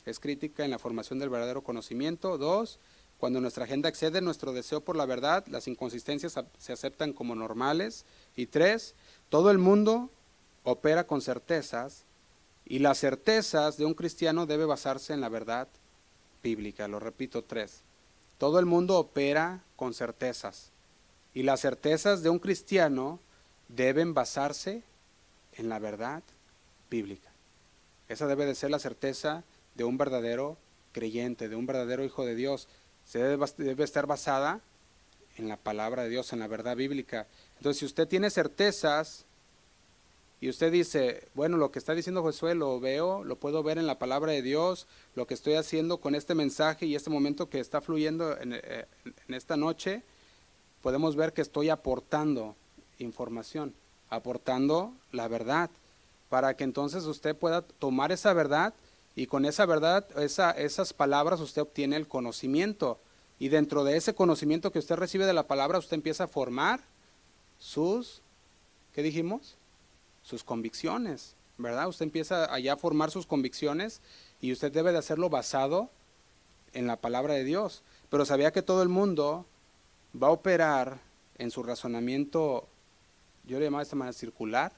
es 0.06 0.20
crítica 0.20 0.64
en 0.64 0.72
la 0.72 0.80
formación 0.80 1.20
del 1.20 1.30
verdadero 1.30 1.64
conocimiento. 1.64 2.38
Dos, 2.38 2.80
cuando 3.18 3.41
nuestra 3.41 3.64
agenda 3.64 3.89
excede 3.89 4.22
nuestro 4.22 4.53
deseo 4.53 4.82
por 4.82 4.95
la 4.95 5.06
verdad, 5.06 5.45
las 5.47 5.68
inconsistencias 5.68 6.39
se 6.58 6.74
aceptan 6.74 7.14
como 7.14 7.36
normales. 7.36 8.06
Y 8.36 8.47
tres, 8.47 8.95
todo 9.30 9.51
el 9.51 9.58
mundo 9.58 10.10
opera 10.64 11.06
con 11.06 11.22
certezas 11.22 12.03
y 12.66 12.80
las 12.80 12.99
certezas 12.99 13.78
de 13.78 13.86
un 13.86 13.93
cristiano 13.93 14.45
debe 14.45 14.66
basarse 14.66 15.14
en 15.14 15.22
la 15.22 15.30
verdad 15.30 15.68
bíblica. 16.41 16.88
Lo 16.88 16.99
repito, 16.99 17.43
tres. 17.43 17.82
Todo 18.38 18.60
el 18.60 18.66
mundo 18.66 18.97
opera 18.97 19.64
con 19.76 19.93
certezas 19.93 20.72
y 21.34 21.43
las 21.43 21.62
certezas 21.62 22.24
de 22.24 22.30
un 22.30 22.39
cristiano 22.39 23.20
deben 23.70 24.14
basarse 24.14 24.84
en 25.53 25.70
la 25.70 25.80
verdad 25.80 26.24
bíblica. 26.89 27.30
Esa 28.08 28.28
debe 28.28 28.45
de 28.45 28.56
ser 28.56 28.72
la 28.72 28.80
certeza 28.80 29.43
de 29.76 29.84
un 29.84 29.97
verdadero 29.97 30.57
creyente, 30.91 31.49
de 31.49 31.55
un 31.55 31.65
verdadero 31.65 32.03
hijo 32.03 32.26
de 32.26 32.36
Dios. 32.36 32.67
Se 33.05 33.19
debe, 33.19 33.84
estar 33.84 34.07
basada 34.07 34.61
en 35.38 35.47
la 35.47 35.57
palabra 35.57 36.03
de 36.03 36.09
Dios, 36.09 36.34
en 36.34 36.39
la 36.39 36.47
verdad 36.47 36.76
bíblica. 36.76 37.28
Entonces, 37.57 37.80
si 37.80 37.86
usted 37.86 38.07
tiene 38.07 38.30
certezas 38.30 39.26
y 40.41 40.49
usted 40.49 40.71
dice, 40.71 41.28
bueno, 41.36 41.57
lo 41.57 41.71
que 41.71 41.80
está 41.80 41.93
diciendo 41.93 42.21
Josué 42.21 42.55
lo 42.55 42.80
veo, 42.80 43.23
lo 43.23 43.36
puedo 43.36 43.61
ver 43.61 43.78
en 43.78 43.88
la 43.88 43.99
palabra 43.99 44.32
de 44.32 44.41
Dios, 44.41 44.88
lo 45.15 45.28
que 45.28 45.34
estoy 45.34 45.55
haciendo 45.55 45.97
con 45.99 46.15
este 46.15 46.34
mensaje 46.34 46.86
y 46.86 46.95
este 46.95 47.09
momento 47.09 47.49
que 47.49 47.59
está 47.59 47.82
fluyendo 47.82 48.38
en, 48.39 48.53
eh, 48.53 48.86
en 49.28 49.34
esta 49.34 49.57
noche, 49.57 50.03
podemos 50.82 51.15
ver 51.15 51.34
que 51.34 51.41
estoy 51.41 51.69
aportando 51.69 52.55
información, 52.99 53.73
aportando 54.09 54.93
la 55.11 55.28
verdad, 55.28 55.69
para 56.30 56.55
que 56.55 56.63
entonces 56.63 57.03
usted 57.05 57.36
pueda 57.36 57.61
tomar 57.61 58.11
esa 58.11 58.34
verdad 58.34 58.73
y 59.16 59.28
con 59.28 59.45
esa 59.45 59.66
verdad, 59.66 60.05
esa, 60.20 60.51
esas 60.51 60.91
palabras 60.93 61.39
usted 61.39 61.61
obtiene 61.61 61.95
el 61.95 62.07
conocimiento. 62.07 62.99
Y 63.39 63.47
dentro 63.47 63.84
de 63.84 63.95
ese 63.95 64.13
conocimiento 64.13 64.72
que 64.72 64.80
usted 64.80 64.95
recibe 64.95 65.26
de 65.26 65.34
la 65.34 65.47
palabra, 65.47 65.80
usted 65.80 65.95
empieza 65.95 66.26
a 66.26 66.28
formar 66.28 66.82
sus, 67.57 68.22
¿qué 68.93 69.01
dijimos? 69.01 69.55
Sus 70.22 70.43
convicciones, 70.43 71.36
¿verdad? 71.57 71.88
Usted 71.88 72.03
empieza 72.03 72.53
allá 72.53 72.74
a 72.74 72.78
formar 72.78 73.09
sus 73.09 73.26
convicciones 73.26 74.01
y 74.41 74.51
usted 74.51 74.72
debe 74.72 74.91
de 74.91 74.97
hacerlo 74.97 75.30
basado 75.30 75.89
en 76.74 76.88
la 76.88 76.97
palabra 76.97 77.36
de 77.36 77.45
Dios. 77.45 77.84
Pero 78.09 78.26
sabía 78.26 78.51
que 78.51 78.61
todo 78.61 78.84
el 78.84 78.89
mundo 78.89 79.45
va 80.22 80.28
a 80.28 80.32
operar 80.32 80.99
en 81.38 81.51
su 81.51 81.63
razonamiento, 81.63 82.68
yo 83.45 83.59
le 83.59 83.66
llamaba 83.66 83.82
de 83.82 83.86
esta 83.86 83.95
manera 83.95 84.13
circular, 84.13 84.74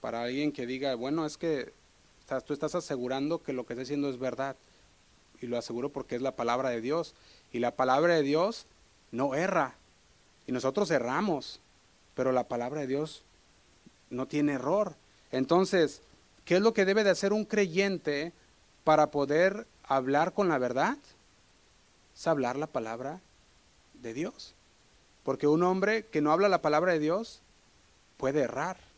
para 0.00 0.24
alguien 0.24 0.50
que 0.50 0.66
diga, 0.66 0.96
bueno, 0.96 1.24
es 1.24 1.36
que 1.36 1.72
tú 2.40 2.52
estás 2.52 2.74
asegurando 2.74 3.42
que 3.42 3.52
lo 3.52 3.66
que 3.66 3.74
estás 3.74 3.88
diciendo 3.88 4.08
es 4.08 4.18
verdad. 4.18 4.56
Y 5.40 5.46
lo 5.46 5.58
aseguro 5.58 5.90
porque 5.90 6.16
es 6.16 6.22
la 6.22 6.36
palabra 6.36 6.70
de 6.70 6.80
Dios. 6.80 7.14
Y 7.52 7.58
la 7.58 7.72
palabra 7.72 8.14
de 8.14 8.22
Dios 8.22 8.66
no 9.10 9.34
erra. 9.34 9.74
Y 10.46 10.52
nosotros 10.52 10.90
erramos. 10.90 11.60
Pero 12.14 12.32
la 12.32 12.44
palabra 12.44 12.80
de 12.80 12.86
Dios 12.86 13.22
no 14.10 14.26
tiene 14.26 14.52
error. 14.52 14.94
Entonces, 15.30 16.00
¿qué 16.44 16.56
es 16.56 16.62
lo 16.62 16.74
que 16.74 16.84
debe 16.84 17.04
de 17.04 17.10
hacer 17.10 17.32
un 17.32 17.44
creyente 17.44 18.32
para 18.84 19.10
poder 19.10 19.66
hablar 19.84 20.32
con 20.32 20.48
la 20.48 20.58
verdad? 20.58 20.96
Es 22.14 22.26
hablar 22.26 22.56
la 22.56 22.66
palabra 22.66 23.20
de 23.94 24.14
Dios. 24.14 24.54
Porque 25.24 25.46
un 25.46 25.62
hombre 25.62 26.06
que 26.06 26.20
no 26.20 26.32
habla 26.32 26.48
la 26.48 26.62
palabra 26.62 26.92
de 26.92 26.98
Dios 26.98 27.40
puede 28.16 28.40
errar. 28.40 28.91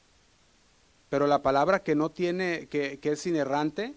Pero 1.15 1.29
la 1.29 1.43
palabra 1.43 1.85
que 1.85 1.95
no 1.95 2.11
tiene, 2.11 2.67
que, 2.67 2.99
es 3.01 3.27
inerrante, 3.29 3.95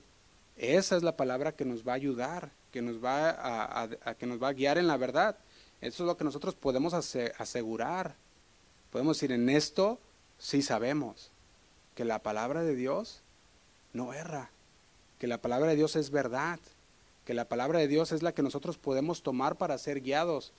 esa 0.55 0.95
es 0.95 1.01
la 1.01 1.18
palabra 1.18 1.51
que 1.51 1.65
nos 1.65 1.82
va 1.82 1.93
a 1.93 1.95
ayudar, 1.95 2.51
que 2.72 2.84
nos 2.84 3.03
va 3.03 3.82
a, 3.82 4.13
que 4.13 4.28
nos 4.28 4.39
va 4.39 4.49
a 4.49 4.53
guiar 4.53 4.78
en 4.78 4.86
la 4.86 4.97
verdad. 4.97 5.36
Eso 5.82 6.03
es 6.03 6.07
lo 6.07 6.15
que 6.15 6.24
nosotros 6.24 6.53
podemos 6.53 6.93
asegurar. 6.93 8.13
Podemos 8.91 9.18
decir, 9.18 9.32
en 9.32 9.49
esto 9.49 9.97
sí 10.38 10.61
sabemos 10.61 11.32
que 11.95 12.05
la 12.05 12.20
palabra 12.20 12.61
de 12.61 12.76
Dios 12.76 13.22
no 13.93 14.13
erra, 14.13 14.51
que 15.18 15.26
la 15.26 15.41
palabra 15.41 15.72
de 15.72 15.76
Dios 15.76 15.95
es 15.95 16.11
verdad, 16.11 16.59
que 17.26 17.34
la 17.34 17.45
palabra 17.45 17.80
de 17.80 17.88
Dios 17.88 18.11
es 18.11 18.22
la 18.22 18.32
que 18.32 18.43
nosotros 18.43 18.78
podemos 18.78 19.24
tomar 19.24 19.55
para 19.55 19.80
ser 19.80 20.01
guiados. 20.01 20.53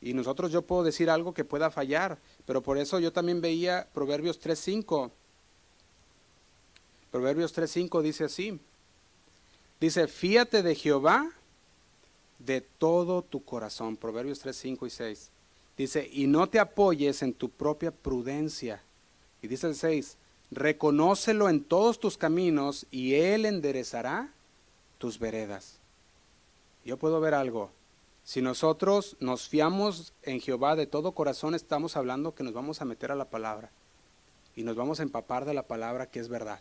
Y 0.00 0.14
nosotros 0.14 0.52
yo 0.52 0.62
puedo 0.62 0.84
decir 0.84 1.10
algo 1.10 1.34
que 1.34 1.44
pueda 1.44 1.72
fallar, 1.72 2.18
pero 2.46 2.62
por 2.62 2.78
eso 2.78 3.00
yo 3.00 3.12
también 3.12 3.40
veía 3.40 3.88
Proverbios 3.92 4.40
3.5 4.40 5.10
Proverbios 7.10 7.56
3.5 7.56 8.02
dice 8.02 8.24
así. 8.24 8.60
Dice, 9.80 10.08
fíate 10.08 10.62
de 10.62 10.74
Jehová 10.74 11.30
de 12.38 12.60
todo 12.60 13.22
tu 13.22 13.44
corazón. 13.44 13.96
Proverbios 13.96 14.44
3.5 14.44 14.86
y 14.86 14.90
6. 14.90 15.30
Dice, 15.76 16.08
y 16.12 16.26
no 16.26 16.48
te 16.48 16.58
apoyes 16.58 17.22
en 17.22 17.32
tu 17.32 17.48
propia 17.48 17.90
prudencia. 17.90 18.82
Y 19.42 19.48
dice 19.48 19.68
el 19.68 19.76
6, 19.76 20.16
reconócelo 20.50 21.48
en 21.48 21.62
todos 21.62 22.00
tus 22.00 22.18
caminos 22.18 22.86
y 22.90 23.14
él 23.14 23.46
enderezará 23.46 24.32
tus 24.98 25.18
veredas. 25.18 25.78
Yo 26.84 26.96
puedo 26.96 27.20
ver 27.20 27.34
algo. 27.34 27.70
Si 28.24 28.42
nosotros 28.42 29.16
nos 29.20 29.48
fiamos 29.48 30.12
en 30.22 30.40
Jehová 30.40 30.76
de 30.76 30.86
todo 30.86 31.12
corazón, 31.12 31.54
estamos 31.54 31.96
hablando 31.96 32.34
que 32.34 32.44
nos 32.44 32.52
vamos 32.52 32.82
a 32.82 32.84
meter 32.84 33.12
a 33.12 33.16
la 33.16 33.24
palabra 33.24 33.70
y 34.54 34.64
nos 34.64 34.76
vamos 34.76 35.00
a 35.00 35.04
empapar 35.04 35.44
de 35.44 35.54
la 35.54 35.62
palabra 35.62 36.06
que 36.06 36.18
es 36.18 36.28
verdad. 36.28 36.60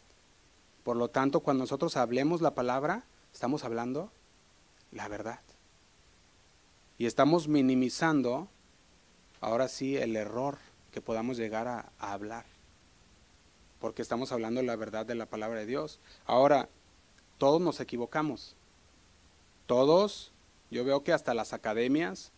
Por 0.87 0.95
lo 0.95 1.09
tanto, 1.09 1.41
cuando 1.41 1.63
nosotros 1.63 1.97
hablemos 1.97 2.39
la 2.39 2.55
palabra, 2.55 3.03
estamos 3.33 3.65
hablando 3.65 4.09
la 4.93 5.09
verdad. 5.09 5.41
Y 6.97 7.07
estamos 7.07 7.49
minimizando, 7.49 8.47
ahora 9.41 9.67
sí, 9.67 9.97
el 9.97 10.15
error 10.15 10.59
que 10.93 11.01
podamos 11.01 11.35
llegar 11.35 11.67
a, 11.67 11.91
hablar. 11.99 12.45
Porque 13.81 14.01
estamos 14.01 14.31
hablando 14.31 14.61
la 14.61 14.77
verdad 14.77 15.05
de 15.05 15.15
la 15.15 15.25
palabra 15.25 15.59
de 15.59 15.65
Dios. 15.65 15.99
Ahora, 16.25 16.69
todos 17.37 17.59
nos 17.59 17.81
equivocamos. 17.81 18.55
Todos, 19.65 20.31
yo 20.71 20.85
veo 20.85 21.03
que 21.03 21.11
hasta 21.11 21.33
las 21.33 21.51
academias 21.51 22.31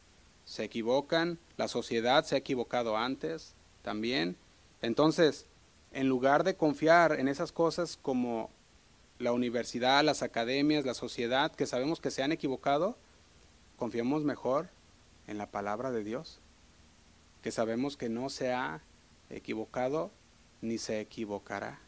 se 0.46 0.64
equivocan, 0.64 1.38
la 1.56 1.68
sociedad 1.68 2.26
se 2.26 2.34
ha 2.34 2.40
equivocado 2.40 2.98
antes 2.98 3.54
también. 3.84 4.38
Entonces, 4.82 5.46
en 5.92 6.08
lugar 6.08 6.44
de 6.44 6.56
confiar 6.56 7.20
en 7.20 7.28
esas 7.28 7.52
cosas 7.52 7.98
como 8.02 8.50
la 9.18 9.34
universidad, 9.34 10.04
las 10.04 10.24
academias, 10.24 10.86
la 10.86 10.94
sociedad, 10.94 11.52
que 11.52 11.66
sabemos 11.66 12.00
que 12.00 12.12
se 12.12 12.24
han 12.24 12.32
equivocado, 12.32 12.98
confiemos 13.78 14.24
mejor 14.24 14.70
en 15.28 15.38
la 15.38 15.48
palabra 15.48 15.92
de 15.92 16.04
Dios, 16.04 16.40
que 17.42 17.52
sabemos 17.52 17.98
que 17.98 18.10
no 18.10 18.30
se 18.30 18.54
ha 18.54 18.82
equivocado 19.30 20.12
ni 20.62 20.78
se 20.78 21.00
equivocará. 21.00 21.80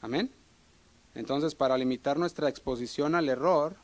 Amén. 0.00 0.30
Entonces, 1.14 1.54
para 1.54 1.78
limitar 1.78 2.18
nuestra 2.18 2.48
exposición 2.48 3.14
al 3.14 3.28
error, 3.28 3.76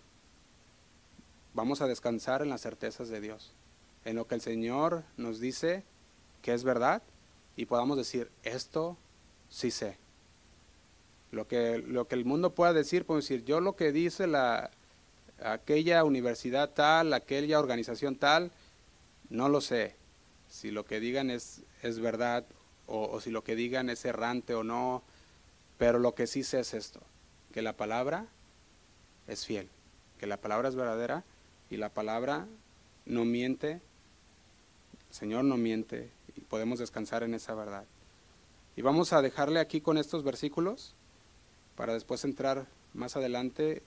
vamos 1.55 1.81
a 1.81 1.87
descansar 1.87 2.43
en 2.43 2.51
las 2.51 2.61
certezas 2.61 3.09
de 3.09 3.21
Dios, 3.21 3.53
en 4.05 4.17
lo 4.17 4.27
que 4.27 4.35
el 4.35 4.41
Señor 4.41 5.05
nos 5.17 5.41
dice 5.41 5.85
que 6.43 6.53
es 6.53 6.65
verdad 6.65 7.03
y 7.57 7.67
podamos 7.67 7.97
decir, 7.97 8.31
esto 8.43 8.97
sí 9.53 9.71
sé. 9.71 9.99
Lo 11.31 11.47
que, 11.47 11.79
lo 11.79 12.09
que 12.09 12.15
el 12.15 12.25
mundo 12.25 12.55
pueda 12.55 12.73
decir, 12.73 13.05
puedo 13.05 13.21
decir, 13.21 13.45
yo 13.45 13.61
lo 13.61 13.77
que 13.77 13.93
dice 13.93 14.27
la, 14.27 14.71
aquella 15.43 16.05
universidad 16.05 16.71
tal, 16.71 17.13
aquella 17.13 17.59
organización 17.59 18.17
tal, 18.17 18.51
no 19.29 19.49
lo 19.49 19.61
sé. 19.61 19.95
Si 20.49 20.71
lo 20.71 20.85
que 20.85 21.01
digan 21.01 21.31
es, 21.31 21.63
es 21.83 22.01
verdad 22.01 22.45
o, 22.87 23.05
o 23.05 23.21
si 23.21 23.31
lo 23.31 23.45
que 23.45 23.55
digan 23.55 23.89
es 23.91 24.05
errante 24.05 24.55
o 24.55 24.65
no, 24.65 25.03
pero 25.79 25.99
lo 25.99 26.15
que 26.15 26.27
sí 26.27 26.43
sé 26.43 26.61
es 26.61 26.75
esto, 26.75 27.01
que 27.53 27.63
la 27.63 27.77
palabra 27.77 28.27
es 29.29 29.47
fiel, 29.47 29.69
que 30.19 30.27
la 30.27 30.39
palabra 30.39 30.69
es 30.69 30.75
verdadera 30.75 31.25
y 31.71 31.77
la 31.77 31.91
palabra 31.91 32.47
no 33.05 33.25
miente, 33.25 33.81
el 35.11 35.15
Señor 35.15 35.45
no 35.45 35.57
miente 35.57 36.11
y 36.37 36.41
podemos 36.41 36.79
descansar 36.79 37.23
en 37.23 37.35
esa 37.35 37.55
verdad. 37.55 37.85
Y 38.77 38.83
vamos 38.83 39.13
a 39.13 39.21
dejarle 39.21 39.61
aquí 39.61 39.81
con 39.81 39.99
estos 39.99 40.25
versículos 40.25 40.95
para 41.77 41.93
después 41.93 42.25
entrar 42.25 42.67
más 42.95 43.17
adelante 43.17 43.83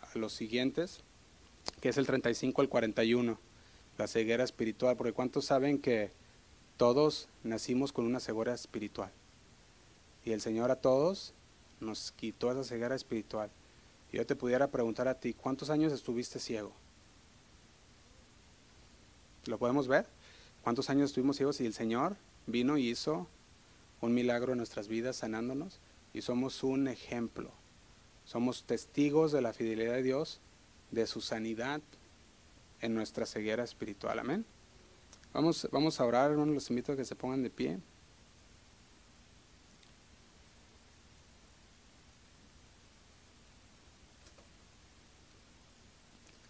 a 0.00 0.18
los 0.18 0.32
siguientes, 0.32 1.00
que 1.80 1.88
es 1.88 1.96
el 1.96 2.06
35 2.06 2.60
al 2.60 2.68
41, 2.68 3.38
la 3.98 4.06
ceguera 4.06 4.44
espiritual, 4.44 4.96
porque 4.96 5.12
¿cuántos 5.12 5.46
saben 5.46 5.78
que 5.78 6.10
todos 6.76 7.28
nacimos 7.42 7.92
con 7.92 8.06
una 8.06 8.20
ceguera 8.20 8.54
espiritual? 8.54 9.10
Y 10.24 10.32
el 10.32 10.40
Señor 10.40 10.70
a 10.70 10.76
todos 10.76 11.34
nos 11.80 12.12
quitó 12.12 12.52
esa 12.52 12.64
ceguera 12.64 12.94
espiritual. 12.94 13.50
y 14.12 14.18
yo 14.18 14.26
te 14.26 14.36
pudiera 14.36 14.68
preguntar 14.68 15.08
a 15.08 15.18
ti, 15.18 15.34
¿cuántos 15.34 15.68
años 15.70 15.92
estuviste 15.92 16.38
ciego? 16.38 16.72
¿Lo 19.46 19.58
podemos 19.58 19.88
ver? 19.88 20.06
¿Cuántos 20.62 20.90
años 20.90 21.10
estuvimos 21.10 21.36
ciegos 21.36 21.60
y 21.60 21.66
el 21.66 21.74
Señor 21.74 22.16
vino 22.46 22.78
y 22.78 22.90
hizo 22.90 23.26
un 24.06 24.14
milagro 24.14 24.52
en 24.52 24.58
nuestras 24.58 24.88
vidas 24.88 25.16
sanándonos? 25.16 25.80
Y 26.12 26.22
somos 26.22 26.62
un 26.62 26.88
ejemplo. 26.88 27.50
Somos 28.24 28.64
testigos 28.64 29.32
de 29.32 29.40
la 29.40 29.52
fidelidad 29.52 29.94
de 29.94 30.02
Dios, 30.02 30.40
de 30.90 31.06
su 31.06 31.20
sanidad 31.20 31.80
en 32.80 32.94
nuestra 32.94 33.26
ceguera 33.26 33.64
espiritual. 33.64 34.18
Amén. 34.18 34.44
Vamos, 35.32 35.66
vamos 35.72 35.98
a 35.98 36.04
orar, 36.04 36.30
hermanos, 36.30 36.54
los 36.54 36.70
invito 36.70 36.92
a 36.92 36.96
que 36.96 37.04
se 37.04 37.16
pongan 37.16 37.42
de 37.42 37.50
pie. 37.50 37.78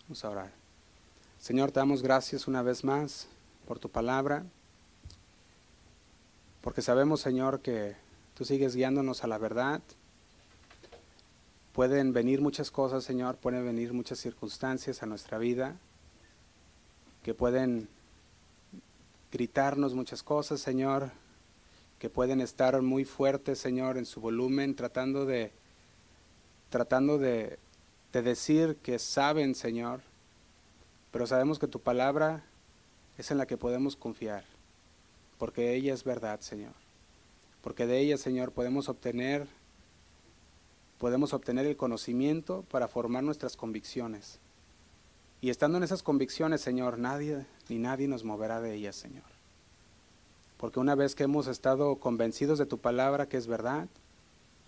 Vamos 0.04 0.24
a 0.24 0.30
orar. 0.30 0.52
Señor, 1.38 1.72
te 1.72 1.80
damos 1.80 2.02
gracias 2.02 2.46
una 2.46 2.62
vez 2.62 2.84
más 2.84 3.28
por 3.66 3.78
tu 3.78 3.88
palabra, 3.88 4.44
porque 6.62 6.82
sabemos, 6.82 7.20
Señor, 7.20 7.60
que 7.60 7.96
tú 8.34 8.44
sigues 8.44 8.74
guiándonos 8.74 9.24
a 9.24 9.26
la 9.26 9.38
verdad. 9.38 9.82
Pueden 11.72 12.12
venir 12.12 12.40
muchas 12.40 12.70
cosas, 12.70 13.04
Señor, 13.04 13.36
pueden 13.36 13.64
venir 13.64 13.92
muchas 13.92 14.18
circunstancias 14.18 15.02
a 15.02 15.06
nuestra 15.06 15.38
vida 15.38 15.76
que 17.22 17.34
pueden 17.34 17.88
gritarnos 19.30 19.94
muchas 19.94 20.22
cosas, 20.22 20.60
Señor, 20.60 21.10
que 21.98 22.10
pueden 22.10 22.40
estar 22.40 22.80
muy 22.82 23.04
fuertes, 23.04 23.58
Señor, 23.58 23.96
en 23.96 24.06
su 24.06 24.20
volumen, 24.20 24.74
tratando 24.74 25.24
de, 25.24 25.52
tratando 26.68 27.18
de, 27.18 27.58
de 28.12 28.22
decir 28.22 28.76
que 28.82 28.98
saben, 28.98 29.54
Señor, 29.54 30.00
pero 31.12 31.26
sabemos 31.26 31.58
que 31.58 31.68
tu 31.68 31.80
palabra 31.80 32.44
es 33.16 33.30
en 33.30 33.38
la 33.38 33.46
que 33.46 33.56
podemos 33.56 33.96
confiar, 33.96 34.44
porque 35.42 35.74
ella 35.74 35.92
es 35.92 36.04
verdad, 36.04 36.38
Señor, 36.38 36.70
porque 37.62 37.84
de 37.84 37.98
ella, 37.98 38.16
Señor, 38.16 38.52
podemos 38.52 38.88
obtener, 38.88 39.48
podemos 40.98 41.32
obtener 41.32 41.66
el 41.66 41.76
conocimiento 41.76 42.64
para 42.70 42.86
formar 42.86 43.24
nuestras 43.24 43.56
convicciones. 43.56 44.38
Y 45.40 45.50
estando 45.50 45.78
en 45.78 45.82
esas 45.82 46.04
convicciones, 46.04 46.60
Señor, 46.60 46.96
nadie 46.96 47.44
ni 47.68 47.78
nadie 47.78 48.06
nos 48.06 48.22
moverá 48.22 48.60
de 48.60 48.72
ellas, 48.72 48.94
Señor. 48.94 49.24
Porque 50.58 50.78
una 50.78 50.94
vez 50.94 51.16
que 51.16 51.24
hemos 51.24 51.48
estado 51.48 51.96
convencidos 51.96 52.60
de 52.60 52.66
tu 52.66 52.78
palabra 52.78 53.28
que 53.28 53.36
es 53.36 53.48
verdad, 53.48 53.88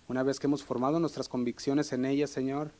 una 0.09 0.23
vez 0.23 0.41
que 0.41 0.47
hemos 0.47 0.65
formado 0.65 0.99
nuestras 0.99 1.29
convicciones 1.29 1.93
en 1.93 2.03
ella, 2.03 2.27
Señor, 2.27 2.71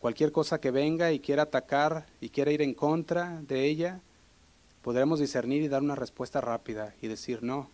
cualquier 0.00 0.32
cosa 0.32 0.60
que 0.60 0.72
venga 0.72 1.12
y 1.12 1.20
quiera 1.20 1.44
atacar 1.44 2.08
y 2.20 2.30
quiera 2.30 2.50
ir 2.50 2.60
en 2.60 2.74
contra 2.74 3.40
de 3.42 3.66
ella, 3.66 4.00
podremos 4.82 5.20
discernir 5.20 5.62
y 5.62 5.68
dar 5.68 5.82
una 5.82 5.94
respuesta 5.94 6.40
rápida 6.40 6.94
y 7.00 7.08
decir, 7.08 7.42
no, 7.42 7.68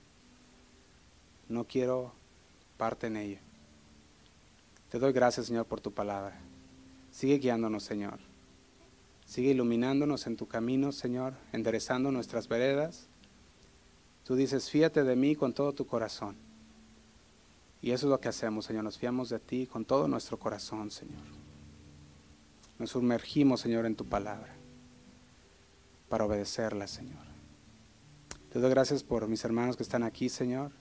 no 1.48 1.64
quiero 1.64 2.12
parte 2.76 3.07
en 3.07 3.16
ella. 3.16 3.40
Te 4.90 4.98
doy 4.98 5.12
gracias, 5.12 5.46
Señor, 5.46 5.66
por 5.66 5.80
tu 5.80 5.92
palabra. 5.92 6.38
Sigue 7.11 7.38
guiándonos, 7.38 7.82
Señor. 7.82 8.18
Sigue 9.24 9.50
iluminándonos 9.50 10.26
en 10.26 10.36
tu 10.36 10.46
camino, 10.46 10.92
Señor, 10.92 11.34
enderezando 11.52 12.12
nuestras 12.12 12.48
veredas. 12.48 13.09
Tú 14.24 14.36
dices, 14.36 14.70
fíate 14.70 15.02
de 15.02 15.16
mí 15.16 15.34
con 15.34 15.52
todo 15.52 15.72
tu 15.72 15.86
corazón. 15.86 16.36
Y 17.82 17.90
eso 17.90 18.07
es 18.07 18.11
lo 18.11 18.20
que 18.20 18.28
hacemos, 18.28 18.64
Señor. 18.64 18.84
Nos 18.84 18.98
fiamos 18.98 19.28
de 19.28 19.38
ti 19.38 19.66
con 19.66 19.84
todo 19.84 20.09
nuestro 20.09 20.38
corazón, 20.38 20.90
Señor. 20.90 21.22
Nos 22.78 22.90
sumergimos, 22.90 23.61
Señor, 23.61 23.86
en 23.86 23.96
tu 23.96 24.04
palabra 24.04 24.55
para 26.09 26.24
obedecerla, 26.24 26.86
Señor. 26.86 27.24
Te 28.52 28.59
doy 28.59 28.70
gracias 28.70 29.02
por 29.02 29.28
mis 29.28 29.44
hermanos 29.44 29.76
que 29.76 29.82
están 29.82 30.02
aquí, 30.02 30.28
Señor. 30.28 30.72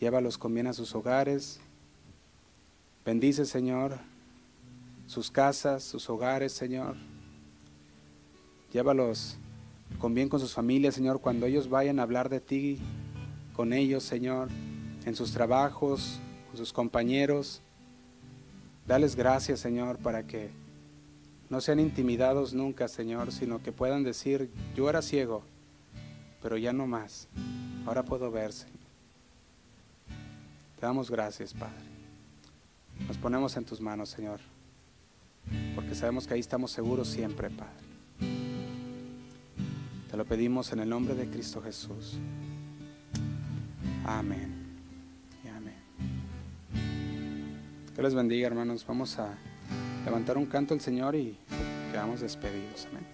Llévalos 0.00 0.38
con 0.38 0.54
bien 0.54 0.66
a 0.66 0.72
sus 0.72 0.94
hogares. 0.94 1.60
Bendice, 3.04 3.46
Señor, 3.46 3.98
sus 5.06 5.30
casas, 5.30 5.82
sus 5.82 6.08
hogares, 6.08 6.52
Señor. 6.52 6.96
Llévalos 8.72 9.38
con 9.98 10.14
bien 10.14 10.28
con 10.28 10.40
sus 10.40 10.54
familias, 10.54 10.94
Señor, 10.94 11.20
cuando 11.20 11.46
ellos 11.46 11.68
vayan 11.68 11.98
a 11.98 12.02
hablar 12.02 12.28
de 12.28 12.40
ti 12.40 12.78
con 13.54 13.72
ellos, 13.72 14.02
Señor, 14.02 14.48
en 15.04 15.14
sus 15.14 15.32
trabajos, 15.32 16.20
con 16.48 16.56
sus 16.56 16.72
compañeros. 16.72 17.60
Dales 18.86 19.14
gracias, 19.16 19.60
Señor, 19.60 19.98
para 19.98 20.26
que 20.26 20.50
no 21.52 21.60
sean 21.60 21.80
intimidados 21.80 22.54
nunca, 22.54 22.88
Señor, 22.88 23.30
sino 23.30 23.62
que 23.62 23.72
puedan 23.72 24.04
decir, 24.04 24.48
yo 24.74 24.88
era 24.88 25.02
ciego, 25.02 25.42
pero 26.40 26.56
ya 26.56 26.72
no 26.72 26.86
más. 26.86 27.28
Ahora 27.84 28.02
puedo 28.02 28.30
ver, 28.30 28.54
Señor. 28.54 28.78
Te 30.80 30.86
damos 30.86 31.10
gracias, 31.10 31.52
Padre. 31.52 31.84
Nos 33.06 33.18
ponemos 33.18 33.54
en 33.58 33.66
tus 33.66 33.82
manos, 33.82 34.08
Señor, 34.08 34.40
porque 35.74 35.94
sabemos 35.94 36.26
que 36.26 36.32
ahí 36.32 36.40
estamos 36.40 36.70
seguros 36.70 37.08
siempre, 37.08 37.50
Padre. 37.50 37.84
Te 40.10 40.16
lo 40.16 40.24
pedimos 40.24 40.72
en 40.72 40.80
el 40.80 40.88
nombre 40.88 41.14
de 41.14 41.28
Cristo 41.28 41.60
Jesús. 41.60 42.16
Amén. 44.06 44.54
Y 45.44 45.48
amén. 45.48 45.76
Que 47.94 48.02
les 48.02 48.14
bendiga, 48.14 48.46
hermanos. 48.46 48.86
Vamos 48.86 49.18
a 49.18 49.36
levantar 50.04 50.36
un 50.38 50.46
canto 50.46 50.74
al 50.74 50.80
Señor 50.80 51.14
y 51.14 51.38
quedamos 51.92 52.20
despedidos. 52.20 52.86
Amén. 52.90 53.11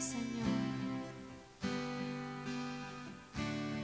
Señor. 0.00 0.48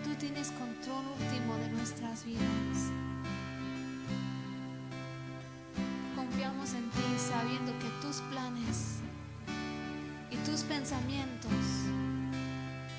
Tú 0.02 0.14
tienes 0.18 0.51
control 0.52 1.05
último 1.20 1.56
de 1.56 1.68
nuestras 1.72 2.24
vidas. 2.24 2.90
Confiamos 6.14 6.72
en 6.72 6.88
ti 6.88 7.02
sabiendo 7.18 7.72
que 7.78 7.90
tus 8.01 8.22
planes 8.32 9.01
y 10.30 10.36
tus 10.36 10.62
pensamientos 10.62 11.52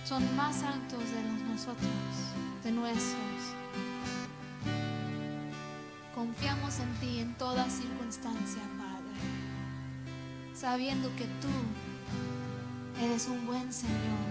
son 0.05 0.23
más 0.35 0.61
altos 0.61 0.99
de 0.99 1.23
los 1.23 1.41
nosotros, 1.49 1.89
de 2.63 2.71
nuestros. 2.71 3.41
Confiamos 6.13 6.79
en 6.79 6.93
ti 6.99 7.19
en 7.19 7.33
toda 7.33 7.67
circunstancia, 7.67 8.61
Padre, 8.77 9.17
sabiendo 10.53 11.09
que 11.15 11.25
tú 11.41 11.49
eres 13.01 13.27
un 13.27 13.45
buen 13.45 13.71
Señor, 13.71 14.27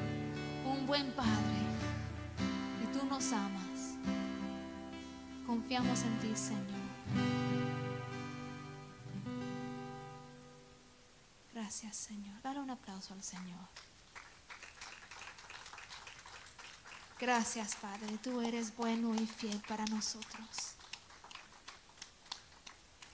un 0.64 0.86
buen 0.86 1.10
Padre, 1.12 1.60
y 2.82 2.98
tú 2.98 3.04
nos 3.06 3.32
amas. 3.32 3.94
Confiamos 5.46 6.02
en 6.02 6.18
ti, 6.18 6.36
Señor. 6.36 6.86
Gracias, 11.52 11.96
Señor. 11.96 12.40
Dale 12.42 12.60
un 12.60 12.70
aplauso 12.70 13.14
al 13.14 13.22
Señor. 13.22 13.68
Gracias, 17.18 17.76
Padre. 17.76 18.18
Tú 18.22 18.40
eres 18.42 18.76
bueno 18.76 19.14
y 19.14 19.26
fiel 19.26 19.60
para 19.66 19.84
nosotros. 19.86 20.74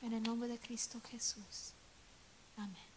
En 0.02 0.12
el 0.12 0.22
nombre 0.22 0.48
de 0.48 0.58
Cristo 0.58 1.00
Jesús. 1.08 1.72
Amén. 2.56 2.91